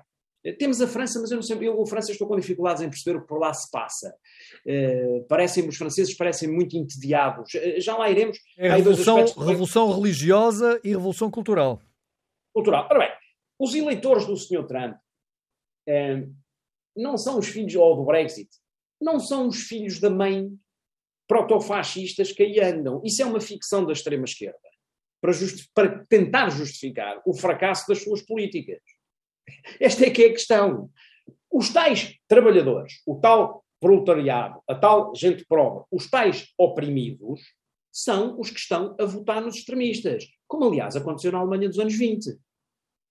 temos 0.57 0.81
a 0.81 0.87
França, 0.87 1.19
mas 1.19 1.31
eu 1.31 1.35
não 1.35 1.41
sei, 1.41 1.57
eu, 1.61 1.81
a 1.81 1.85
França 1.85 2.11
estou 2.11 2.27
com 2.27 2.35
dificuldades 2.37 2.81
em 2.81 2.89
perceber 2.89 3.17
o 3.17 3.21
que 3.21 3.27
por 3.27 3.39
lá 3.39 3.53
se 3.53 3.69
passa. 3.69 4.15
Uh, 4.65 5.25
parecem 5.27 5.67
os 5.67 5.75
franceses 5.75 6.15
parecem 6.15 6.49
muito 6.49 6.77
entediados. 6.77 7.53
Uh, 7.53 7.81
já 7.81 7.97
lá 7.97 8.09
iremos. 8.09 8.37
É 8.57 8.69
revolução, 8.69 9.25
revolução 9.25 9.91
religiosa 9.91 10.79
e 10.83 10.89
revolução 10.89 11.29
cultural. 11.29 11.81
Cultural. 12.53 12.87
Ora 12.89 12.99
bem, 12.99 13.11
os 13.59 13.75
eleitores 13.75 14.25
do 14.25 14.37
Sr. 14.37 14.65
Trump 14.65 14.95
uh, 14.95 16.35
não 16.95 17.17
são 17.17 17.37
os 17.37 17.47
filhos, 17.47 17.75
ou 17.75 17.97
do 17.97 18.05
Brexit, 18.05 18.49
não 19.01 19.19
são 19.19 19.47
os 19.47 19.63
filhos 19.63 19.99
da 19.99 20.09
mãe 20.09 20.49
protofascistas 21.27 22.31
que 22.31 22.43
aí 22.43 22.59
andam. 22.61 23.01
Isso 23.03 23.21
é 23.21 23.25
uma 23.25 23.41
ficção 23.41 23.85
da 23.85 23.91
extrema-esquerda. 23.91 24.57
Para, 25.21 25.33
para 25.73 26.05
tentar 26.05 26.49
justificar 26.49 27.21
o 27.25 27.33
fracasso 27.33 27.85
das 27.89 28.01
suas 28.01 28.21
políticas. 28.21 28.79
Esta 29.79 30.05
é 30.05 30.09
que 30.09 30.23
é 30.23 30.27
a 30.27 30.31
questão. 30.31 30.89
Os 31.51 31.69
tais 31.69 32.15
trabalhadores, 32.27 33.01
o 33.05 33.15
tal 33.15 33.63
proletariado, 33.79 34.61
a 34.67 34.75
tal 34.75 35.13
gente 35.15 35.45
pobre, 35.45 35.85
os 35.91 36.09
tais 36.09 36.47
oprimidos, 36.57 37.41
são 37.91 38.39
os 38.39 38.49
que 38.49 38.59
estão 38.59 38.95
a 38.99 39.05
votar 39.05 39.41
nos 39.41 39.55
extremistas, 39.55 40.25
como 40.47 40.65
aliás 40.65 40.95
aconteceu 40.95 41.31
na 41.31 41.39
Alemanha 41.39 41.67
dos 41.67 41.79
anos 41.79 41.95
20. 41.95 42.37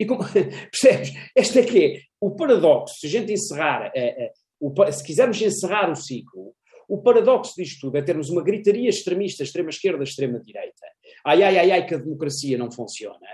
E 0.01 0.07
como, 0.07 0.23
percebes? 0.71 1.13
Este 1.35 1.61
é 1.61 1.65
que 1.65 1.85
é 1.85 2.01
o 2.21 2.37
paradoxo. 2.37 2.95
Se 3.01 3.07
a 3.07 3.11
gente 3.11 3.33
encerrar, 3.33 3.91
é, 3.95 4.33
o, 4.61 4.73
se 4.93 5.05
quisermos 5.05 5.41
encerrar 5.41 5.91
o 5.91 5.97
ciclo, 5.97 6.55
o 6.89 7.03
paradoxo 7.03 7.55
disto 7.57 7.83
tudo 7.83 7.99
é 7.99 8.03
termos 8.03 8.31
uma 8.31 8.43
gritaria 8.43 8.89
extremista, 8.89 9.43
extrema-esquerda, 9.43 10.03
extrema-direita. 10.03 10.87
Ai, 11.25 11.43
ai, 11.43 11.59
ai, 11.59 11.71
ai, 11.71 11.87
que 11.87 11.95
a 11.95 11.99
democracia 11.99 12.57
não 12.57 12.71
funciona. 12.71 13.27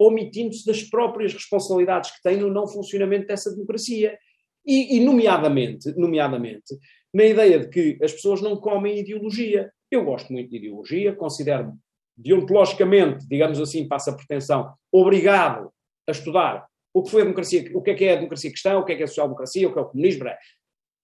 Omitindo-se 0.00 0.64
das 0.64 0.82
próprias 0.82 1.34
responsabilidades 1.34 2.10
que 2.10 2.22
tem 2.22 2.38
no 2.38 2.50
não 2.50 2.66
funcionamento 2.66 3.26
dessa 3.26 3.50
democracia. 3.50 4.18
E, 4.66 4.96
e, 4.96 5.00
nomeadamente, 5.00 5.92
nomeadamente, 5.96 6.78
na 7.12 7.24
ideia 7.24 7.58
de 7.58 7.68
que 7.68 7.98
as 8.02 8.12
pessoas 8.12 8.40
não 8.40 8.56
comem 8.56 8.98
ideologia. 8.98 9.70
Eu 9.90 10.04
gosto 10.04 10.32
muito 10.32 10.50
de 10.50 10.56
ideologia, 10.56 11.14
considero-me 11.14 11.74
deontologicamente, 12.16 13.26
digamos 13.26 13.60
assim, 13.60 13.88
passa 13.88 14.10
a 14.10 14.14
pretensão, 14.14 14.72
obrigado 14.92 15.72
a 16.06 16.12
estudar 16.12 16.66
o 16.92 17.02
que 17.02 17.10
foi 17.10 17.22
a 17.22 17.24
democracia, 17.24 17.70
o 17.74 17.82
que 17.82 17.90
é 17.90 17.94
que 17.94 18.04
é 18.04 18.12
a 18.12 18.16
democracia 18.16 18.50
cristã, 18.50 18.78
o 18.78 18.84
que 18.84 18.92
é 18.92 18.96
que 18.96 19.02
é 19.02 19.04
a 19.04 19.08
social-democracia, 19.08 19.68
o 19.68 19.72
que 19.72 19.78
é 19.78 19.82
o 19.82 19.88
comunismo. 19.88 20.24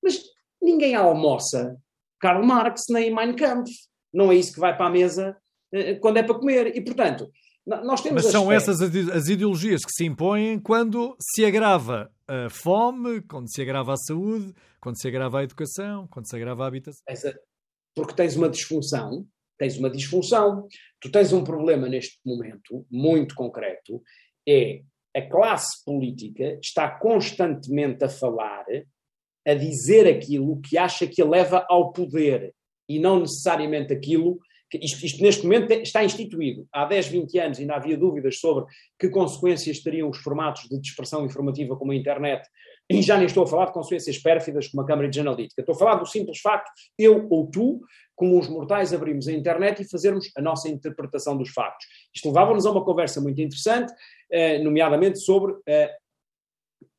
Mas 0.02 0.22
ninguém 0.60 0.94
almoça 0.94 1.76
Karl 2.20 2.44
Marx 2.44 2.86
nem 2.90 3.14
Mein 3.14 3.34
Kampf. 3.34 3.70
Não 4.12 4.32
é 4.32 4.36
isso 4.36 4.52
que 4.52 4.60
vai 4.60 4.76
para 4.76 4.86
a 4.86 4.90
mesa 4.90 5.36
eh, 5.72 5.94
quando 5.96 6.16
é 6.18 6.22
para 6.22 6.38
comer. 6.38 6.76
E, 6.76 6.80
portanto, 6.80 7.30
nós 7.66 8.00
temos 8.00 8.22
Mas 8.22 8.32
são 8.32 8.52
essas 8.52 8.80
as 8.80 9.28
ideologias 9.28 9.84
que 9.84 9.92
se 9.92 10.04
impõem 10.04 10.58
quando 10.58 11.16
se 11.20 11.44
agrava 11.44 12.10
a 12.28 12.48
fome, 12.48 13.20
quando 13.22 13.52
se 13.52 13.60
agrava 13.60 13.92
a 13.92 13.96
saúde, 13.96 14.54
quando 14.80 15.00
se 15.00 15.08
agrava 15.08 15.40
a 15.40 15.42
educação, 15.42 16.06
quando 16.08 16.28
se 16.28 16.36
agrava 16.36 16.64
a 16.64 16.68
habitação. 16.68 17.02
Porque 17.94 18.14
tens 18.14 18.36
uma 18.36 18.48
disfunção, 18.48 19.26
tens 19.58 19.76
uma 19.78 19.90
disfunção, 19.90 20.68
tu 21.00 21.10
tens 21.10 21.32
um 21.32 21.42
problema 21.42 21.88
neste 21.88 22.20
momento 22.24 22.86
muito 22.90 23.34
concreto, 23.34 24.02
é 24.48 24.82
a 25.16 25.22
classe 25.22 25.82
política 25.84 26.58
está 26.62 26.88
constantemente 26.90 28.04
a 28.04 28.08
falar, 28.08 28.66
a 29.46 29.54
dizer 29.54 30.06
aquilo 30.06 30.60
que 30.60 30.76
acha 30.76 31.06
que 31.06 31.22
a 31.22 31.26
leva 31.26 31.64
ao 31.70 31.90
poder 31.90 32.54
e 32.88 32.98
não 32.98 33.20
necessariamente 33.20 33.92
aquilo 33.94 34.38
isto, 34.74 35.04
isto, 35.04 35.22
neste 35.22 35.44
momento 35.44 35.72
está 35.72 36.04
instituído. 36.04 36.66
Há 36.72 36.84
10, 36.84 37.08
20 37.08 37.38
anos 37.38 37.58
ainda 37.58 37.74
havia 37.74 37.96
dúvidas 37.96 38.38
sobre 38.38 38.64
que 38.98 39.08
consequências 39.08 39.80
teriam 39.80 40.08
os 40.10 40.18
formatos 40.18 40.68
de 40.68 40.80
dispersão 40.80 41.24
informativa 41.24 41.76
como 41.76 41.92
a 41.92 41.94
internet, 41.94 42.46
e 42.88 43.02
já 43.02 43.16
nem 43.16 43.26
estou 43.26 43.42
a 43.42 43.46
falar 43.46 43.66
de 43.66 43.72
consequências 43.72 44.18
pérfidas 44.18 44.68
como 44.68 44.82
a 44.82 44.86
Cambridge 44.86 45.18
Analytica. 45.18 45.60
Estou 45.60 45.74
a 45.74 45.78
falar 45.78 45.96
do 45.96 46.06
simples 46.06 46.38
facto, 46.38 46.70
eu 46.98 47.26
ou 47.30 47.48
tu, 47.48 47.80
como 48.14 48.38
os 48.38 48.48
mortais, 48.48 48.94
abrimos 48.94 49.26
a 49.28 49.32
internet 49.32 49.82
e 49.82 49.88
fazermos 49.88 50.30
a 50.36 50.40
nossa 50.40 50.68
interpretação 50.68 51.36
dos 51.36 51.50
factos. 51.50 51.86
Isto 52.14 52.28
levava-nos 52.28 52.64
a 52.64 52.70
uma 52.70 52.84
conversa 52.84 53.20
muito 53.20 53.40
interessante, 53.40 53.92
eh, 54.30 54.58
nomeadamente 54.60 55.18
sobre 55.18 55.54
eh, 55.66 55.92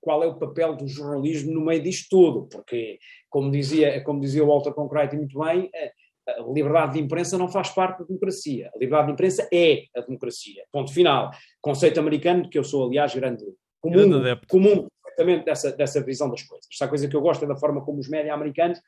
qual 0.01 0.23
é 0.23 0.27
o 0.27 0.37
papel 0.37 0.75
do 0.75 0.87
jornalismo 0.87 1.53
no 1.53 1.61
meio 1.61 1.81
disto 1.81 2.07
tudo, 2.09 2.47
porque, 2.47 2.99
como 3.29 3.49
dizia, 3.49 4.03
como 4.03 4.19
dizia 4.19 4.43
o 4.43 4.47
Walter 4.47 4.73
Concrete 4.73 5.15
muito 5.15 5.39
bem, 5.39 5.69
eh, 5.73 5.91
a 6.27 6.41
liberdade 6.53 6.93
de 6.93 6.99
imprensa 6.99 7.37
não 7.37 7.47
faz 7.47 7.69
parte 7.69 7.99
da 7.99 8.05
democracia. 8.05 8.69
A 8.75 8.77
liberdade 8.77 9.07
de 9.07 9.13
imprensa 9.13 9.47
é 9.51 9.85
a 9.95 10.01
democracia. 10.01 10.63
Ponto 10.71 10.93
final. 10.93 11.31
Conceito 11.61 11.99
americano, 11.99 12.49
que 12.49 12.57
eu 12.57 12.63
sou, 12.63 12.85
aliás, 12.85 13.15
grande 13.15 13.45
comum, 13.81 14.09
comum 14.47 14.87
perfeitamente 15.03 15.45
dessa, 15.45 15.71
dessa 15.71 16.03
visão 16.03 16.29
das 16.29 16.43
coisas. 16.43 16.67
Esta 16.71 16.87
coisa 16.87 17.07
que 17.07 17.15
eu 17.15 17.21
gosto 17.21 17.45
é 17.45 17.47
da 17.47 17.55
forma 17.55 17.83
como 17.83 17.99
os 17.99 18.09
média 18.09 18.33
americanos 18.33 18.79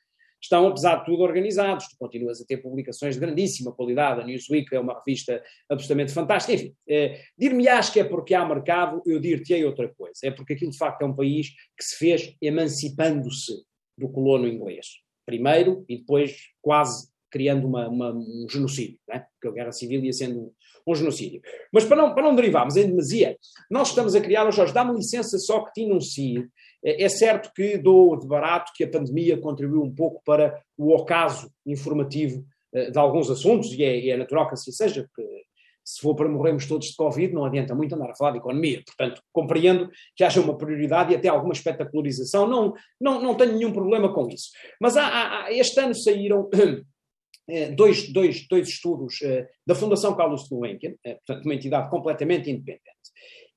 estão, 0.42 0.68
apesar 0.68 0.98
de 0.98 1.06
tudo, 1.06 1.24
organizados. 1.24 1.88
Tu 1.88 1.98
continuas 1.98 2.42
a 2.42 2.46
ter 2.46 2.58
publicações 2.58 3.16
de 3.16 3.22
grandíssima 3.22 3.72
qualidade. 3.74 4.22
A 4.22 4.26
Newsweek 4.26 4.74
é 4.74 4.80
uma 4.80 4.94
revista 4.94 5.42
absolutamente 5.70 6.14
fantástica. 6.14 6.54
Enfim, 6.54 6.74
eh, 6.88 7.22
dir-me-ás 7.38 7.90
que 7.90 8.00
é 8.00 8.04
porque 8.04 8.34
há 8.34 8.46
mercado, 8.46 9.02
eu 9.06 9.20
dir-te-ei 9.20 9.66
outra 9.66 9.90
coisa. 9.94 10.20
É 10.24 10.32
porque 10.32 10.54
aquilo, 10.54 10.72
de 10.72 10.78
facto, 10.78 11.02
é 11.02 11.06
um 11.06 11.16
país 11.16 11.50
que 11.78 11.84
se 11.84 11.98
fez 11.98 12.36
emancipando-se 12.42 13.54
do 13.98 14.10
colono 14.10 14.48
inglês. 14.48 14.88
Primeiro 15.26 15.86
e 15.88 15.98
depois 15.98 16.38
quase 16.62 17.08
criando 17.30 17.68
uma, 17.68 17.88
uma, 17.88 18.12
um 18.12 18.46
genocídio, 18.50 18.98
né? 19.08 19.26
porque 19.34 19.48
a 19.48 19.52
guerra 19.52 19.72
civil 19.72 20.04
ia 20.04 20.14
sendo 20.14 20.52
um, 20.88 20.96
genocídio. 20.96 21.42
Mas 21.72 21.86
para 21.86 21.98
não, 21.98 22.14
para 22.14 22.24
não 22.24 22.36
derivarmos 22.36 22.76
em 22.76 22.88
demasia, 22.88 23.38
nós 23.70 23.90
estamos 23.90 24.16
a 24.16 24.22
criar, 24.22 24.50
Jorge, 24.52 24.74
dá-me 24.74 24.96
licença 24.96 25.38
só 25.38 25.64
que 25.64 25.74
te 25.74 25.82
enuncie. 25.82 26.48
É, 26.84 27.04
é 27.04 27.10
certo 27.10 27.52
que 27.54 27.78
dou 27.78 28.18
de 28.18 28.28
barato 28.28 28.72
que 28.76 28.84
a 28.84 28.90
pandemia 28.90 29.38
contribuiu 29.38 29.84
um 29.84 29.94
pouco 29.94 30.22
para 30.26 30.62
o 30.78 30.94
ocaso 30.94 31.52
informativo 31.66 32.44
uh, 32.74 32.92
de 32.92 32.98
alguns 32.98 33.30
assuntos, 33.30 33.72
e 33.74 33.84
é, 33.84 34.10
é, 34.10 34.18
natural 34.18 34.48
que 34.48 34.54
assim 34.54 34.72
seja, 34.72 35.04
porque 35.04 35.30
se 35.84 36.02
for 36.02 36.16
para 36.16 36.30
morrermos 36.30 36.68
todos 36.68 36.88
de 36.88 36.96
Covid, 36.96 37.34
não 37.34 37.46
adianta 37.46 37.74
muito 37.74 37.96
andar 37.96 38.12
a 38.12 38.16
falar 38.16 38.32
de 38.32 38.38
economia. 38.38 38.84
Portanto, 38.86 39.24
compreendo 39.34 39.90
que 40.16 40.24
haja 40.24 40.40
uma 40.40 40.56
prioridade 40.56 41.12
e 41.12 41.16
até 41.16 41.30
alguma 41.30 41.54
espetacularização. 41.54 42.48
Não, 42.48 42.74
não, 43.02 43.20
não 43.20 43.36
tenho 43.36 43.54
nenhum 43.54 43.74
problema 43.74 44.14
com 44.14 44.28
isso. 44.28 44.52
Mas 44.80 44.96
há, 44.96 45.08
há, 45.46 45.52
este 45.52 45.80
ano 45.80 45.96
saíram 45.96 46.48
Eh, 46.54 46.84
dois, 47.76 48.12
dois, 48.12 48.47
dois 48.47 48.68
estudos 48.68 49.22
eh, 49.22 49.47
da 49.66 49.76
Fundação 49.76 50.16
Carlos 50.16 50.47
Gulbenkian, 50.47 50.93
eh, 51.04 51.16
portanto, 51.16 51.45
uma 51.45 51.56
entidade 51.56 51.89
completamente 51.89 52.50
independente. 52.50 52.84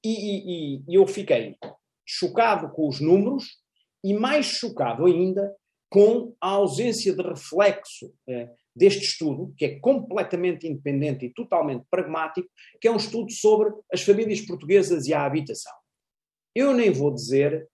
E, 0.05 0.11
e, 0.11 0.83
e, 0.89 0.95
eu 0.95 1.07
fiquei 1.07 1.57
chocado 2.07 2.71
com 2.71 2.89
os 2.89 3.01
números 3.01 3.45
e 4.05 4.13
mais 4.15 4.47
chocado 4.47 5.07
ainda 5.07 5.55
com 5.91 6.35
a 6.41 6.49
ausência 6.49 7.15
de 7.15 7.23
reflexo 7.23 8.13
deste 8.75 9.05
estudo, 9.05 9.55
que 9.57 9.65
é 9.65 9.79
completamente 9.79 10.67
independente 10.67 11.27
e 11.27 11.33
totalmente 11.33 11.85
pragmático, 11.91 12.49
que 12.81 12.89
é 12.89 12.91
um 12.91 12.97
estudo 12.97 13.31
sobre 13.31 13.73
as 13.93 14.03
famílias 14.03 14.41
portuguesas 14.41 15.07
e 15.07 15.15
a 15.15 15.25
habitação. 15.25 15.73
Eu 16.55 16.73
nem 16.73 16.91
vou 16.91 17.13
dizer, 17.13 17.69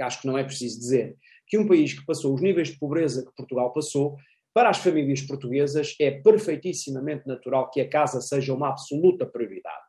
acho 0.00 0.20
que 0.22 0.26
não 0.28 0.38
é 0.38 0.44
preciso 0.44 0.78
dizer, 0.78 1.16
que 1.50 1.58
um 1.58 1.66
país 1.66 1.92
que 1.92 2.06
passou 2.06 2.32
os 2.32 2.40
níveis 2.40 2.68
de 2.68 2.78
pobreza 2.78 3.26
que 3.26 3.34
Portugal 3.34 3.72
passou 3.72 4.16
para 4.52 4.70
as 4.70 4.78
famílias 4.78 5.22
portuguesas 5.22 5.94
é 6.00 6.10
perfeitíssimamente 6.10 7.26
natural 7.26 7.70
que 7.70 7.80
a 7.80 7.88
casa 7.88 8.20
seja 8.20 8.52
uma 8.52 8.68
absoluta 8.68 9.26
prioridade. 9.26 9.84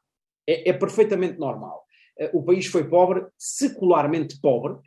É, 0.47 0.69
é 0.69 0.73
perfeitamente 0.73 1.39
normal. 1.39 1.85
Eh, 2.19 2.29
o 2.33 2.43
país 2.43 2.67
foi 2.67 2.87
pobre, 2.87 3.25
secularmente 3.37 4.39
pobre, 4.39 4.77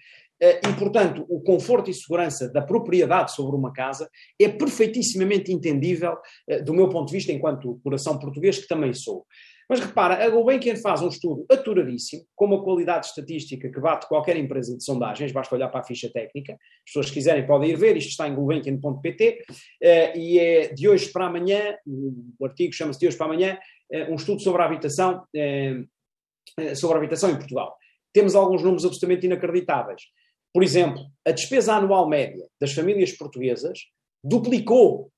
eh, 0.40 0.60
e, 0.68 0.72
portanto, 0.78 1.24
o 1.28 1.40
conforto 1.40 1.90
e 1.90 1.94
segurança 1.94 2.48
da 2.48 2.62
propriedade 2.62 3.32
sobre 3.32 3.56
uma 3.56 3.72
casa 3.72 4.08
é 4.40 4.48
perfeitíssimamente 4.48 5.52
entendível, 5.52 6.16
eh, 6.48 6.60
do 6.60 6.74
meu 6.74 6.88
ponto 6.88 7.08
de 7.08 7.14
vista, 7.14 7.32
enquanto 7.32 7.80
coração 7.82 8.18
português, 8.18 8.58
que 8.58 8.68
também 8.68 8.92
sou. 8.92 9.26
Mas 9.68 9.80
repara, 9.80 10.24
a 10.24 10.28
Gulbenkian 10.28 10.76
faz 10.76 11.00
um 11.00 11.08
estudo 11.08 11.46
aturadíssimo, 11.50 12.24
com 12.34 12.46
uma 12.46 12.62
qualidade 12.62 13.06
estatística 13.06 13.70
que 13.70 13.80
bate 13.80 14.06
qualquer 14.06 14.36
empresa 14.36 14.76
de 14.76 14.84
sondagens, 14.84 15.32
basta 15.32 15.54
olhar 15.54 15.68
para 15.68 15.80
a 15.80 15.84
ficha 15.84 16.10
técnica, 16.12 16.52
as 16.52 16.58
pessoas 16.86 17.06
que 17.06 17.14
quiserem 17.14 17.46
podem 17.46 17.70
ir 17.70 17.76
ver, 17.76 17.96
isto 17.96 18.10
está 18.10 18.28
em 18.28 18.34
gulbenkian.pt, 18.34 19.44
eh, 19.82 20.18
e 20.18 20.38
é 20.38 20.68
de 20.68 20.88
hoje 20.88 21.10
para 21.10 21.26
amanhã, 21.26 21.76
o 22.38 22.44
artigo 22.44 22.72
chama-se 22.72 23.00
de 23.00 23.06
hoje 23.06 23.16
para 23.16 23.26
amanhã, 23.26 23.58
uh, 23.90 24.12
um 24.12 24.16
estudo 24.16 24.40
sobre 24.40 24.62
a 24.62 24.66
habitação, 24.66 25.24
uh, 25.34 26.76
sobre 26.76 26.96
a 26.96 26.98
habitação 26.98 27.30
em 27.30 27.36
Portugal. 27.36 27.76
Temos 28.12 28.34
alguns 28.34 28.62
números 28.62 28.84
absolutamente 28.84 29.26
inacreditáveis. 29.26 30.02
Por 30.52 30.62
exemplo, 30.62 31.02
a 31.26 31.32
despesa 31.32 31.74
anual 31.74 32.08
média 32.08 32.46
das 32.60 32.72
famílias 32.72 33.12
portuguesas 33.12 33.78
duplicou, 34.22 35.10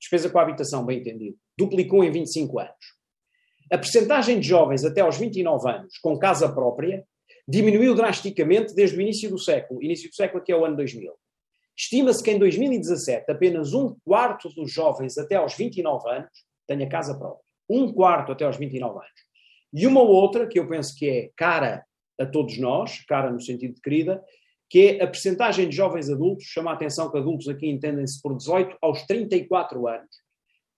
despesa 0.00 0.28
com 0.28 0.38
a 0.38 0.42
habitação, 0.42 0.84
bem 0.84 0.98
entendido, 0.98 1.36
duplicou 1.56 2.02
em 2.02 2.10
25 2.10 2.58
anos. 2.58 2.99
A 3.70 3.78
percentagem 3.78 4.40
de 4.40 4.48
jovens 4.48 4.84
até 4.84 5.00
aos 5.00 5.16
29 5.16 5.70
anos 5.70 5.98
com 5.98 6.18
casa 6.18 6.52
própria 6.52 7.04
diminuiu 7.46 7.94
drasticamente 7.94 8.74
desde 8.74 8.96
o 8.96 9.00
início 9.00 9.30
do 9.30 9.38
século, 9.38 9.82
início 9.82 10.08
do 10.08 10.14
século 10.14 10.42
que 10.42 10.50
é 10.50 10.56
o 10.56 10.64
ano 10.64 10.76
2000. 10.76 11.12
Estima-se 11.76 12.22
que 12.22 12.30
em 12.32 12.38
2017 12.38 13.30
apenas 13.30 13.72
um 13.72 13.96
quarto 14.04 14.48
dos 14.50 14.72
jovens 14.72 15.16
até 15.16 15.36
aos 15.36 15.54
29 15.54 16.10
anos 16.10 16.30
tenha 16.66 16.88
casa 16.88 17.16
própria. 17.16 17.44
Um 17.68 17.92
quarto 17.92 18.32
até 18.32 18.44
aos 18.44 18.56
29 18.56 18.98
anos. 18.98 19.10
E 19.72 19.86
uma 19.86 20.02
outra, 20.02 20.48
que 20.48 20.58
eu 20.58 20.68
penso 20.68 20.94
que 20.96 21.08
é 21.08 21.30
cara 21.36 21.84
a 22.18 22.26
todos 22.26 22.58
nós, 22.58 23.04
cara 23.06 23.30
no 23.30 23.40
sentido 23.40 23.74
de 23.74 23.80
querida, 23.80 24.20
que 24.68 24.98
é 24.98 25.02
a 25.02 25.06
percentagem 25.06 25.68
de 25.68 25.76
jovens 25.76 26.10
adultos, 26.10 26.44
chama 26.46 26.72
a 26.72 26.74
atenção 26.74 27.10
que 27.10 27.18
adultos 27.18 27.48
aqui 27.48 27.68
entendem-se 27.68 28.20
por 28.20 28.36
18 28.36 28.76
aos 28.82 29.02
34 29.06 29.86
anos, 29.86 30.10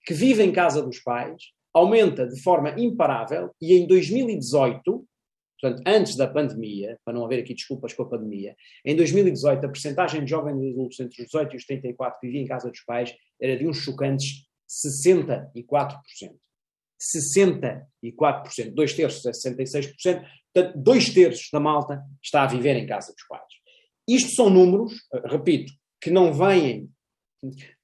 que 0.04 0.12
vivem 0.12 0.50
em 0.50 0.52
casa 0.52 0.82
dos 0.82 1.00
pais 1.00 1.42
aumenta 1.74 2.26
de 2.26 2.40
forma 2.42 2.78
imparável 2.78 3.50
e 3.60 3.74
em 3.74 3.86
2018, 3.86 5.06
portanto, 5.60 5.82
antes 5.86 6.16
da 6.16 6.26
pandemia, 6.26 6.98
para 7.04 7.14
não 7.14 7.24
haver 7.24 7.40
aqui 7.40 7.54
desculpas 7.54 7.94
com 7.94 8.02
a 8.02 8.08
pandemia, 8.08 8.54
em 8.84 8.94
2018 8.94 9.64
a 9.64 9.68
percentagem 9.68 10.24
de 10.24 10.30
jovens 10.30 10.72
adultos 10.72 11.00
entre 11.00 11.22
os 11.22 11.26
18 11.26 11.54
e 11.54 11.56
os 11.56 11.64
34 11.64 12.20
que 12.20 12.26
viviam 12.26 12.44
em 12.44 12.48
casa 12.48 12.68
dos 12.68 12.80
pais 12.84 13.14
era 13.40 13.56
de 13.56 13.66
uns 13.66 13.78
chocantes 13.78 14.46
64%. 14.68 15.98
64%, 17.18 18.74
dois 18.74 18.94
terços 18.94 19.26
é 19.26 19.30
66%, 19.32 20.24
portanto, 20.54 20.78
dois 20.78 21.10
terços 21.10 21.48
da 21.52 21.58
malta 21.58 22.00
está 22.22 22.44
a 22.44 22.46
viver 22.46 22.76
em 22.76 22.86
casa 22.86 23.12
dos 23.12 23.26
pais. 23.26 23.42
Isto 24.08 24.36
são 24.36 24.48
números, 24.48 24.92
repito, 25.24 25.72
que 26.00 26.10
não 26.10 26.32
vêm 26.32 26.88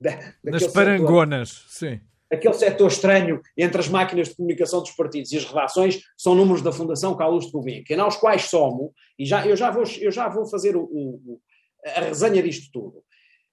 da, 0.00 0.34
das 0.44 0.72
parangonas, 0.72 1.64
setor, 1.68 1.96
sim 1.96 2.00
aquele 2.30 2.54
setor 2.54 2.88
estranho 2.88 3.40
entre 3.56 3.80
as 3.80 3.88
máquinas 3.88 4.28
de 4.28 4.36
comunicação 4.36 4.80
dos 4.80 4.92
partidos 4.92 5.32
e 5.32 5.36
as 5.36 5.44
redações 5.44 6.00
são 6.16 6.34
números 6.34 6.62
da 6.62 6.72
Fundação 6.72 7.16
Carlos 7.16 7.46
de 7.46 7.52
Gulbenkian, 7.52 8.02
aos 8.02 8.16
quais 8.16 8.42
somo, 8.42 8.92
e 9.18 9.24
já, 9.24 9.46
eu, 9.46 9.56
já 9.56 9.70
vou, 9.70 9.84
eu 10.00 10.10
já 10.10 10.28
vou 10.28 10.46
fazer 10.46 10.76
o, 10.76 10.82
o, 10.82 11.40
a 11.84 12.00
resenha 12.00 12.42
disto 12.42 12.70
tudo, 12.72 13.02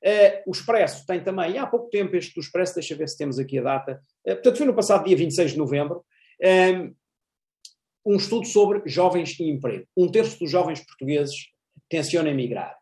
Uh, 0.06 0.38
o 0.46 0.52
Expresso 0.52 1.04
tem 1.08 1.24
também, 1.24 1.58
há 1.58 1.66
pouco 1.66 1.90
tempo 1.90 2.16
este 2.16 2.36
do 2.36 2.40
Expresso, 2.40 2.76
deixa 2.76 2.96
ver 2.96 3.10
se 3.10 3.18
temos 3.18 3.40
aqui 3.40 3.58
a 3.58 3.64
data, 3.64 4.00
uh, 4.28 4.36
portanto 4.36 4.58
foi 4.58 4.68
no 4.68 4.76
passado 4.76 5.04
dia 5.04 5.18
26 5.18 5.54
de 5.54 5.58
novembro, 5.58 6.06
um, 6.44 6.94
um 8.14 8.16
estudo 8.16 8.46
sobre 8.46 8.84
jovens 8.86 9.40
e 9.40 9.50
emprego. 9.50 9.88
Um 9.98 10.10
terço 10.12 10.38
dos 10.38 10.52
jovens 10.52 10.80
portugueses 10.86 11.36
tenciona 11.90 12.30
emigrar. 12.30 12.78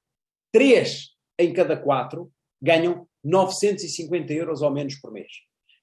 Três 0.51 1.11
em 1.39 1.53
cada 1.53 1.77
quatro 1.77 2.29
ganham 2.61 3.07
950 3.23 4.33
euros 4.33 4.61
ou 4.61 4.71
menos 4.71 4.95
por 4.95 5.11
mês. 5.11 5.31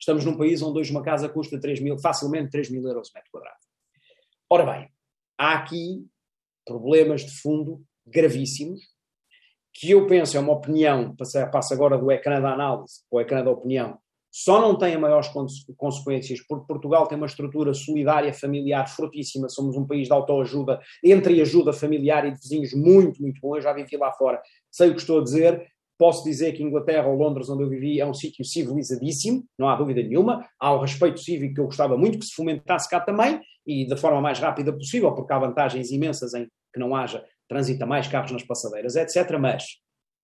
Estamos 0.01 0.24
num 0.24 0.36
país 0.36 0.62
onde 0.62 0.78
hoje 0.80 0.90
uma 0.90 1.03
casa 1.03 1.28
custa 1.28 1.61
3 1.61 1.80
mil, 1.80 1.98
facilmente 1.98 2.51
3 2.51 2.70
mil 2.70 2.86
euros 2.86 3.11
metro 3.14 3.30
quadrado. 3.30 3.59
Ora 4.48 4.64
bem, 4.64 4.88
há 5.38 5.53
aqui 5.55 6.07
problemas 6.64 7.20
de 7.20 7.32
fundo 7.32 7.82
gravíssimos, 8.07 8.80
que 9.74 9.90
eu 9.90 10.07
penso, 10.07 10.36
é 10.36 10.40
uma 10.40 10.55
opinião, 10.55 11.14
passa 11.16 11.74
agora 11.74 11.98
do 11.98 12.11
ecrã 12.11 12.40
da 12.40 12.53
análise 12.53 13.03
para 13.11 13.18
o 13.18 13.20
ecrã 13.20 13.44
da 13.44 13.51
opinião, 13.51 13.98
só 14.32 14.61
não 14.61 14.78
tem 14.78 14.96
maiores 14.96 15.28
consequências 15.76 16.40
porque 16.46 16.66
Portugal 16.66 17.07
tem 17.07 17.18
uma 17.18 17.26
estrutura 17.26 17.74
solidária, 17.74 18.32
familiar 18.32 18.88
fortíssima, 18.88 19.48
somos 19.48 19.76
um 19.76 19.86
país 19.86 20.07
de 20.07 20.12
autoajuda, 20.12 20.80
entre 21.05 21.40
ajuda 21.42 21.72
familiar 21.72 22.24
e 22.26 22.32
de 22.32 22.40
vizinhos 22.40 22.72
muito, 22.72 23.20
muito 23.20 23.40
bom, 23.40 23.57
eu 23.57 23.61
já 23.61 23.72
vivi 23.72 23.96
lá 23.96 24.12
fora, 24.12 24.40
sei 24.70 24.88
o 24.90 24.94
que 24.94 25.01
estou 25.01 25.20
a 25.20 25.24
dizer, 25.24 25.70
posso 26.01 26.24
dizer 26.24 26.53
que 26.53 26.62
Inglaterra 26.62 27.07
ou 27.07 27.14
Londres, 27.14 27.51
onde 27.51 27.62
eu 27.62 27.68
vivi, 27.68 28.01
é 28.01 28.07
um 28.07 28.14
sítio 28.14 28.42
civilizadíssimo, 28.42 29.44
não 29.59 29.68
há 29.68 29.76
dúvida 29.76 30.03
nenhuma, 30.03 30.48
há 30.59 30.74
um 30.74 30.80
respeito 30.80 31.20
cívico 31.20 31.57
que 31.57 31.61
eu 31.61 31.66
gostava 31.66 31.94
muito 31.94 32.18
que 32.18 32.24
se 32.24 32.34
fomentasse 32.34 32.88
cá 32.88 33.01
também, 33.01 33.38
e 33.66 33.86
da 33.86 33.98
forma 33.98 34.18
mais 34.18 34.38
rápida 34.38 34.72
possível, 34.72 35.14
porque 35.14 35.30
há 35.30 35.38
vantagens 35.38 35.90
imensas 35.90 36.32
em 36.32 36.46
que 36.72 36.80
não 36.80 36.96
haja 36.96 37.22
transita 37.46 37.84
mais 37.84 38.09
carros 38.09 38.32
nas 38.32 38.42
passadeiras, 38.42 38.96
etc. 38.96 39.36
Mas, 39.38 39.64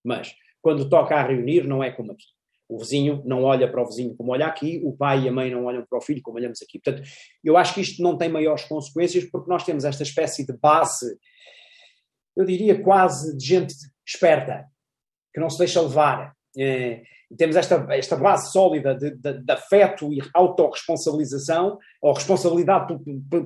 mas, 0.03 0.35
quando 0.63 0.89
toca 0.89 1.15
a 1.15 1.23
reunir, 1.23 1.67
não 1.67 1.85
é 1.85 1.91
como 1.91 2.13
aqui. 2.13 2.25
O 2.67 2.79
vizinho 2.79 3.23
não 3.27 3.45
olha 3.45 3.71
para 3.71 3.83
o 3.83 3.87
vizinho 3.87 4.17
como 4.17 4.33
olha 4.33 4.47
aqui, 4.47 4.81
o 4.83 4.97
pai 4.97 5.25
e 5.25 5.29
a 5.29 5.33
mãe 5.33 5.51
não 5.51 5.67
olham 5.67 5.85
para 5.87 5.99
o 5.99 6.01
filho 6.01 6.23
como 6.23 6.39
olhamos 6.39 6.63
aqui. 6.63 6.81
Portanto, 6.81 7.07
eu 7.45 7.55
acho 7.59 7.75
que 7.75 7.83
isto 7.83 8.03
não 8.03 8.17
tem 8.17 8.31
maiores 8.31 8.65
consequências 8.65 9.25
porque 9.25 9.51
nós 9.51 9.63
temos 9.63 9.85
esta 9.85 10.03
espécie 10.03 10.47
de 10.47 10.57
base, 10.57 11.19
eu 12.35 12.47
diria 12.47 12.83
quase 12.83 13.37
de 13.37 13.45
gente 13.45 13.75
esperta, 14.07 14.65
que 15.37 15.41
não 15.41 15.51
se 15.51 15.59
deixa 15.59 15.83
levar. 15.83 16.35
É, 16.59 17.03
temos 17.37 17.57
esta, 17.57 17.87
esta 17.91 18.17
base 18.17 18.51
sólida 18.51 18.95
de, 18.95 19.11
de, 19.11 19.45
de 19.45 19.53
afeto 19.53 20.11
e 20.11 20.19
autorresponsabilização, 20.33 21.79
ou 22.01 22.15
responsabilidade, 22.15 22.97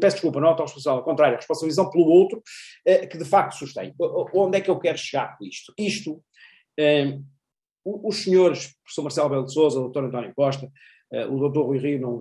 peço 0.00 0.14
desculpa, 0.14 0.38
não 0.38 0.46
é 0.46 0.50
autorresponsabilização, 0.50 0.98
ao 0.98 1.02
contrário, 1.02 1.36
responsabilização 1.36 1.90
pelo 1.90 2.04
outro, 2.04 2.40
é, 2.86 3.08
que 3.08 3.18
de 3.18 3.24
facto 3.24 3.54
sustém. 3.56 3.92
Onde 4.32 4.58
é 4.58 4.60
que 4.60 4.70
eu 4.70 4.78
quero 4.78 4.96
chegar 4.98 5.36
com 5.36 5.44
isto? 5.44 5.74
Isto 5.76 6.22
é, 6.78 7.18
os 7.84 8.22
senhores, 8.22 8.72
professor 8.84 9.02
Marcelo 9.02 9.28
Belo 9.30 9.46
de 9.46 9.52
Souza, 9.52 9.80
doutor 9.80 10.04
António 10.04 10.32
Costa, 10.32 10.66
uh, 11.12 11.34
o 11.34 11.40
doutor 11.40 11.66
Rui 11.66 11.78
Rio, 11.78 12.00
não, 12.00 12.20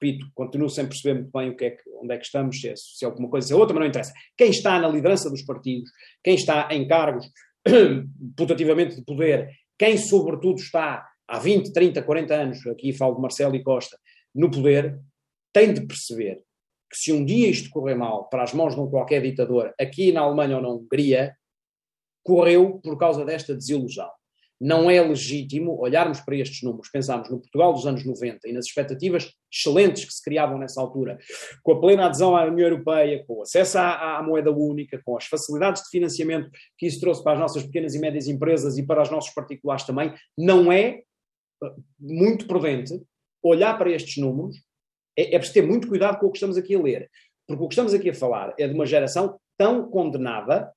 repito, 0.00 0.24
continuo 0.34 0.70
sem 0.70 0.86
perceber 0.86 1.20
muito 1.20 1.30
bem 1.30 1.50
o 1.50 1.56
que 1.56 1.66
é 1.66 1.70
que, 1.72 1.82
onde 2.00 2.14
é 2.14 2.16
que 2.16 2.24
estamos, 2.24 2.58
se 2.58 2.70
é, 2.70 2.74
se 2.74 3.04
é 3.04 3.06
alguma 3.06 3.28
coisa, 3.28 3.46
se 3.46 3.52
é 3.52 3.56
outra, 3.56 3.74
mas 3.74 3.82
não 3.82 3.88
interessa. 3.88 4.14
Quem 4.34 4.48
está 4.48 4.78
na 4.78 4.88
liderança 4.88 5.28
dos 5.28 5.42
partidos, 5.42 5.90
quem 6.22 6.36
está 6.36 6.68
em 6.70 6.88
cargos 6.88 7.26
putativamente 8.36 8.96
de 8.96 9.04
poder, 9.04 9.50
quem 9.78 9.96
sobretudo 9.96 10.60
está 10.60 11.06
há 11.26 11.38
20, 11.38 11.72
30, 11.72 12.02
40 12.02 12.34
anos, 12.34 12.66
aqui 12.66 12.92
falo 12.92 13.14
de 13.14 13.22
Marcelo 13.22 13.56
e 13.56 13.62
Costa, 13.62 13.98
no 14.34 14.50
poder, 14.50 14.98
tem 15.52 15.72
de 15.72 15.86
perceber 15.86 16.42
que 16.90 16.96
se 16.96 17.12
um 17.12 17.24
dia 17.24 17.48
isto 17.48 17.70
correr 17.70 17.94
mal 17.94 18.28
para 18.28 18.42
as 18.42 18.52
mãos 18.52 18.74
de 18.74 18.80
um 18.80 18.90
qualquer 18.90 19.22
ditador, 19.22 19.72
aqui 19.80 20.12
na 20.12 20.20
Alemanha 20.20 20.56
ou 20.56 20.62
na 20.62 20.68
Hungria, 20.68 21.34
correu 22.22 22.78
por 22.80 22.98
causa 22.98 23.24
desta 23.24 23.54
desilusão 23.54 24.10
não 24.64 24.90
é 24.90 24.98
legítimo 24.98 25.78
olharmos 25.78 26.22
para 26.22 26.36
estes 26.36 26.62
números, 26.62 26.88
pensarmos 26.88 27.28
no 27.28 27.38
Portugal 27.38 27.74
dos 27.74 27.86
anos 27.86 28.02
90 28.02 28.48
e 28.48 28.52
nas 28.54 28.64
expectativas 28.64 29.30
excelentes 29.52 30.06
que 30.06 30.14
se 30.14 30.24
criavam 30.24 30.56
nessa 30.56 30.80
altura, 30.80 31.18
com 31.62 31.72
a 31.72 31.80
plena 31.80 32.06
adesão 32.06 32.34
à 32.34 32.46
União 32.46 32.68
Europeia, 32.68 33.22
com 33.26 33.34
o 33.34 33.42
acesso 33.42 33.76
à, 33.76 34.16
à, 34.16 34.22
moeda 34.22 34.50
única, 34.50 34.98
com 35.04 35.18
as 35.18 35.26
facilidades 35.26 35.82
de 35.82 35.90
financiamento 35.90 36.50
que 36.78 36.86
isso 36.86 36.98
trouxe 36.98 37.22
para 37.22 37.34
as 37.34 37.38
nossas 37.38 37.62
pequenas 37.64 37.94
e 37.94 37.98
médias 37.98 38.26
empresas 38.26 38.78
e 38.78 38.82
para 38.82 39.02
os 39.02 39.10
nossos 39.10 39.34
particulares 39.34 39.84
também, 39.84 40.14
não 40.36 40.72
é 40.72 41.02
eh, 41.62 41.74
muito 42.00 42.46
prudente 42.46 43.02
olhar 43.42 43.76
para 43.76 43.90
estes 43.90 44.16
números, 44.16 44.56
é, 45.14 45.34
é 45.34 45.38
preciso 45.38 45.60
ter 45.60 45.66
muito 45.66 45.88
cuidado 45.88 46.18
com 46.18 46.26
o 46.28 46.30
que 46.30 46.38
estamos 46.38 46.56
aqui 46.56 46.74
a 46.74 46.80
ler, 46.80 47.10
porque 47.46 47.62
o 47.62 47.68
que 47.68 47.74
estamos 47.74 47.92
aqui 47.92 48.08
a 48.08 48.14
falar 48.14 48.54
é 48.58 48.66
de 48.66 48.72
uma 48.72 48.86
geração 48.86 49.38
tão 49.58 49.90
condenada 49.90 50.72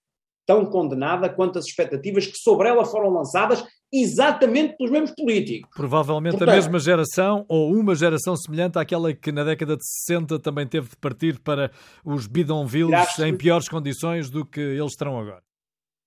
tão 0.47 0.65
condenada 0.65 1.29
quanto 1.29 1.59
as 1.59 1.65
expectativas 1.65 2.25
que 2.25 2.37
sobre 2.37 2.69
ela 2.69 2.85
foram 2.85 3.09
lançadas 3.09 3.63
exatamente 3.91 4.75
pelos 4.75 4.91
mesmos 4.91 5.11
políticos. 5.11 5.69
Provavelmente 5.75 6.37
Portanto, 6.37 6.49
a 6.49 6.55
mesma 6.55 6.79
geração 6.79 7.45
ou 7.47 7.73
uma 7.73 7.95
geração 7.95 8.35
semelhante 8.35 8.77
àquela 8.77 9.13
que 9.13 9.31
na 9.31 9.43
década 9.43 9.77
de 9.77 9.85
60 9.85 10.39
também 10.39 10.67
teve 10.67 10.89
de 10.89 10.97
partir 10.97 11.39
para 11.39 11.71
os 12.03 12.27
bidonvilles 12.27 13.19
em 13.19 13.35
piores 13.35 13.69
condições 13.69 14.29
do 14.29 14.45
que 14.45 14.59
eles 14.59 14.91
estão 14.91 15.17
agora. 15.17 15.41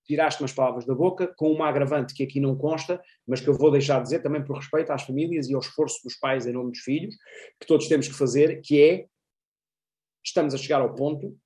Tiraste 0.06 0.42
umas 0.42 0.52
palavras 0.52 0.84
da 0.84 0.94
boca 0.94 1.32
com 1.36 1.52
uma 1.52 1.68
agravante 1.68 2.12
que 2.12 2.24
aqui 2.24 2.40
não 2.40 2.56
consta, 2.56 3.00
mas 3.26 3.40
que 3.40 3.48
eu 3.48 3.54
vou 3.54 3.70
deixar 3.70 3.98
de 3.98 4.04
dizer 4.04 4.20
também 4.20 4.44
por 4.44 4.56
respeito 4.56 4.90
às 4.90 5.02
famílias 5.02 5.48
e 5.48 5.54
ao 5.54 5.60
esforço 5.60 6.00
dos 6.02 6.16
pais 6.16 6.46
em 6.46 6.52
nome 6.52 6.72
dos 6.72 6.80
filhos, 6.80 7.14
que 7.60 7.66
todos 7.66 7.86
temos 7.86 8.08
que 8.08 8.14
fazer, 8.14 8.60
que 8.60 8.82
é 8.82 9.06
estamos 10.24 10.52
a 10.52 10.58
chegar 10.58 10.80
ao 10.80 10.94
ponto 10.94 11.36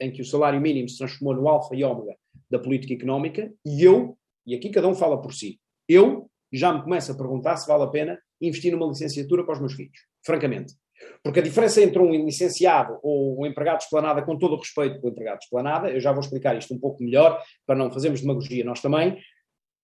em 0.00 0.10
que 0.10 0.22
o 0.22 0.24
salário 0.24 0.60
mínimo 0.60 0.88
se 0.88 0.98
transformou 0.98 1.34
no 1.34 1.48
alfa 1.48 1.74
e 1.74 1.84
ômega 1.84 2.16
da 2.50 2.58
política 2.58 2.94
económica 2.94 3.52
e 3.64 3.82
eu, 3.82 4.16
e 4.46 4.54
aqui 4.54 4.70
cada 4.70 4.88
um 4.88 4.94
fala 4.94 5.20
por 5.20 5.32
si, 5.32 5.60
eu 5.88 6.30
já 6.52 6.72
me 6.72 6.82
começo 6.82 7.12
a 7.12 7.16
perguntar 7.16 7.56
se 7.56 7.66
vale 7.66 7.84
a 7.84 7.88
pena 7.88 8.18
investir 8.40 8.72
numa 8.72 8.86
licenciatura 8.86 9.44
para 9.44 9.54
os 9.54 9.60
meus 9.60 9.74
filhos, 9.74 9.98
francamente. 10.24 10.74
Porque 11.22 11.40
a 11.40 11.42
diferença 11.42 11.82
entre 11.82 11.98
um 11.98 12.10
licenciado 12.10 12.98
ou 13.02 13.40
um 13.40 13.46
empregado 13.46 13.78
de 13.78 13.84
esplanada, 13.84 14.22
com 14.22 14.38
todo 14.38 14.54
o 14.54 14.58
respeito 14.58 15.00
pelo 15.00 15.12
empregado 15.12 15.38
de 15.38 15.44
esplanada, 15.44 15.90
eu 15.90 16.00
já 16.00 16.12
vou 16.12 16.20
explicar 16.20 16.56
isto 16.56 16.72
um 16.74 16.78
pouco 16.78 17.02
melhor, 17.02 17.42
para 17.66 17.76
não 17.76 17.90
fazermos 17.90 18.20
demagogia 18.20 18.64
nós 18.64 18.80
também, 18.80 19.18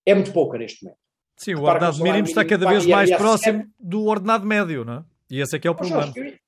é 0.06 0.14
muito 0.14 0.32
pouca 0.32 0.58
neste 0.58 0.84
momento. 0.84 0.98
Sim, 1.36 1.54
o 1.54 1.62
ordenado 1.62 1.96
mínimo, 1.96 2.12
mínimo 2.12 2.28
está 2.28 2.44
cada 2.44 2.68
vez 2.68 2.86
mais 2.86 3.10
próximo 3.16 3.64
do 3.78 4.04
ordenado 4.04 4.46
médio, 4.46 4.84
não 4.84 4.94
é? 4.94 5.04
E 5.30 5.40
esse 5.40 5.56
é 5.56 5.58
que 5.58 5.66
é 5.66 5.70
o 5.70 5.74
problema. 5.74 6.02
Jorge, 6.02 6.38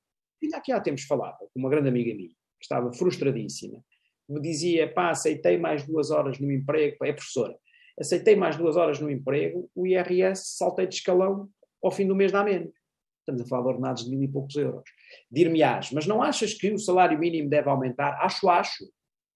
ainda 0.42 0.56
aqui 0.56 0.72
há 0.72 0.80
tempos 0.80 1.04
falava 1.04 1.38
com 1.38 1.58
uma 1.58 1.70
grande 1.70 1.88
amiga 1.88 2.14
minha, 2.14 2.28
que 2.28 2.64
estava 2.64 2.92
frustradíssima, 2.92 3.82
me 4.28 4.40
dizia, 4.40 4.92
pá, 4.92 5.10
aceitei 5.10 5.58
mais 5.58 5.84
duas 5.84 6.10
horas 6.10 6.38
no 6.38 6.50
emprego, 6.50 6.96
é 7.04 7.12
professora, 7.12 7.54
aceitei 7.98 8.36
mais 8.36 8.56
duas 8.56 8.76
horas 8.76 9.00
no 9.00 9.10
emprego, 9.10 9.70
o 9.74 9.86
IRS 9.86 10.56
saltei 10.56 10.86
de 10.86 10.96
escalão, 10.96 11.48
ao 11.82 11.90
fim 11.90 12.06
do 12.06 12.14
mês 12.14 12.32
dá 12.32 12.42
menos. 12.42 12.72
Estamos 13.20 13.42
a 13.42 13.46
falar 13.46 13.62
de 13.62 13.68
ordenados 13.68 14.04
de 14.04 14.10
mil 14.10 14.22
e 14.22 14.28
poucos 14.28 14.54
euros. 14.56 14.84
Dir-me-ás, 15.30 15.90
mas 15.92 16.06
não 16.06 16.22
achas 16.22 16.52
que 16.52 16.70
o 16.72 16.78
salário 16.78 17.18
mínimo 17.18 17.48
deve 17.48 17.70
aumentar? 17.70 18.18
Acho, 18.20 18.48
acho. 18.50 18.84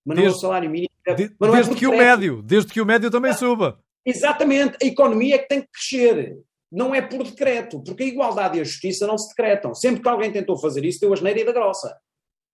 Mas 0.04 0.16
desde, 0.16 0.28
não 0.28 0.34
é 0.34 0.36
o 0.36 0.40
salário 0.40 0.70
mínimo. 0.70 0.90
Deve, 1.06 1.28
de, 1.28 1.34
desde 1.38 1.72
é 1.72 1.76
que 1.76 1.86
o 1.86 1.96
médio, 1.96 2.42
desde 2.42 2.72
que 2.72 2.80
o 2.80 2.86
médio 2.86 3.10
também 3.10 3.32
suba. 3.32 3.78
Exatamente, 4.04 4.76
a 4.82 4.86
economia 4.86 5.36
é 5.36 5.38
que 5.38 5.48
tem 5.48 5.62
que 5.62 5.68
crescer. 5.72 6.38
Não 6.70 6.94
é 6.94 7.00
por 7.00 7.24
decreto, 7.24 7.82
porque 7.82 8.02
a 8.02 8.06
igualdade 8.06 8.58
e 8.58 8.60
a 8.60 8.64
justiça 8.64 9.06
não 9.06 9.16
se 9.16 9.28
decretam. 9.28 9.74
Sempre 9.74 10.02
que 10.02 10.08
alguém 10.08 10.30
tentou 10.30 10.58
fazer 10.58 10.84
isso, 10.84 11.00
deu 11.00 11.12
a 11.12 11.16
geneira 11.16 11.40
e 11.40 11.44
da 11.44 11.52
grossa. 11.52 11.96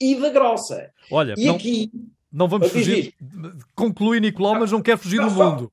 E 0.01 0.15
da 0.15 0.31
grossa. 0.31 0.93
Olha, 1.11 1.35
e 1.37 1.47
não, 1.47 1.57
aqui. 1.57 1.91
Não 2.33 2.49
vamos 2.49 2.71
fugir. 2.71 3.13
Conclui, 3.75 4.21
Nicolau, 4.21 4.55
mas 4.59 4.71
não 4.71 4.83
quer 4.83 4.97
fugir 4.99 5.19
não, 5.19 5.29
do 5.29 5.35
mundo. 5.35 5.73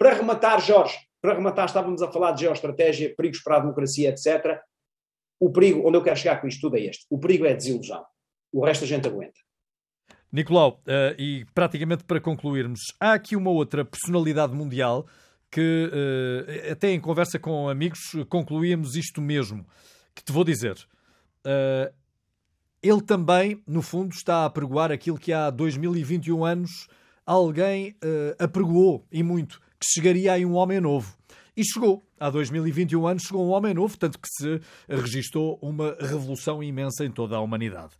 Para 0.00 0.14
rematar, 0.14 0.62
Jorge, 0.62 0.96
para 1.20 1.34
rematar, 1.34 1.66
estávamos 1.66 2.00
a 2.00 2.10
falar 2.10 2.32
de 2.32 2.40
geoestratégia, 2.40 3.14
perigos 3.14 3.42
para 3.42 3.58
a 3.58 3.60
democracia, 3.60 4.08
etc. 4.08 4.58
O 5.38 5.52
perigo, 5.52 5.86
onde 5.86 5.98
eu 5.98 6.02
quero 6.02 6.16
chegar 6.16 6.40
com 6.40 6.48
isto 6.48 6.62
tudo 6.62 6.78
é 6.78 6.86
este: 6.86 7.04
o 7.10 7.18
perigo 7.18 7.44
é 7.44 7.52
a 7.52 7.56
desilusão. 7.56 8.02
O 8.50 8.64
resto 8.64 8.84
a 8.84 8.86
gente 8.86 9.06
aguenta. 9.06 9.38
Nicolau, 10.32 10.80
uh, 10.86 11.20
e 11.20 11.44
praticamente 11.54 12.04
para 12.04 12.18
concluirmos, 12.18 12.80
há 12.98 13.12
aqui 13.12 13.36
uma 13.36 13.50
outra 13.50 13.84
personalidade 13.84 14.54
mundial 14.54 15.06
que, 15.50 15.90
uh, 15.92 16.72
até 16.72 16.92
em 16.92 17.00
conversa 17.00 17.38
com 17.38 17.68
amigos, 17.68 18.00
concluímos 18.30 18.96
isto 18.96 19.20
mesmo, 19.20 19.66
que 20.14 20.24
te 20.24 20.32
vou 20.32 20.44
dizer. 20.44 20.76
Uh, 21.44 21.92
ele 22.82 23.02
também, 23.02 23.62
no 23.66 23.82
fundo, 23.82 24.14
está 24.14 24.36
a 24.36 24.44
apregoar 24.46 24.90
aquilo 24.90 25.18
que 25.18 25.30
há 25.30 25.50
2021 25.50 26.42
anos 26.42 26.88
alguém 27.26 27.94
apregoou, 28.38 29.06
e 29.12 29.22
muito, 29.22 29.60
que 29.80 29.86
chegaria 29.86 30.34
aí 30.34 30.44
um 30.44 30.54
homem 30.54 30.80
novo. 30.80 31.16
E 31.56 31.64
chegou. 31.64 32.02
Há 32.18 32.28
2021 32.28 33.06
anos 33.06 33.22
chegou 33.22 33.46
um 33.46 33.50
homem 33.50 33.72
novo, 33.72 33.98
tanto 33.98 34.18
que 34.18 34.28
se 34.28 34.60
registou 34.86 35.58
uma 35.62 35.96
revolução 35.98 36.62
imensa 36.62 37.04
em 37.04 37.10
toda 37.10 37.36
a 37.36 37.40
humanidade. 37.40 37.94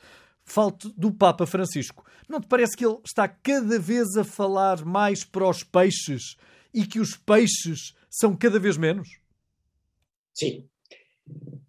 Falte 0.45 0.93
do 0.97 1.13
Papa 1.13 1.47
Francisco. 1.47 2.05
Não 2.29 2.41
te 2.41 2.47
parece 2.47 2.77
que 2.77 2.85
ele 2.85 2.99
está 3.05 3.27
cada 3.27 3.79
vez 3.79 4.17
a 4.17 4.25
falar 4.25 4.85
mais 4.85 5.25
para 5.25 5.49
os 5.49 5.65
peixes 5.65 6.37
e 6.73 6.87
que 6.87 7.01
os 7.01 7.17
peixes 7.17 7.95
são 8.11 8.37
cada 8.37 8.59
vez 8.59 8.77
menos? 8.77 9.09
Sim. 10.35 10.69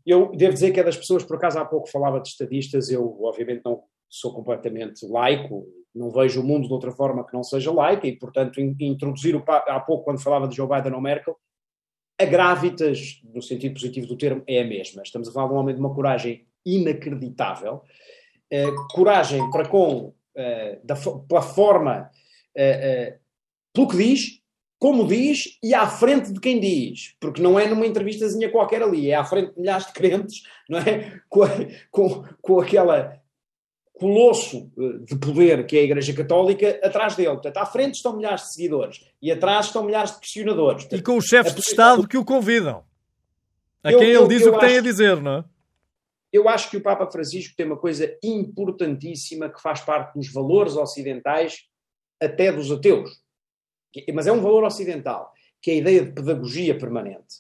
Eu 0.06 0.36
devo 0.36 0.54
dizer 0.54 0.72
que 0.72 0.80
é 0.80 0.84
das 0.84 0.98
pessoas, 0.98 1.24
por 1.24 1.38
acaso 1.38 1.60
há 1.60 1.66
pouco 1.66 1.90
falava 1.90 2.20
de 2.20 2.30
estadistas, 2.30 2.90
eu 2.90 3.18
obviamente 3.24 3.62
não 3.64 3.84
sou 4.10 4.34
completamente 4.34 5.06
laico, 5.06 5.68
não 5.94 6.10
vejo 6.10 6.42
o 6.42 6.44
mundo 6.44 6.68
de 6.68 6.74
outra 6.74 6.92
forma 6.92 7.26
que 7.26 7.34
não 7.34 7.44
seja 7.44 7.72
laica 7.72 8.08
e, 8.08 8.16
portanto, 8.16 8.60
introduzir 8.60 9.36
o 9.36 9.44
há 9.48 9.80
pouco, 9.80 10.06
quando 10.06 10.22
falava 10.22 10.48
de 10.48 10.56
Joe 10.56 10.68
Biden 10.68 10.94
ou 10.94 11.02
Merkel, 11.02 11.38
a 12.20 12.26
grávidas, 12.26 13.20
no 13.24 13.42
sentido 13.42 13.74
positivo 13.74 14.08
do 14.08 14.18
termo, 14.18 14.44
é 14.48 14.62
a 14.62 14.66
mesma. 14.66 15.02
Estamos 15.02 15.28
a 15.28 15.32
falar 15.32 15.48
de 15.48 15.54
um 15.54 15.58
homem 15.58 15.76
de 15.76 15.82
uma 15.82 15.94
coragem 15.94 16.46
inacreditável, 16.66 17.82
uh, 18.54 18.88
coragem 18.94 19.50
para 19.50 19.68
com, 19.68 20.08
uh, 20.08 20.86
da, 20.86 20.96
pela 21.28 21.42
forma, 21.42 22.10
uh, 22.56 23.20
pelo 23.74 23.88
que 23.88 23.98
diz, 23.98 24.42
como 24.80 25.08
diz 25.08 25.60
e 25.64 25.74
à 25.74 25.88
frente 25.88 26.32
de 26.32 26.40
quem 26.40 26.60
diz, 26.60 27.16
porque 27.20 27.42
não 27.42 27.60
é 27.60 27.68
numa 27.68 27.86
entrevistazinha 27.86 28.52
qualquer 28.52 28.82
ali, 28.82 29.10
é 29.10 29.16
à 29.16 29.24
frente 29.24 29.54
de 29.54 29.60
milhares 29.60 29.88
de 29.88 29.94
crentes, 29.94 30.44
não 30.70 30.80
é? 30.80 31.22
Com, 31.30 31.46
com, 31.92 32.24
com 32.42 32.60
aquela 32.60 33.21
colosso 34.02 34.72
de 35.06 35.16
poder 35.16 35.68
que 35.68 35.78
é 35.78 35.82
a 35.82 35.84
Igreja 35.84 36.12
Católica 36.12 36.80
atrás 36.84 37.16
dele. 37.16 37.34
Portanto, 37.34 37.58
à 37.58 37.66
frente 37.68 37.96
estão 37.96 38.18
milhares 38.18 38.42
de 38.42 38.54
seguidores 38.54 39.06
e 39.22 39.32
atrás 39.32 39.68
estão 39.68 39.84
milhares 39.84 40.16
de 40.16 40.20
questionadores. 40.20 40.84
Portanto, 40.86 41.00
e 41.00 41.04
com 41.04 41.18
os 41.18 41.26
chefes 41.26 41.54
de 41.54 41.62
Estado 41.62 42.08
que 42.08 42.18
o 42.18 42.26
convidam. 42.26 42.84
A 43.84 43.92
eu, 43.92 44.00
quem 44.00 44.10
ele 44.10 44.28
diz 44.28 44.42
o 44.42 44.50
que 44.50 44.58
acho, 44.58 44.68
tem 44.68 44.78
a 44.80 44.82
dizer, 44.82 45.22
não 45.22 45.38
é? 45.38 45.46
Eu 46.34 46.50
acho 46.50 46.72
que 46.72 46.78
o 46.78 46.82
Papa 46.82 47.12
Francisco 47.12 47.54
tem 47.56 47.68
uma 47.68 47.78
coisa 47.78 48.18
importantíssima 48.24 49.50
que 49.50 49.62
faz 49.62 49.82
parte 49.82 50.16
dos 50.16 50.34
valores 50.34 50.76
ocidentais, 50.76 51.60
até 52.20 52.52
dos 52.52 52.72
ateus. 52.72 53.22
Mas 54.14 54.26
é 54.26 54.32
um 54.32 54.42
valor 54.42 54.64
ocidental, 54.64 55.32
que 55.62 55.70
é 55.70 55.74
a 55.76 55.78
ideia 55.78 56.06
de 56.06 56.12
pedagogia 56.12 56.76
permanente. 56.76 57.36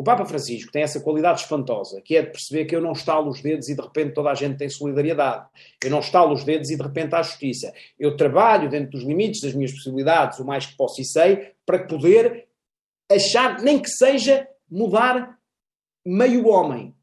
O 0.00 0.02
Papa 0.02 0.24
Francisco 0.24 0.72
tem 0.72 0.80
essa 0.80 0.98
qualidade 0.98 1.42
espantosa, 1.42 2.00
que 2.00 2.16
é 2.16 2.22
de 2.22 2.30
perceber 2.30 2.64
que 2.64 2.74
eu 2.74 2.80
não 2.80 2.92
estalo 2.92 3.28
os 3.28 3.42
dedos 3.42 3.68
e 3.68 3.76
de 3.76 3.82
repente 3.82 4.14
toda 4.14 4.30
a 4.30 4.34
gente 4.34 4.56
tem 4.56 4.66
solidariedade. 4.66 5.46
Eu 5.84 5.90
não 5.90 6.00
estalo 6.00 6.32
os 6.32 6.42
dedos 6.42 6.70
e 6.70 6.76
de 6.78 6.82
repente 6.82 7.14
há 7.14 7.20
justiça. 7.20 7.70
Eu 7.98 8.16
trabalho 8.16 8.70
dentro 8.70 8.92
dos 8.92 9.02
limites 9.02 9.42
das 9.42 9.52
minhas 9.52 9.72
possibilidades, 9.72 10.38
o 10.38 10.44
mais 10.46 10.64
que 10.64 10.74
posso 10.74 11.02
e 11.02 11.04
sei, 11.04 11.52
para 11.66 11.80
poder 11.80 12.48
achar, 13.12 13.60
nem 13.60 13.78
que 13.78 13.90
seja 13.90 14.48
mudar 14.70 15.38
meio 16.02 16.48
homem, 16.48 16.94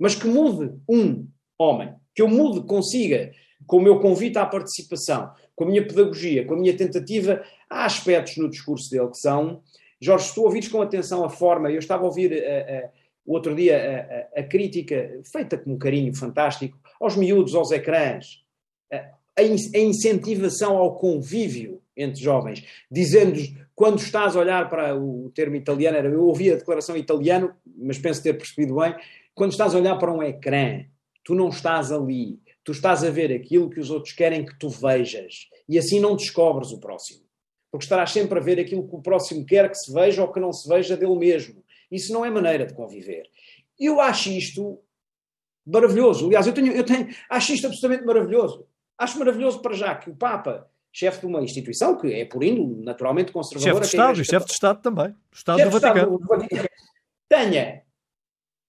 mas 0.00 0.14
que 0.14 0.26
mude 0.26 0.74
um 0.88 1.28
homem, 1.58 1.94
que 2.14 2.22
eu 2.22 2.28
mude, 2.28 2.66
consiga, 2.66 3.32
com 3.66 3.76
o 3.76 3.82
meu 3.82 4.00
convite 4.00 4.38
à 4.38 4.46
participação, 4.46 5.30
com 5.54 5.64
a 5.64 5.66
minha 5.66 5.86
pedagogia, 5.86 6.46
com 6.46 6.54
a 6.54 6.58
minha 6.58 6.74
tentativa, 6.74 7.44
há 7.68 7.84
aspectos 7.84 8.38
no 8.38 8.48
discurso 8.48 8.88
dele 8.88 9.10
que 9.10 9.18
são. 9.18 9.62
Jorge, 10.04 10.34
tu 10.34 10.42
ouvires 10.42 10.68
com 10.68 10.82
atenção 10.82 11.24
a 11.24 11.30
forma, 11.30 11.70
eu 11.70 11.78
estava 11.78 12.02
a 12.02 12.06
ouvir 12.06 12.30
uh, 12.30 12.34
uh, 12.34 12.90
o 13.24 13.32
outro 13.32 13.54
dia 13.54 14.28
a, 14.34 14.38
a, 14.38 14.42
a, 14.42 14.42
crítica, 14.42 15.18
feita 15.32 15.56
com 15.56 15.72
um 15.72 15.78
carinho 15.78 16.14
fantástico, 16.14 16.78
aos 17.00 17.16
miúdos, 17.16 17.54
aos 17.54 17.70
ecrãs, 17.70 18.44
a, 18.92 19.42
in, 19.42 19.56
a 19.74 19.78
incentivação 19.78 20.76
ao 20.76 20.94
convívio 20.96 21.80
entre 21.96 22.22
jovens, 22.22 22.66
dizendo-lhes, 22.90 23.54
quando 23.74 23.98
estás 23.98 24.36
a 24.36 24.40
olhar 24.40 24.68
para 24.68 24.94
o 24.94 25.30
termo 25.34 25.56
italiano, 25.56 25.96
eu 25.96 26.26
ouvi 26.26 26.52
a 26.52 26.56
declaração 26.56 26.98
italiano, 26.98 27.54
mas 27.64 27.98
penso 27.98 28.22
ter 28.22 28.34
percebido 28.34 28.74
bem, 28.74 28.94
quando 29.34 29.52
estás 29.52 29.74
a 29.74 29.78
olhar 29.78 29.96
para 29.96 30.12
um 30.12 30.22
ecrã, 30.22 30.84
tu 31.24 31.34
não 31.34 31.48
estás 31.48 31.90
ali, 31.90 32.38
tu 32.62 32.72
estás 32.72 33.02
a 33.02 33.10
ver 33.10 33.32
aquilo 33.32 33.70
que 33.70 33.80
os 33.80 33.90
outros 33.90 34.12
querem 34.12 34.44
que 34.44 34.58
tu 34.58 34.68
vejas, 34.68 35.48
e 35.66 35.78
assim 35.78 35.98
não 35.98 36.14
descobres 36.14 36.72
o 36.72 36.78
próximo. 36.78 37.23
Porque 37.74 37.86
estarás 37.86 38.12
sempre 38.12 38.38
a 38.38 38.40
ver 38.40 38.60
aquilo 38.60 38.86
que 38.86 38.94
o 38.94 39.02
próximo 39.02 39.44
quer 39.44 39.68
que 39.68 39.74
se 39.74 39.92
veja 39.92 40.22
ou 40.22 40.32
que 40.32 40.38
não 40.38 40.52
se 40.52 40.68
veja 40.68 40.96
dele 40.96 41.16
mesmo. 41.16 41.60
Isso 41.90 42.12
não 42.12 42.24
é 42.24 42.30
maneira 42.30 42.64
de 42.64 42.72
conviver. 42.72 43.28
Eu 43.76 44.00
acho 44.00 44.30
isto 44.30 44.78
maravilhoso. 45.66 46.26
Aliás, 46.26 46.46
eu, 46.46 46.52
tenho, 46.52 46.70
eu 46.70 46.84
tenho, 46.84 47.08
acho 47.28 47.52
isto 47.52 47.66
absolutamente 47.66 48.06
maravilhoso. 48.06 48.64
Acho 48.96 49.18
maravilhoso 49.18 49.60
para 49.60 49.74
já 49.74 49.92
que 49.96 50.08
o 50.08 50.14
Papa, 50.14 50.70
chefe 50.92 51.22
de 51.22 51.26
uma 51.26 51.42
instituição 51.42 51.98
que 51.98 52.12
é 52.12 52.24
por 52.24 52.44
índole 52.44 52.80
naturalmente 52.84 53.32
conservadora... 53.32 53.74
Chefe 53.74 53.80
de 53.80 53.86
Estado, 53.86 54.20
e 54.20 54.24
chefe 54.24 54.46
de 54.46 54.52
Estado 54.52 54.80
também. 54.80 55.16
Estado 55.32 55.58
chefe 55.58 55.70
do 55.70 55.80
Vaticano. 55.80 56.18
do 56.18 56.26
Vaticano. 56.28 56.68
Tenha 57.28 57.82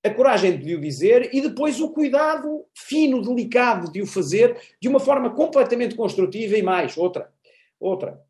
a 0.03 0.09
coragem 0.09 0.57
de 0.57 0.73
o 0.73 0.81
dizer 0.81 1.29
e 1.31 1.41
depois 1.41 1.79
o 1.79 1.91
cuidado 1.91 2.65
fino, 2.73 3.21
delicado 3.21 3.91
de 3.91 4.01
o 4.01 4.07
fazer 4.07 4.59
de 4.81 4.89
uma 4.89 4.99
forma 4.99 5.29
completamente 5.29 5.93
construtiva 5.93 6.57
e 6.57 6.63
mais, 6.63 6.97
outra, 6.97 7.31
outra. 7.79 8.25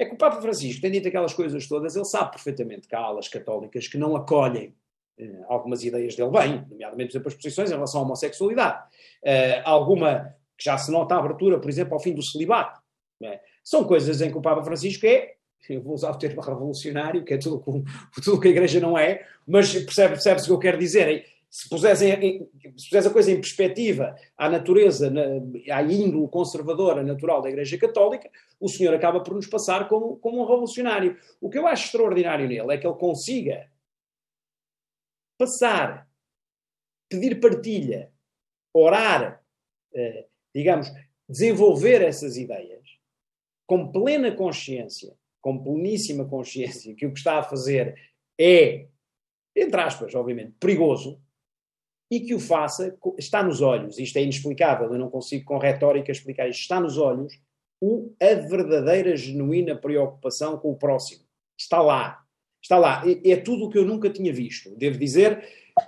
É 0.00 0.06
que 0.06 0.14
o 0.14 0.16
Papa 0.16 0.40
Francisco 0.40 0.80
tem 0.80 0.90
dito 0.90 1.08
aquelas 1.08 1.34
coisas 1.34 1.68
todas, 1.68 1.94
ele 1.94 2.06
sabe 2.06 2.30
perfeitamente 2.30 2.88
que 2.88 2.94
há 2.94 3.00
alas 3.00 3.28
católicas 3.28 3.86
que 3.86 3.98
não 3.98 4.16
acolhem 4.16 4.74
eh, 5.18 5.44
algumas 5.46 5.84
ideias 5.84 6.16
dele 6.16 6.30
bem, 6.30 6.64
nomeadamente, 6.70 7.10
por 7.10 7.12
exemplo, 7.12 7.28
as 7.28 7.34
posições 7.34 7.70
em 7.70 7.74
relação 7.74 8.00
à 8.00 8.04
homossexualidade. 8.04 8.82
Uh, 9.22 9.60
alguma 9.62 10.34
que 10.56 10.64
já 10.64 10.78
se 10.78 10.90
nota 10.90 11.14
a 11.14 11.18
abertura, 11.18 11.60
por 11.60 11.68
exemplo, 11.68 11.92
ao 11.92 12.00
fim 12.00 12.14
do 12.14 12.22
celibato. 12.22 12.80
É? 13.22 13.40
São 13.62 13.84
coisas 13.84 14.22
em 14.22 14.30
que 14.30 14.38
o 14.38 14.40
Papa 14.40 14.64
Francisco 14.64 15.04
é 15.04 15.34
eu 15.68 15.82
vou 15.82 15.94
usar 15.94 16.10
o 16.12 16.18
termo 16.18 16.40
revolucionário, 16.42 17.22
que 17.22 17.34
é 17.34 17.38
tudo, 17.38 17.84
tudo 18.24 18.40
que 18.40 18.48
a 18.48 18.50
Igreja 18.50 18.80
não 18.80 18.96
é, 18.96 19.26
mas 19.46 19.72
percebe, 19.72 20.14
percebe-se 20.14 20.46
o 20.46 20.48
que 20.48 20.52
eu 20.54 20.58
quero 20.58 20.78
dizer. 20.78 21.26
Se 21.50 21.68
pusesse, 21.68 22.06
se 22.76 22.88
pusesse 22.88 23.08
a 23.08 23.12
coisa 23.12 23.32
em 23.32 23.40
perspectiva 23.40 24.14
à 24.36 24.48
natureza, 24.48 25.12
à 25.70 25.82
índole 25.82 26.28
conservadora 26.28 27.02
natural 27.02 27.42
da 27.42 27.48
Igreja 27.48 27.76
Católica, 27.76 28.30
o 28.60 28.68
Senhor 28.68 28.94
acaba 28.94 29.20
por 29.20 29.34
nos 29.34 29.46
passar 29.46 29.88
como, 29.88 30.16
como 30.18 30.40
um 30.40 30.46
revolucionário. 30.46 31.18
O 31.40 31.50
que 31.50 31.58
eu 31.58 31.66
acho 31.66 31.86
extraordinário 31.86 32.46
nele 32.46 32.72
é 32.72 32.78
que 32.78 32.86
ele 32.86 32.96
consiga 32.96 33.68
passar, 35.36 36.08
pedir 37.08 37.40
partilha, 37.40 38.12
orar, 38.72 39.42
eh, 39.92 40.26
digamos, 40.54 40.86
desenvolver 41.28 42.02
essas 42.02 42.36
ideias 42.36 42.80
com 43.66 43.90
plena 43.90 44.30
consciência 44.30 45.18
com 45.40 45.58
pleníssima 45.58 46.24
consciência 46.26 46.94
que 46.94 47.06
o 47.06 47.12
que 47.12 47.18
está 47.18 47.38
a 47.38 47.42
fazer 47.42 47.98
é, 48.38 48.86
entre 49.56 49.80
aspas, 49.80 50.14
obviamente, 50.14 50.52
perigoso, 50.60 51.20
e 52.10 52.20
que 52.20 52.34
o 52.34 52.40
faça, 52.40 52.96
está 53.16 53.42
nos 53.42 53.60
olhos, 53.60 53.98
isto 53.98 54.16
é 54.16 54.22
inexplicável, 54.22 54.92
eu 54.92 54.98
não 54.98 55.08
consigo 55.08 55.44
com 55.44 55.58
retórica 55.58 56.10
explicar 56.10 56.48
isto, 56.48 56.62
está 56.62 56.80
nos 56.80 56.98
olhos 56.98 57.32
o, 57.80 58.12
a 58.20 58.34
verdadeira, 58.34 59.16
genuína 59.16 59.74
preocupação 59.74 60.58
com 60.58 60.70
o 60.70 60.76
próximo. 60.76 61.24
Está 61.58 61.80
lá. 61.80 62.22
Está 62.62 62.76
lá. 62.76 63.02
É, 63.06 63.30
é 63.30 63.36
tudo 63.36 63.64
o 63.64 63.70
que 63.70 63.78
eu 63.78 63.86
nunca 63.86 64.10
tinha 64.10 64.32
visto. 64.32 64.76
Devo 64.76 64.98
dizer 64.98 65.42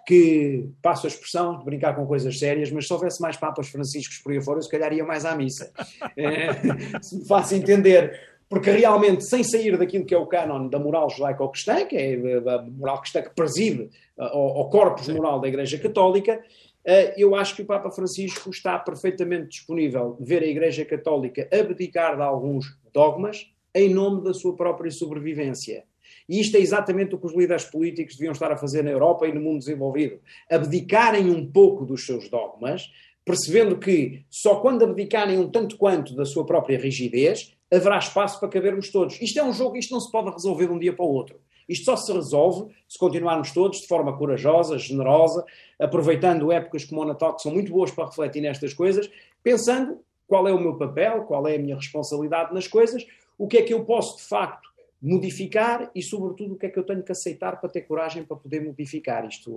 que, 0.07 0.71
passo 0.81 1.07
a 1.07 1.09
expressão 1.09 1.59
de 1.59 1.65
brincar 1.65 1.95
com 1.95 2.07
coisas 2.07 2.39
sérias, 2.39 2.71
mas 2.71 2.87
se 2.87 2.93
houvesse 2.93 3.21
mais 3.21 3.37
papas 3.37 3.69
franciscos 3.69 4.19
por 4.19 4.33
aí 4.33 4.41
fora, 4.41 4.59
eu 4.59 4.63
se 4.63 4.71
calhar 4.71 4.93
ia 4.93 5.05
mais 5.05 5.25
à 5.25 5.37
missa. 5.37 5.71
É, 6.17 7.01
se 7.01 7.17
me 7.17 7.27
faço 7.27 7.55
entender 7.55 8.32
porque 8.53 8.71
realmente, 8.71 9.27
sem 9.27 9.43
sair 9.43 9.79
daquilo 9.79 10.05
que 10.05 10.15
é 10.15 10.19
o 10.19 10.27
canon 10.27 10.69
da 10.69 10.79
moral 10.79 11.09
judaico-cristã, 11.09 11.87
que 11.87 11.97
é 11.97 12.17
a 12.37 12.61
moral 12.61 13.01
cristã 13.01 13.23
que 13.23 13.35
preside 13.35 13.89
uh, 14.19 14.25
ao 14.25 14.69
corpus 14.69 15.09
moral 15.09 15.41
da 15.41 15.49
Igreja 15.49 15.79
Católica, 15.79 16.39
uh, 16.39 17.13
eu 17.17 17.35
acho 17.35 17.57
que 17.57 17.63
o 17.63 17.65
Papa 17.65 17.91
Francisco 17.91 18.51
está 18.51 18.79
perfeitamente 18.79 19.49
disponível 19.49 20.19
de 20.21 20.27
ver 20.27 20.43
a 20.43 20.47
Igreja 20.47 20.85
Católica 20.85 21.49
abdicar 21.51 22.15
de 22.15 22.21
alguns 22.21 22.67
dogmas 22.93 23.51
em 23.75 23.89
nome 23.89 24.23
da 24.23 24.35
sua 24.35 24.55
própria 24.55 24.91
sobrevivência. 24.91 25.85
E 26.29 26.39
isto 26.39 26.55
é 26.59 26.61
exatamente 26.61 27.15
o 27.15 27.19
que 27.19 27.25
os 27.25 27.35
líderes 27.35 27.65
políticos 27.65 28.17
deviam 28.17 28.33
estar 28.33 28.53
a 28.53 28.59
fazer 28.59 28.85
na 28.85 28.91
Europa 28.91 29.27
e 29.27 29.33
no 29.33 29.41
mundo 29.41 29.61
desenvolvido. 29.61 30.21
Abdicarem 30.51 31.31
um 31.31 31.51
pouco 31.51 31.87
dos 31.87 32.05
seus 32.05 32.29
dogmas, 32.29 32.83
percebendo 33.25 33.79
que 33.79 34.27
só 34.29 34.57
quando 34.57 34.85
abdicarem 34.85 35.39
um 35.39 35.49
tanto 35.49 35.79
quanto 35.79 36.15
da 36.15 36.27
sua 36.27 36.45
própria 36.45 36.79
rigidez 36.79 37.55
haverá 37.73 37.99
espaço 37.99 38.39
para 38.39 38.49
cabermos 38.49 38.91
todos. 38.91 39.21
Isto 39.21 39.39
é 39.41 39.43
um 39.43 39.53
jogo, 39.53 39.77
isto 39.77 39.93
não 39.93 40.01
se 40.01 40.11
pode 40.11 40.31
resolver 40.31 40.67
de 40.67 40.73
um 40.73 40.79
dia 40.79 40.93
para 40.93 41.05
o 41.05 41.09
outro. 41.09 41.41
Isto 41.69 41.87
só 41.87 41.97
se 41.97 42.13
resolve 42.13 42.75
se 42.87 42.99
continuarmos 42.99 43.53
todos 43.53 43.81
de 43.81 43.87
forma 43.87 44.17
corajosa, 44.17 44.79
generosa, 44.79 45.45
aproveitando 45.79 46.53
épocas 46.53 46.85
como 46.85 47.01
o 47.01 47.05
Natal, 47.05 47.35
que 47.35 47.43
são 47.43 47.53
muito 47.53 47.73
boas 47.73 47.91
para 47.91 48.07
refletir 48.07 48.43
nestas 48.43 48.75
coisas, 48.75 49.11
pensando 49.43 50.01
qual 50.27 50.47
é 50.47 50.53
o 50.53 50.61
meu 50.61 50.77
papel, 50.77 51.23
qual 51.23 51.47
é 51.47 51.57
a 51.57 51.59
minha 51.59 51.77
responsabilidade 51.77 52.53
nas 52.53 52.67
coisas, 52.67 53.07
o 53.39 53.47
que 53.49 53.59
é 53.59 53.63
que 53.63 53.73
eu 53.73 53.85
posso 53.85 54.19
de 54.19 54.25
facto 54.25 54.72
modificar 55.03 55.91
e, 55.95 56.03
sobretudo, 56.03 56.55
o 56.55 56.57
que 56.57 56.67
é 56.67 56.69
que 56.69 56.79
eu 56.79 56.85
tenho 56.85 57.03
que 57.03 57.11
aceitar 57.11 57.61
para 57.61 57.69
ter 57.69 57.83
coragem 57.83 58.23
para 58.25 58.37
poder 58.37 58.65
modificar 58.65 59.27
isto. 59.27 59.51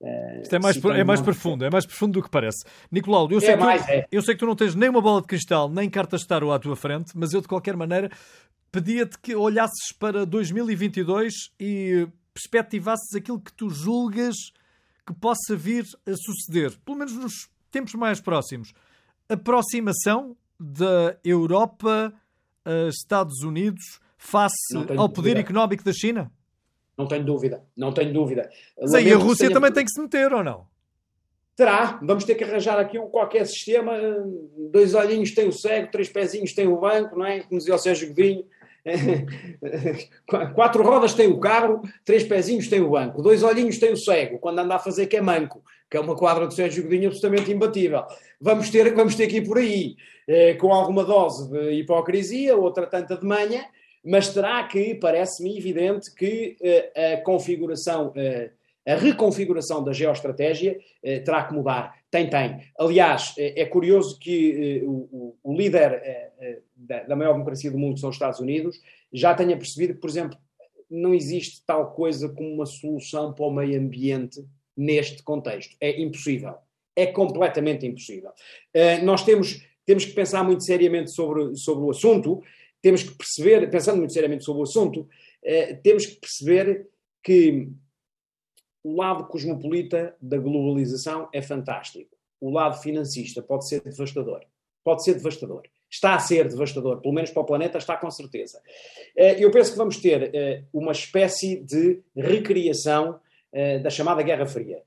Uh, 0.00 0.42
isto 0.42 0.56
é 0.56 0.58
mais, 0.58 0.76
é 0.84 1.04
mais 1.04 1.20
profundo, 1.20 1.64
é 1.64 1.70
mais 1.70 1.86
profundo 1.86 2.14
do 2.14 2.22
que 2.22 2.28
parece. 2.28 2.64
Nicolau, 2.90 3.30
eu, 3.30 3.38
é 3.38 3.40
sei 3.40 3.56
mais, 3.56 3.86
tu, 3.86 3.90
é. 3.90 4.06
eu 4.10 4.22
sei 4.22 4.34
que 4.34 4.40
tu 4.40 4.46
não 4.46 4.56
tens 4.56 4.74
nem 4.74 4.88
uma 4.88 5.00
bola 5.00 5.20
de 5.20 5.28
cristal, 5.28 5.68
nem 5.70 5.88
cartas 5.88 6.22
de 6.22 6.26
tarot 6.26 6.52
à 6.52 6.58
tua 6.58 6.74
frente, 6.74 7.12
mas 7.14 7.32
eu, 7.32 7.40
de 7.40 7.46
qualquer 7.46 7.76
maneira, 7.76 8.10
pedia-te 8.72 9.18
que 9.20 9.36
olhasses 9.36 9.92
para 9.96 10.26
2022 10.26 11.32
e 11.60 12.08
perspectivasses 12.34 13.14
aquilo 13.14 13.40
que 13.40 13.52
tu 13.52 13.70
julgas 13.70 14.34
que 15.06 15.14
possa 15.14 15.54
vir 15.54 15.84
a 16.06 16.14
suceder, 16.16 16.76
pelo 16.84 16.98
menos 16.98 17.14
nos 17.14 17.48
tempos 17.70 17.94
mais 17.94 18.20
próximos. 18.20 18.72
Aproximação 19.28 20.36
da 20.58 21.16
Europa 21.24 22.12
a 22.64 22.88
Estados 22.88 23.42
Unidos 23.42 24.00
face 24.18 24.76
ao 24.96 25.08
poder 25.08 25.30
dúvida. 25.30 25.40
económico 25.40 25.84
da 25.84 25.92
China? 25.92 26.30
Não 26.96 27.06
tenho 27.06 27.24
dúvida, 27.24 27.62
não 27.76 27.92
tenho 27.92 28.12
dúvida. 28.12 28.50
Mas 28.78 28.92
aí 28.92 29.12
a 29.12 29.16
Rússia 29.16 29.46
tenha... 29.46 29.54
também 29.54 29.72
tem 29.72 29.84
que 29.84 29.92
se 29.92 30.00
meter, 30.00 30.32
ou 30.32 30.42
não? 30.42 30.66
Terá, 31.56 31.98
vamos 32.02 32.24
ter 32.24 32.34
que 32.34 32.44
arranjar 32.44 32.78
aqui 32.78 32.98
um 32.98 33.08
qualquer 33.08 33.46
sistema, 33.46 33.92
dois 34.70 34.94
olhinhos 34.94 35.32
tem 35.32 35.48
o 35.48 35.52
cego, 35.52 35.90
três 35.90 36.08
pezinhos 36.08 36.52
tem 36.52 36.68
o 36.68 36.78
banco, 36.78 37.18
não 37.18 37.26
é? 37.26 37.40
Como 37.40 37.58
dizia 37.58 37.74
o 37.74 37.78
Sérgio 37.78 38.08
Godinho, 38.08 38.44
Quatro 40.54 40.82
rodas 40.82 41.14
tem 41.14 41.28
o 41.28 41.38
carro, 41.38 41.82
três 42.04 42.24
pezinhos 42.24 42.68
tem 42.68 42.80
o 42.80 42.90
banco, 42.90 43.22
dois 43.22 43.42
olhinhos 43.42 43.78
tem 43.78 43.92
o 43.92 43.96
cego, 43.96 44.38
quando 44.38 44.60
anda 44.60 44.76
a 44.76 44.78
fazer 44.78 45.06
que 45.06 45.16
é 45.16 45.20
manco, 45.20 45.62
que 45.90 45.96
é 45.96 46.00
uma 46.00 46.16
quadra 46.16 46.46
do 46.46 46.54
Sérgio 46.54 46.84
Godinho 46.84 47.08
absolutamente 47.08 47.50
imbatível. 47.52 48.04
Vamos 48.40 48.70
ter, 48.70 48.94
vamos 48.94 49.14
ter 49.14 49.26
que 49.26 49.38
ir 49.38 49.46
por 49.46 49.58
aí, 49.58 49.96
eh, 50.26 50.54
com 50.54 50.72
alguma 50.72 51.04
dose 51.04 51.50
de 51.50 51.72
hipocrisia, 51.72 52.56
outra 52.56 52.86
tanta 52.86 53.16
de 53.16 53.26
manha, 53.26 53.64
mas 54.04 54.32
terá 54.32 54.62
que, 54.64 54.94
parece-me 54.94 55.56
evidente, 55.56 56.14
que 56.14 56.56
eh, 56.60 57.14
a 57.14 57.20
configuração, 57.22 58.12
eh, 58.16 58.50
a 58.86 58.94
reconfiguração 58.94 59.82
da 59.82 59.92
geoestratégia 59.92 60.78
eh, 61.02 61.20
terá 61.20 61.44
que 61.44 61.54
mudar. 61.54 61.96
Tem, 62.10 62.28
tem. 62.30 62.60
Aliás, 62.78 63.34
é 63.36 63.66
curioso 63.66 64.18
que 64.18 64.82
o, 64.86 65.36
o, 65.42 65.54
líder 65.54 66.32
da, 66.74 67.14
maior 67.14 67.34
democracia 67.34 67.70
do 67.70 67.76
mundo, 67.76 68.00
são 68.00 68.08
os 68.08 68.16
Estados 68.16 68.40
Unidos, 68.40 68.80
já 69.12 69.34
tenha 69.34 69.54
percebido 69.58 69.92
que, 69.92 70.00
por 70.00 70.08
exemplo, 70.08 70.38
não 70.88 71.12
existe 71.12 71.62
tal 71.66 71.92
coisa 71.92 72.30
como 72.30 72.48
uma 72.48 72.64
solução 72.64 73.34
para 73.34 73.44
o 73.44 73.50
meio 73.50 73.78
ambiente 73.78 74.42
neste 74.74 75.22
contexto. 75.22 75.76
É 75.82 76.00
impossível. 76.00 76.54
É 76.96 77.08
completamente 77.08 77.86
impossível. 77.86 78.30
nós 79.02 79.22
temos, 79.22 79.62
temos 79.84 80.06
que 80.06 80.12
pensar 80.12 80.42
muito 80.42 80.64
seriamente 80.64 81.10
sobre, 81.10 81.54
sobre 81.56 81.84
o 81.84 81.90
assunto 81.90 82.42
temos 82.80 83.02
que 83.02 83.14
perceber, 83.14 83.68
pensando 83.70 83.98
muito 83.98 84.12
seriamente 84.12 84.44
sobre 84.44 84.60
o 84.60 84.64
assunto, 84.64 85.08
eh, 85.42 85.74
temos 85.74 86.06
que 86.06 86.16
perceber 86.16 86.88
que 87.22 87.68
o 88.82 88.96
lado 88.96 89.26
cosmopolita 89.26 90.16
da 90.20 90.38
globalização 90.38 91.28
é 91.32 91.42
fantástico. 91.42 92.16
O 92.40 92.50
lado 92.50 92.80
financista 92.80 93.42
pode 93.42 93.68
ser 93.68 93.82
devastador. 93.82 94.44
Pode 94.84 95.04
ser 95.04 95.14
devastador. 95.14 95.62
Está 95.90 96.14
a 96.14 96.18
ser 96.18 96.46
devastador, 96.48 97.00
pelo 97.00 97.14
menos 97.14 97.30
para 97.30 97.42
o 97.42 97.46
planeta, 97.46 97.78
está 97.78 97.96
com 97.96 98.10
certeza. 98.10 98.60
Eh, 99.16 99.42
eu 99.42 99.50
penso 99.50 99.72
que 99.72 99.78
vamos 99.78 99.96
ter 99.98 100.34
eh, 100.34 100.64
uma 100.72 100.92
espécie 100.92 101.56
de 101.56 102.00
recriação 102.14 103.20
eh, 103.52 103.78
da 103.78 103.90
chamada 103.90 104.22
Guerra 104.22 104.46
Fria. 104.46 104.82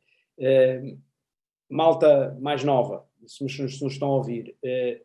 Malta 1.69 2.35
mais 2.39 2.63
nova, 2.63 3.05
se 3.27 3.43
nos, 3.43 3.81
nos 3.81 3.93
estão 3.93 4.09
a 4.09 4.15
ouvir, 4.15 4.55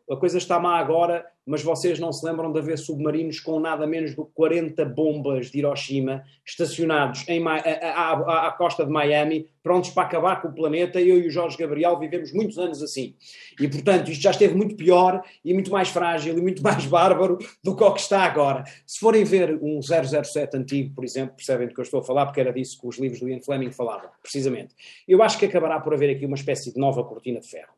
a 0.09 0.15
coisa 0.15 0.37
está 0.37 0.59
má 0.59 0.77
agora 0.77 1.25
mas 1.47 1.63
vocês 1.63 1.97
não 1.97 2.11
se 2.11 2.25
lembram 2.25 2.51
de 2.51 2.59
haver 2.59 2.77
submarinos 2.77 3.39
com 3.39 3.57
nada 3.57 3.87
menos 3.87 4.13
do 4.13 4.25
que 4.25 4.33
40 4.33 4.83
bombas 4.83 5.49
de 5.49 5.59
Hiroshima 5.59 6.21
estacionados 6.45 7.23
em, 7.29 7.41
à, 7.47 8.53
costa 8.57 8.85
de 8.85 8.91
Miami, 8.91 9.47
prontos 9.63 9.91
para 9.91 10.03
acabar 10.03 10.41
com 10.41 10.49
o 10.49 10.53
planeta. 10.53 10.99
Eu 10.99 11.17
e 11.17 11.27
o 11.27 11.31
Jorge 11.31 11.57
Gabriel 11.57 11.97
vivemos 11.97 12.33
muitos 12.33 12.59
anos 12.59 12.83
assim. 12.83 13.15
E, 13.57 13.67
portanto, 13.69 14.11
isto 14.11 14.21
já 14.21 14.31
esteve 14.31 14.55
muito 14.55 14.75
pior 14.75 15.23
e 15.43 15.53
muito 15.53 15.71
mais 15.71 15.87
frágil 15.87 16.37
e 16.37 16.41
muito 16.41 16.61
mais 16.61 16.83
bárbaro 16.85 17.37
do 17.63 17.73
que 17.73 17.83
o 17.83 17.93
que 17.93 18.01
está 18.01 18.23
agora. 18.23 18.65
Se 18.85 18.99
forem 18.99 19.23
ver 19.23 19.57
um 19.61 19.79
007 19.81 20.57
antigo, 20.57 20.93
por 20.93 21.05
exemplo, 21.05 21.37
percebem 21.37 21.69
do 21.69 21.73
que 21.73 21.79
eu 21.79 21.83
estou 21.83 22.01
a 22.01 22.03
falar, 22.03 22.25
porque 22.25 22.41
era 22.41 22.51
disso 22.51 22.77
que 22.81 22.87
os 22.87 22.99
livros 22.99 23.21
do 23.21 23.29
Ian 23.29 23.41
Fleming 23.41 23.71
falavam, 23.71 24.09
precisamente. 24.21 24.75
Eu 25.07 25.23
acho 25.23 25.39
que 25.39 25.45
acabará 25.45 25.79
por 25.79 25.93
haver 25.93 26.13
aqui 26.13 26.25
uma 26.25 26.35
espécie 26.35 26.73
de 26.73 26.79
nova 26.79 27.05
cortina 27.05 27.39
de 27.39 27.47
ferro. 27.47 27.76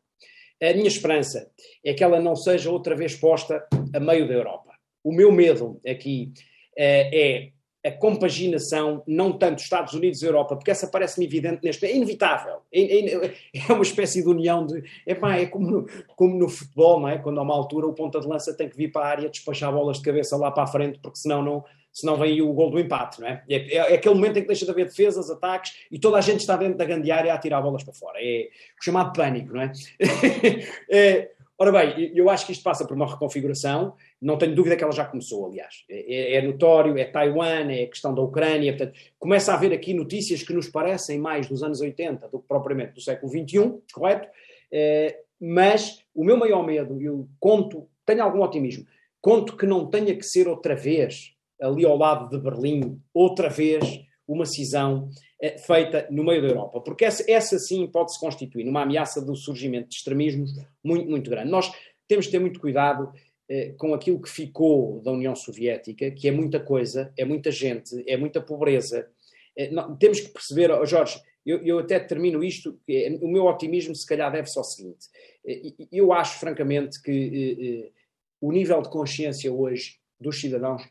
A 0.62 0.72
minha 0.74 0.88
esperança 0.88 1.50
é 1.84 1.94
que 1.94 2.04
ela 2.04 2.20
não 2.20 2.36
seja 2.36 2.70
outra 2.70 2.94
vez 2.94 3.14
posta 3.14 3.66
a 3.94 4.00
meio 4.00 4.28
da 4.28 4.34
Europa. 4.34 4.74
O 5.02 5.12
meu 5.12 5.32
medo 5.32 5.80
aqui 5.86 6.32
é, 6.76 7.48
é 7.48 7.52
a 7.82 7.90
compaginação, 7.90 9.02
não 9.06 9.32
tanto 9.32 9.62
Estados 9.62 9.94
Unidos 9.94 10.20
e 10.20 10.26
Europa, 10.26 10.54
porque 10.54 10.70
essa 10.70 10.86
parece-me 10.86 11.24
evidente 11.24 11.60
neste. 11.64 11.86
É 11.86 11.96
inevitável. 11.96 12.56
É, 12.72 12.80
é, 12.80 13.34
é, 13.54 13.72
uma 13.72 13.82
espécie 13.82 14.22
de 14.22 14.28
união 14.28 14.66
de. 14.66 14.82
Epá, 15.06 15.36
é 15.36 15.46
como 15.46 15.70
no, 15.70 15.86
como 16.14 16.36
no 16.36 16.48
futebol, 16.48 17.00
não 17.00 17.08
é? 17.08 17.16
Quando 17.18 17.38
a 17.38 17.42
uma 17.42 17.54
altura 17.54 17.86
o 17.86 17.94
ponta 17.94 18.20
de 18.20 18.26
lança 18.26 18.54
tem 18.54 18.68
que 18.68 18.76
vir 18.76 18.92
para 18.92 19.06
a 19.06 19.08
área 19.08 19.30
despachar 19.30 19.72
bolas 19.72 19.96
de 19.96 20.02
cabeça 20.02 20.36
lá 20.36 20.50
para 20.50 20.64
a 20.64 20.66
frente, 20.66 20.98
porque 20.98 21.18
senão 21.18 21.42
não, 21.42 21.64
senão 21.92 22.16
vem 22.16 22.32
aí 22.32 22.42
o 22.42 22.52
gol 22.52 22.70
do 22.70 22.78
empate, 22.78 23.20
não 23.20 23.28
é? 23.28 23.42
É, 23.48 23.56
é? 23.56 23.76
é, 23.76 23.94
aquele 23.94 24.14
momento 24.14 24.38
em 24.38 24.42
que 24.42 24.48
deixa 24.48 24.64
de 24.64 24.70
haver 24.70 24.86
defesas, 24.86 25.30
ataques 25.30 25.74
e 25.90 25.98
toda 25.98 26.18
a 26.18 26.20
gente 26.20 26.40
está 26.40 26.56
dentro 26.56 26.76
da 26.78 26.84
grande 26.84 27.10
área 27.10 27.34
a 27.34 27.38
tirar 27.38 27.60
bolas 27.60 27.82
para 27.82 27.94
fora. 27.94 28.18
É 28.20 28.48
o 28.80 28.84
chamado 28.84 29.12
pânico, 29.12 29.54
não 29.54 29.62
é? 29.62 29.72
é 30.90 31.30
ora 31.60 31.72
bem, 31.72 32.10
eu 32.14 32.30
acho 32.30 32.46
que 32.46 32.52
isto 32.52 32.64
passa 32.64 32.86
por 32.86 32.96
uma 32.96 33.06
reconfiguração, 33.06 33.94
não 34.18 34.38
tenho 34.38 34.54
dúvida 34.54 34.76
que 34.76 34.82
ela 34.82 34.94
já 34.94 35.04
começou, 35.04 35.46
aliás. 35.46 35.84
É, 35.90 36.14
é, 36.14 36.36
é 36.36 36.42
notório, 36.42 36.96
é 36.96 37.04
Taiwan, 37.04 37.70
é 37.70 37.84
questão 37.84 38.14
da 38.14 38.22
Ucrânia, 38.22 38.74
portanto, 38.74 38.98
começa 39.18 39.52
a 39.52 39.56
haver 39.56 39.70
aqui 39.70 39.92
notícias 39.92 40.42
que 40.42 40.54
nos 40.54 40.70
parecem 40.70 41.18
mais 41.18 41.46
dos 41.46 41.62
anos 41.62 41.82
80 41.82 42.28
do 42.28 42.38
que 42.38 42.48
propriamente 42.48 42.94
do 42.94 43.00
século 43.02 43.30
XXI, 43.30 43.78
correto? 43.92 44.26
É, 44.72 45.20
mas 45.38 46.02
o 46.14 46.24
meu 46.24 46.38
maior 46.38 46.64
medo, 46.64 46.98
eu 46.98 47.28
conto, 47.38 47.86
tenho 48.06 48.22
algum 48.22 48.40
otimismo, 48.40 48.86
conto 49.20 49.54
que 49.54 49.66
não 49.66 49.86
tenha 49.86 50.16
que 50.16 50.24
ser 50.24 50.48
outra 50.48 50.74
vez 50.74 51.34
ali 51.60 51.84
ao 51.84 51.96
lado 51.96 52.28
de 52.28 52.42
Berlim, 52.42 53.00
outra 53.12 53.48
vez 53.48 53.84
uma 54.26 54.46
cisão 54.46 55.08
eh, 55.40 55.58
feita 55.58 56.06
no 56.10 56.24
meio 56.24 56.42
da 56.42 56.48
Europa, 56.48 56.80
porque 56.80 57.04
essa, 57.04 57.28
essa 57.30 57.58
sim 57.58 57.86
pode 57.86 58.14
se 58.14 58.20
constituir 58.20 58.64
numa 58.64 58.82
ameaça 58.82 59.20
do 59.20 59.34
surgimento 59.34 59.88
de 59.88 59.96
extremismos 59.96 60.52
muito, 60.84 61.10
muito 61.10 61.28
grande. 61.28 61.50
Nós 61.50 61.72
temos 62.06 62.26
de 62.26 62.32
ter 62.32 62.38
muito 62.38 62.60
cuidado 62.60 63.12
eh, 63.48 63.74
com 63.76 63.92
aquilo 63.92 64.22
que 64.22 64.30
ficou 64.30 65.00
da 65.02 65.10
União 65.10 65.34
Soviética, 65.34 66.10
que 66.12 66.28
é 66.28 66.30
muita 66.30 66.60
coisa, 66.60 67.12
é 67.18 67.24
muita 67.24 67.50
gente, 67.50 68.04
é 68.06 68.16
muita 68.16 68.40
pobreza. 68.40 69.08
Eh, 69.56 69.70
não, 69.70 69.96
temos 69.96 70.20
que 70.20 70.28
perceber, 70.28 70.70
oh 70.70 70.86
Jorge, 70.86 71.20
eu, 71.44 71.58
eu, 71.64 71.78
até 71.78 71.98
termino 71.98 72.44
isto, 72.44 72.78
é, 72.88 73.18
o 73.20 73.28
meu 73.28 73.46
otimismo 73.46 73.94
se 73.94 74.06
calhar 74.06 74.30
deve-se 74.30 74.58
ao 74.58 74.64
seguinte. 74.64 75.06
Eh, 75.44 75.72
eu 75.90 76.12
acho, 76.12 76.38
francamente, 76.38 77.02
que 77.02 77.90
eh, 77.90 78.00
o 78.40 78.52
nível 78.52 78.80
de 78.82 78.90
consciência 78.90 79.52
hoje 79.52 79.98
dos 80.20 80.40
cidadãos 80.40 80.82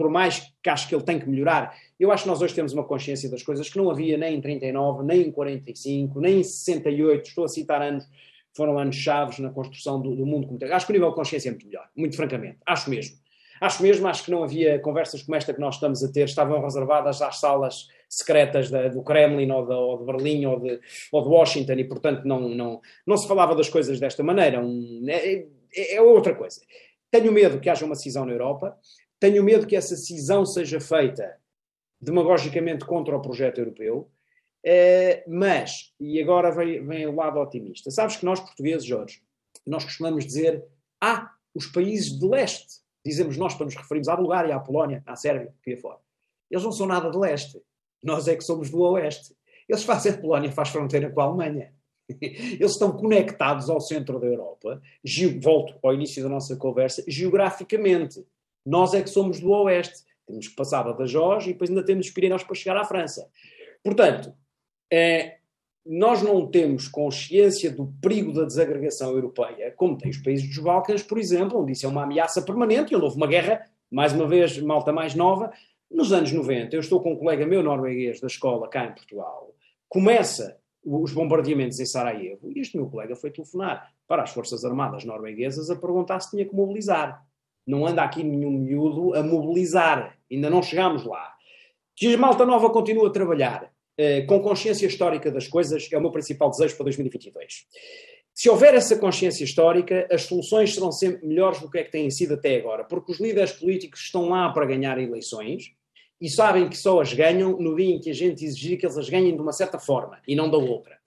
por 0.00 0.08
mais 0.08 0.50
que 0.62 0.70
acho 0.70 0.88
que 0.88 0.94
ele 0.94 1.04
tem 1.04 1.20
que 1.20 1.28
melhorar, 1.28 1.76
eu 1.98 2.10
acho 2.10 2.22
que 2.22 2.30
nós 2.30 2.40
hoje 2.40 2.54
temos 2.54 2.72
uma 2.72 2.84
consciência 2.84 3.30
das 3.30 3.42
coisas 3.42 3.68
que 3.68 3.76
não 3.76 3.90
havia 3.90 4.16
nem 4.16 4.34
em 4.34 4.40
39, 4.40 5.04
nem 5.04 5.26
em 5.26 5.30
45, 5.30 6.18
nem 6.22 6.40
em 6.40 6.42
68, 6.42 7.28
estou 7.28 7.44
a 7.44 7.48
citar 7.48 7.82
anos, 7.82 8.08
foram 8.56 8.78
anos 8.78 8.96
chaves 8.96 9.38
na 9.40 9.50
construção 9.50 10.00
do, 10.00 10.16
do 10.16 10.24
mundo 10.24 10.44
comunitário. 10.44 10.74
Acho 10.74 10.86
que 10.86 10.92
o 10.92 10.94
nível 10.94 11.10
de 11.10 11.16
consciência 11.16 11.50
é 11.50 11.52
muito 11.52 11.66
melhor, 11.66 11.86
muito 11.94 12.16
francamente, 12.16 12.56
acho 12.66 12.88
mesmo. 12.88 13.18
Acho 13.60 13.82
mesmo, 13.82 14.08
acho 14.08 14.24
que 14.24 14.30
não 14.30 14.42
havia 14.42 14.78
conversas 14.78 15.22
como 15.22 15.36
esta 15.36 15.52
que 15.52 15.60
nós 15.60 15.74
estamos 15.74 16.02
a 16.02 16.10
ter, 16.10 16.24
estavam 16.24 16.62
reservadas 16.62 17.20
às 17.20 17.40
salas 17.40 17.88
secretas 18.08 18.70
da, 18.70 18.88
do 18.88 19.02
Kremlin 19.02 19.50
ou 19.50 19.66
de, 19.66 19.74
ou 19.74 19.98
de 19.98 20.04
Berlim 20.06 20.46
ou 20.46 20.58
de, 20.58 20.80
ou 21.12 21.22
de, 21.22 21.28
Washington 21.28 21.74
e, 21.74 21.84
portanto, 21.84 22.24
não, 22.24 22.40
não, 22.40 22.80
não 23.06 23.18
se 23.18 23.28
falava 23.28 23.54
das 23.54 23.68
coisas 23.68 24.00
desta 24.00 24.22
maneira. 24.22 24.64
Um, 24.64 25.04
é, 25.06 25.44
é, 25.74 25.96
é 25.96 26.00
outra 26.00 26.34
coisa. 26.34 26.58
Tenho 27.10 27.32
medo 27.32 27.60
que 27.60 27.68
haja 27.68 27.84
uma 27.84 27.96
cisão 27.96 28.24
na 28.24 28.32
Europa. 28.32 28.78
Tenho 29.20 29.44
medo 29.44 29.66
que 29.66 29.76
essa 29.76 29.94
cisão 29.96 30.44
seja 30.44 30.80
feita 30.80 31.38
demagogicamente 32.00 32.84
contra 32.84 33.14
o 33.14 33.20
projeto 33.20 33.58
europeu, 33.58 34.10
eh, 34.64 35.22
mas, 35.28 35.92
e 36.00 36.20
agora 36.20 36.50
vem, 36.50 36.84
vem 36.86 37.06
o 37.06 37.14
lado 37.14 37.38
otimista, 37.38 37.90
sabes 37.90 38.16
que 38.16 38.24
nós 38.24 38.40
portugueses, 38.40 38.86
Jorge, 38.86 39.22
nós 39.66 39.84
costumamos 39.84 40.24
dizer, 40.24 40.64
ah, 41.00 41.30
os 41.54 41.66
países 41.66 42.18
de 42.18 42.26
leste, 42.26 42.80
dizemos 43.04 43.36
nós 43.36 43.54
para 43.54 43.66
nos 43.66 43.76
referirmos 43.76 44.08
à 44.08 44.16
Bulgária, 44.16 44.56
à 44.56 44.60
Polónia, 44.60 45.02
à 45.06 45.14
Sérvia, 45.14 45.54
que 45.62 45.76
fora. 45.76 45.98
Eles 46.50 46.64
não 46.64 46.72
são 46.72 46.86
nada 46.86 47.10
de 47.10 47.18
leste, 47.18 47.60
nós 48.02 48.26
é 48.26 48.34
que 48.34 48.44
somos 48.44 48.70
do 48.70 48.80
oeste. 48.80 49.34
Eles 49.68 49.84
fazem, 49.84 50.12
a 50.12 50.18
Polónia 50.18 50.50
faz 50.50 50.70
fronteira 50.70 51.10
com 51.10 51.20
a 51.20 51.24
Alemanha. 51.24 51.72
Eles 52.20 52.72
estão 52.72 52.92
conectados 52.92 53.70
ao 53.70 53.80
centro 53.80 54.18
da 54.18 54.26
Europa, 54.26 54.80
volto 55.40 55.78
ao 55.82 55.94
início 55.94 56.22
da 56.22 56.28
nossa 56.28 56.56
conversa, 56.56 57.04
geograficamente. 57.06 58.24
Nós 58.64 58.94
é 58.94 59.02
que 59.02 59.10
somos 59.10 59.40
do 59.40 59.50
Oeste. 59.50 60.04
Temos 60.26 60.48
que 60.48 60.54
passar 60.54 60.80
a 60.80 60.84
Badajoz 60.84 61.44
e 61.44 61.52
depois 61.52 61.70
ainda 61.70 61.84
temos 61.84 62.06
os 62.06 62.12
Pirineus 62.12 62.44
para 62.44 62.54
chegar 62.54 62.76
à 62.76 62.84
França. 62.84 63.28
Portanto, 63.82 64.32
é, 64.92 65.38
nós 65.84 66.22
não 66.22 66.46
temos 66.46 66.88
consciência 66.88 67.70
do 67.70 67.92
perigo 68.00 68.32
da 68.32 68.44
desagregação 68.44 69.10
europeia, 69.10 69.72
como 69.76 69.96
tem 69.96 70.10
os 70.10 70.18
países 70.18 70.46
dos 70.46 70.58
Balcãs, 70.58 71.02
por 71.02 71.18
exemplo, 71.18 71.60
onde 71.60 71.72
isso 71.72 71.86
é 71.86 71.88
uma 71.88 72.04
ameaça 72.04 72.42
permanente 72.42 72.92
e 72.92 72.96
onde 72.96 73.04
houve 73.04 73.16
uma 73.16 73.26
guerra, 73.26 73.66
mais 73.90 74.12
uma 74.12 74.28
vez, 74.28 74.58
malta 74.58 74.92
mais 74.92 75.14
nova, 75.14 75.52
nos 75.90 76.12
anos 76.12 76.30
90. 76.30 76.76
Eu 76.76 76.80
estou 76.80 77.00
com 77.02 77.14
um 77.14 77.16
colega 77.16 77.46
meu 77.46 77.62
norueguês 77.62 78.20
da 78.20 78.26
escola 78.26 78.68
cá 78.68 78.84
em 78.84 78.92
Portugal. 78.92 79.54
Começa 79.88 80.58
os 80.84 81.12
bombardeamentos 81.12 81.80
em 81.80 81.86
Sarajevo 81.86 82.50
e 82.50 82.60
este 82.60 82.76
meu 82.76 82.88
colega 82.88 83.16
foi 83.16 83.30
telefonar 83.30 83.92
para 84.06 84.22
as 84.22 84.30
Forças 84.30 84.64
Armadas 84.64 85.04
norueguesas 85.04 85.70
a 85.70 85.76
perguntar 85.76 86.20
se 86.20 86.30
tinha 86.30 86.44
que 86.44 86.54
mobilizar. 86.54 87.26
Não 87.66 87.86
anda 87.86 88.02
aqui 88.02 88.22
nenhum 88.22 88.50
miúdo 88.50 89.14
a 89.14 89.22
mobilizar. 89.22 90.18
Ainda 90.30 90.50
não 90.50 90.62
chegámos 90.62 91.04
lá. 91.04 91.32
Que 91.96 92.14
a 92.14 92.18
malta 92.18 92.46
nova 92.46 92.70
continua 92.70 93.08
a 93.08 93.12
trabalhar 93.12 93.70
eh, 93.96 94.22
com 94.22 94.40
consciência 94.40 94.86
histórica 94.86 95.30
das 95.30 95.46
coisas 95.46 95.86
é 95.92 95.98
o 95.98 96.00
meu 96.00 96.10
principal 96.10 96.48
desejo 96.50 96.74
para 96.76 96.84
2022. 96.84 97.66
Se 98.32 98.48
houver 98.48 98.74
essa 98.74 98.96
consciência 98.96 99.44
histórica, 99.44 100.08
as 100.10 100.22
soluções 100.22 100.72
serão 100.72 100.90
sempre 100.90 101.26
melhores 101.26 101.60
do 101.60 101.70
que 101.70 101.78
é 101.78 101.84
que 101.84 101.92
têm 101.92 102.10
sido 102.10 102.32
até 102.32 102.56
agora, 102.56 102.84
porque 102.84 103.12
os 103.12 103.20
líderes 103.20 103.52
políticos 103.52 104.00
estão 104.00 104.30
lá 104.30 104.48
para 104.50 104.64
ganhar 104.64 104.98
eleições 104.98 105.72
e 106.18 106.30
sabem 106.30 106.68
que 106.68 106.78
só 106.78 107.00
as 107.00 107.12
ganham 107.12 107.58
no 107.58 107.76
dia 107.76 107.94
em 107.94 108.00
que 108.00 108.08
a 108.08 108.14
gente 108.14 108.42
exigir 108.42 108.78
que 108.78 108.86
eles 108.86 108.96
as 108.96 109.10
ganhem 109.10 109.34
de 109.34 109.42
uma 109.42 109.52
certa 109.52 109.78
forma 109.78 110.18
e 110.26 110.34
não 110.34 110.50
da 110.50 110.56
outra. 110.56 110.98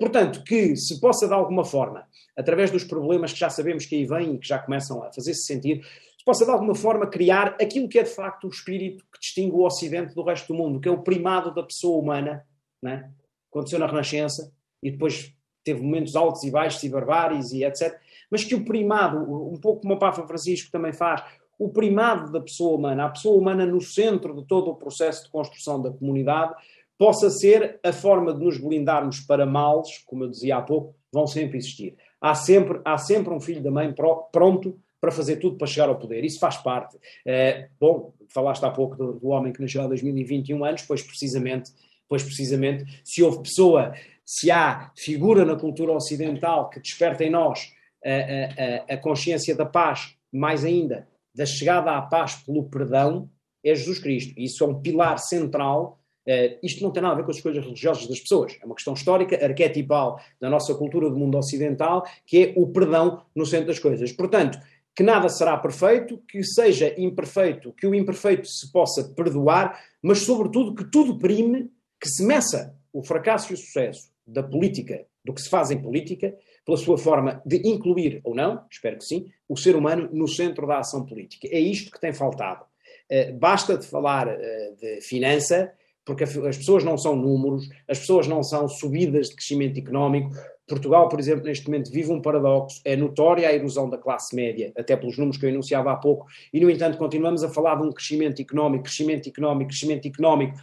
Portanto, 0.00 0.42
que 0.42 0.74
se 0.76 0.98
possa 0.98 1.28
de 1.28 1.34
alguma 1.34 1.62
forma, 1.62 2.08
através 2.34 2.70
dos 2.70 2.84
problemas 2.84 3.34
que 3.34 3.38
já 3.38 3.50
sabemos 3.50 3.84
que 3.84 3.96
aí 3.96 4.06
vêm 4.06 4.34
e 4.34 4.38
que 4.38 4.48
já 4.48 4.58
começam 4.58 5.02
a 5.02 5.12
fazer-se 5.12 5.44
sentir, 5.44 5.84
se 6.16 6.24
possa 6.24 6.46
de 6.46 6.50
alguma 6.50 6.74
forma 6.74 7.06
criar 7.06 7.48
aquilo 7.60 7.86
que 7.86 7.98
é 7.98 8.02
de 8.02 8.08
facto 8.08 8.44
o 8.46 8.50
espírito 8.50 9.04
que 9.12 9.20
distingue 9.20 9.54
o 9.54 9.66
Ocidente 9.66 10.14
do 10.14 10.22
resto 10.22 10.48
do 10.48 10.54
mundo, 10.54 10.80
que 10.80 10.88
é 10.88 10.90
o 10.90 11.02
primado 11.02 11.52
da 11.54 11.62
pessoa 11.62 12.02
humana, 12.02 12.46
né? 12.82 13.10
aconteceu 13.50 13.78
na 13.78 13.86
Renascença 13.86 14.50
e 14.82 14.90
depois 14.90 15.34
teve 15.62 15.82
momentos 15.82 16.16
altos 16.16 16.44
e 16.44 16.50
baixos 16.50 16.82
e 16.82 16.88
barbáries 16.88 17.52
e 17.52 17.62
etc. 17.62 17.94
Mas 18.30 18.42
que 18.42 18.54
o 18.54 18.64
primado, 18.64 19.18
um 19.18 19.60
pouco 19.60 19.82
como 19.82 19.92
o 19.92 19.98
Papa 19.98 20.26
Francisco 20.26 20.72
também 20.72 20.94
faz, 20.94 21.22
o 21.58 21.68
primado 21.68 22.32
da 22.32 22.40
pessoa 22.40 22.74
humana, 22.74 23.04
a 23.04 23.10
pessoa 23.10 23.38
humana 23.38 23.66
no 23.66 23.82
centro 23.82 24.34
de 24.34 24.46
todo 24.46 24.70
o 24.70 24.76
processo 24.76 25.24
de 25.24 25.30
construção 25.30 25.82
da 25.82 25.90
comunidade, 25.90 26.54
possa 27.00 27.30
ser 27.30 27.80
a 27.82 27.94
forma 27.94 28.34
de 28.34 28.44
nos 28.44 28.58
blindarmos 28.58 29.20
para 29.20 29.46
males, 29.46 30.04
como 30.04 30.24
eu 30.24 30.28
dizia 30.28 30.58
há 30.58 30.60
pouco, 30.60 30.94
vão 31.10 31.26
sempre 31.26 31.56
existir. 31.56 31.96
Há 32.20 32.34
sempre, 32.34 32.78
há 32.84 32.98
sempre 32.98 33.32
um 33.32 33.40
filho 33.40 33.62
da 33.62 33.70
mãe 33.70 33.90
pronto 34.30 34.78
para 35.00 35.10
fazer 35.10 35.36
tudo 35.36 35.56
para 35.56 35.66
chegar 35.66 35.88
ao 35.88 35.98
poder. 35.98 36.22
Isso 36.26 36.38
faz 36.38 36.58
parte. 36.58 36.98
É, 37.24 37.70
bom, 37.80 38.12
falaste 38.28 38.62
há 38.64 38.70
pouco 38.70 38.96
do, 38.96 39.14
do, 39.14 39.28
homem 39.28 39.50
que 39.50 39.62
nasceu 39.62 39.80
há 39.80 39.86
2021 39.86 40.62
anos, 40.62 40.82
pois 40.82 41.00
precisamente, 41.00 41.70
pois 42.06 42.22
precisamente, 42.22 42.84
se 43.02 43.22
houve 43.22 43.44
pessoa, 43.44 43.94
se 44.22 44.50
há 44.50 44.92
figura 44.94 45.42
na 45.46 45.56
cultura 45.56 45.92
ocidental 45.92 46.68
que 46.68 46.80
desperta 46.80 47.24
em 47.24 47.30
nós 47.30 47.72
a, 48.04 48.92
a, 48.92 48.94
a 48.94 48.96
consciência 48.98 49.56
da 49.56 49.64
paz, 49.64 50.16
mais 50.30 50.66
ainda, 50.66 51.08
da 51.34 51.46
chegada 51.46 51.92
à 51.92 52.02
paz 52.02 52.34
pelo 52.34 52.64
perdão, 52.64 53.26
é 53.64 53.74
Jesus 53.74 53.98
Cristo. 53.98 54.34
Isso 54.36 54.62
é 54.62 54.66
um 54.66 54.82
pilar 54.82 55.18
central 55.18 55.96
Uh, 56.30 56.58
isto 56.62 56.84
não 56.84 56.92
tem 56.92 57.02
nada 57.02 57.14
a 57.14 57.16
ver 57.16 57.24
com 57.24 57.32
as 57.32 57.38
escolhas 57.38 57.64
religiosas 57.64 58.06
das 58.06 58.20
pessoas, 58.20 58.56
é 58.62 58.64
uma 58.64 58.76
questão 58.76 58.94
histórica, 58.94 59.44
arquetipal 59.44 60.20
da 60.40 60.48
nossa 60.48 60.72
cultura 60.76 61.10
do 61.10 61.16
mundo 61.16 61.36
ocidental, 61.36 62.04
que 62.24 62.44
é 62.44 62.54
o 62.56 62.68
perdão 62.68 63.24
no 63.34 63.44
centro 63.44 63.66
das 63.66 63.80
coisas. 63.80 64.12
Portanto, 64.12 64.56
que 64.94 65.02
nada 65.02 65.28
será 65.28 65.56
perfeito, 65.56 66.18
que 66.28 66.44
seja 66.44 66.94
imperfeito, 66.96 67.72
que 67.72 67.84
o 67.86 67.94
imperfeito 67.94 68.46
se 68.46 68.70
possa 68.70 69.02
perdoar, 69.16 69.82
mas 70.00 70.20
sobretudo 70.20 70.72
que 70.72 70.88
tudo 70.88 71.18
prime, 71.18 71.68
que 72.00 72.08
se 72.08 72.24
meça 72.24 72.76
o 72.92 73.02
fracasso 73.02 73.52
e 73.52 73.54
o 73.54 73.58
sucesso 73.58 74.12
da 74.24 74.42
política, 74.42 75.04
do 75.24 75.32
que 75.32 75.42
se 75.42 75.48
faz 75.48 75.72
em 75.72 75.82
política, 75.82 76.32
pela 76.64 76.76
sua 76.76 76.96
forma 76.96 77.42
de 77.44 77.56
incluir 77.68 78.20
ou 78.22 78.34
não, 78.34 78.64
espero 78.70 78.98
que 78.98 79.04
sim, 79.04 79.26
o 79.48 79.56
ser 79.56 79.74
humano 79.74 80.08
no 80.12 80.28
centro 80.28 80.66
da 80.66 80.78
ação 80.78 81.04
política. 81.04 81.48
É 81.50 81.58
isto 81.58 81.90
que 81.90 82.00
tem 82.00 82.12
faltado. 82.12 82.64
Uh, 83.10 83.36
basta 83.36 83.76
de 83.76 83.86
falar 83.86 84.28
uh, 84.28 84.76
de 84.80 85.00
finança, 85.00 85.72
porque 86.10 86.24
as 86.24 86.56
pessoas 86.56 86.82
não 86.82 86.98
são 86.98 87.14
números, 87.14 87.68
as 87.88 88.00
pessoas 88.00 88.26
não 88.26 88.42
são 88.42 88.66
subidas 88.66 89.28
de 89.28 89.36
crescimento 89.36 89.78
económico. 89.78 90.32
Portugal, 90.66 91.08
por 91.08 91.20
exemplo, 91.20 91.44
neste 91.44 91.66
momento 91.66 91.88
vive 91.92 92.10
um 92.10 92.20
paradoxo, 92.20 92.80
é 92.84 92.96
notória 92.96 93.48
a 93.48 93.52
erosão 93.52 93.88
da 93.88 93.96
classe 93.96 94.34
média, 94.34 94.72
até 94.76 94.96
pelos 94.96 95.16
números 95.16 95.36
que 95.36 95.46
eu 95.46 95.50
enunciava 95.50 95.92
há 95.92 95.96
pouco, 95.96 96.26
e 96.52 96.58
no 96.58 96.68
entanto 96.68 96.98
continuamos 96.98 97.44
a 97.44 97.48
falar 97.48 97.76
de 97.76 97.86
um 97.86 97.92
crescimento 97.92 98.42
económico, 98.42 98.82
crescimento 98.82 99.28
económico, 99.28 99.68
crescimento 99.70 100.08
económico. 100.08 100.58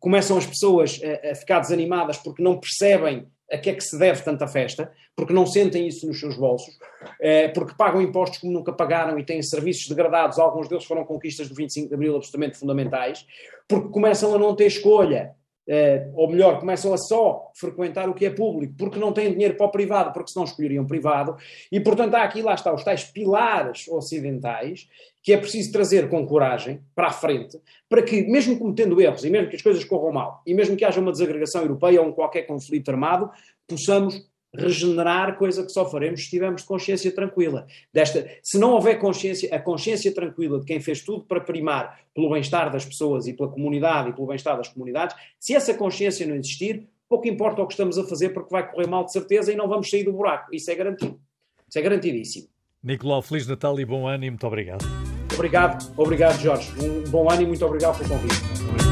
Começam 0.00 0.36
as 0.36 0.46
pessoas 0.46 1.00
a, 1.30 1.34
ficar 1.36 1.60
desanimadas 1.60 2.16
porque 2.16 2.42
não 2.42 2.58
percebem 2.58 3.28
a 3.52 3.56
que 3.56 3.70
é 3.70 3.74
que 3.74 3.80
se 3.80 3.96
deve 3.96 4.20
tanta 4.22 4.48
festa, 4.48 4.92
porque 5.14 5.32
não 5.32 5.46
sentem 5.46 5.86
isso 5.86 6.08
nos 6.08 6.18
seus 6.18 6.36
bolsos, 6.36 6.76
eh, 7.20 7.48
porque 7.48 7.74
pagam 7.74 8.02
impostos 8.02 8.40
como 8.40 8.52
nunca 8.52 8.72
pagaram 8.72 9.18
e 9.18 9.24
têm 9.24 9.42
serviços 9.42 9.88
degradados, 9.88 10.38
alguns 10.38 10.68
deles 10.68 10.84
foram 10.84 11.04
conquistas 11.04 11.48
do 11.48 11.54
25 11.54 11.88
de 11.88 11.94
Abril 11.94 12.16
absolutamente 12.16 12.58
fundamentais, 12.58 13.24
porque 13.68 13.90
começam 13.90 14.34
a 14.34 14.38
não 14.38 14.56
ter 14.56 14.66
escolha, 14.66 15.36
eh, 15.68 16.08
ou 16.14 16.30
melhor, 16.30 16.58
começam 16.58 16.94
a 16.94 16.96
só 16.96 17.52
frequentar 17.54 18.08
o 18.08 18.14
que 18.14 18.24
é 18.24 18.30
público, 18.30 18.72
porque 18.78 18.98
não 18.98 19.12
têm 19.12 19.30
dinheiro 19.30 19.54
para 19.54 19.66
o 19.66 19.70
privado, 19.70 20.12
porque 20.14 20.32
senão 20.32 20.46
escolheriam 20.46 20.86
privado, 20.86 21.36
e 21.70 21.78
portanto 21.78 22.14
há 22.14 22.22
aqui, 22.22 22.40
lá 22.40 22.54
está, 22.54 22.72
os 22.72 22.82
tais 22.82 23.04
pilares 23.04 23.86
ocidentais 23.86 24.88
que 25.22 25.34
é 25.34 25.36
preciso 25.36 25.70
trazer 25.70 26.08
com 26.08 26.26
coragem 26.26 26.80
para 26.94 27.08
a 27.08 27.12
frente, 27.12 27.60
para 27.86 28.02
que, 28.02 28.22
mesmo 28.22 28.58
cometendo 28.58 28.98
erros, 28.98 29.24
e 29.24 29.30
mesmo 29.30 29.50
que 29.50 29.56
as 29.56 29.62
coisas 29.62 29.84
corram 29.84 30.10
mal, 30.10 30.42
e 30.46 30.54
mesmo 30.54 30.74
que 30.74 30.86
haja 30.86 31.02
uma 31.02 31.12
desagregação 31.12 31.60
europeia 31.60 32.00
ou 32.00 32.08
um 32.08 32.12
qualquer 32.12 32.42
conflito 32.42 32.90
armado, 32.90 33.30
possamos 33.66 34.26
regenerar, 34.58 35.36
coisa 35.36 35.64
que 35.64 35.70
só 35.70 35.88
faremos 35.88 36.24
se 36.24 36.30
tivermos 36.30 36.62
consciência 36.62 37.10
tranquila. 37.12 37.66
Desta, 37.92 38.28
se 38.42 38.58
não 38.58 38.72
houver 38.72 38.98
consciência, 38.98 39.54
a 39.54 39.58
consciência 39.58 40.12
tranquila 40.12 40.60
de 40.60 40.66
quem 40.66 40.80
fez 40.80 41.02
tudo 41.02 41.24
para 41.24 41.40
primar 41.40 42.00
pelo 42.14 42.30
bem-estar 42.30 42.70
das 42.70 42.84
pessoas 42.84 43.26
e 43.26 43.32
pela 43.32 43.48
comunidade 43.48 44.10
e 44.10 44.12
pelo 44.12 44.26
bem-estar 44.26 44.56
das 44.56 44.68
comunidades, 44.68 45.16
se 45.38 45.54
essa 45.54 45.72
consciência 45.74 46.26
não 46.26 46.34
existir, 46.34 46.86
pouco 47.08 47.28
importa 47.28 47.62
o 47.62 47.66
que 47.66 47.72
estamos 47.72 47.98
a 47.98 48.04
fazer 48.04 48.30
porque 48.30 48.50
vai 48.50 48.68
correr 48.70 48.86
mal 48.86 49.04
de 49.04 49.12
certeza 49.12 49.52
e 49.52 49.56
não 49.56 49.68
vamos 49.68 49.88
sair 49.88 50.04
do 50.04 50.12
buraco. 50.12 50.54
Isso 50.54 50.70
é 50.70 50.74
garantido. 50.74 51.18
Isso 51.68 51.78
é 51.78 51.82
garantidíssimo. 51.82 52.48
Nicolau, 52.82 53.22
Feliz 53.22 53.46
Natal 53.46 53.78
e 53.78 53.84
bom 53.84 54.06
ano 54.06 54.24
e 54.24 54.30
muito 54.30 54.46
obrigado. 54.46 54.84
Obrigado, 55.34 55.92
obrigado 55.96 56.40
Jorge. 56.40 56.72
Um 56.80 57.08
bom 57.10 57.30
ano 57.30 57.42
e 57.42 57.46
muito 57.46 57.64
obrigado 57.64 57.98
pelo 57.98 58.08
convite. 58.08 58.87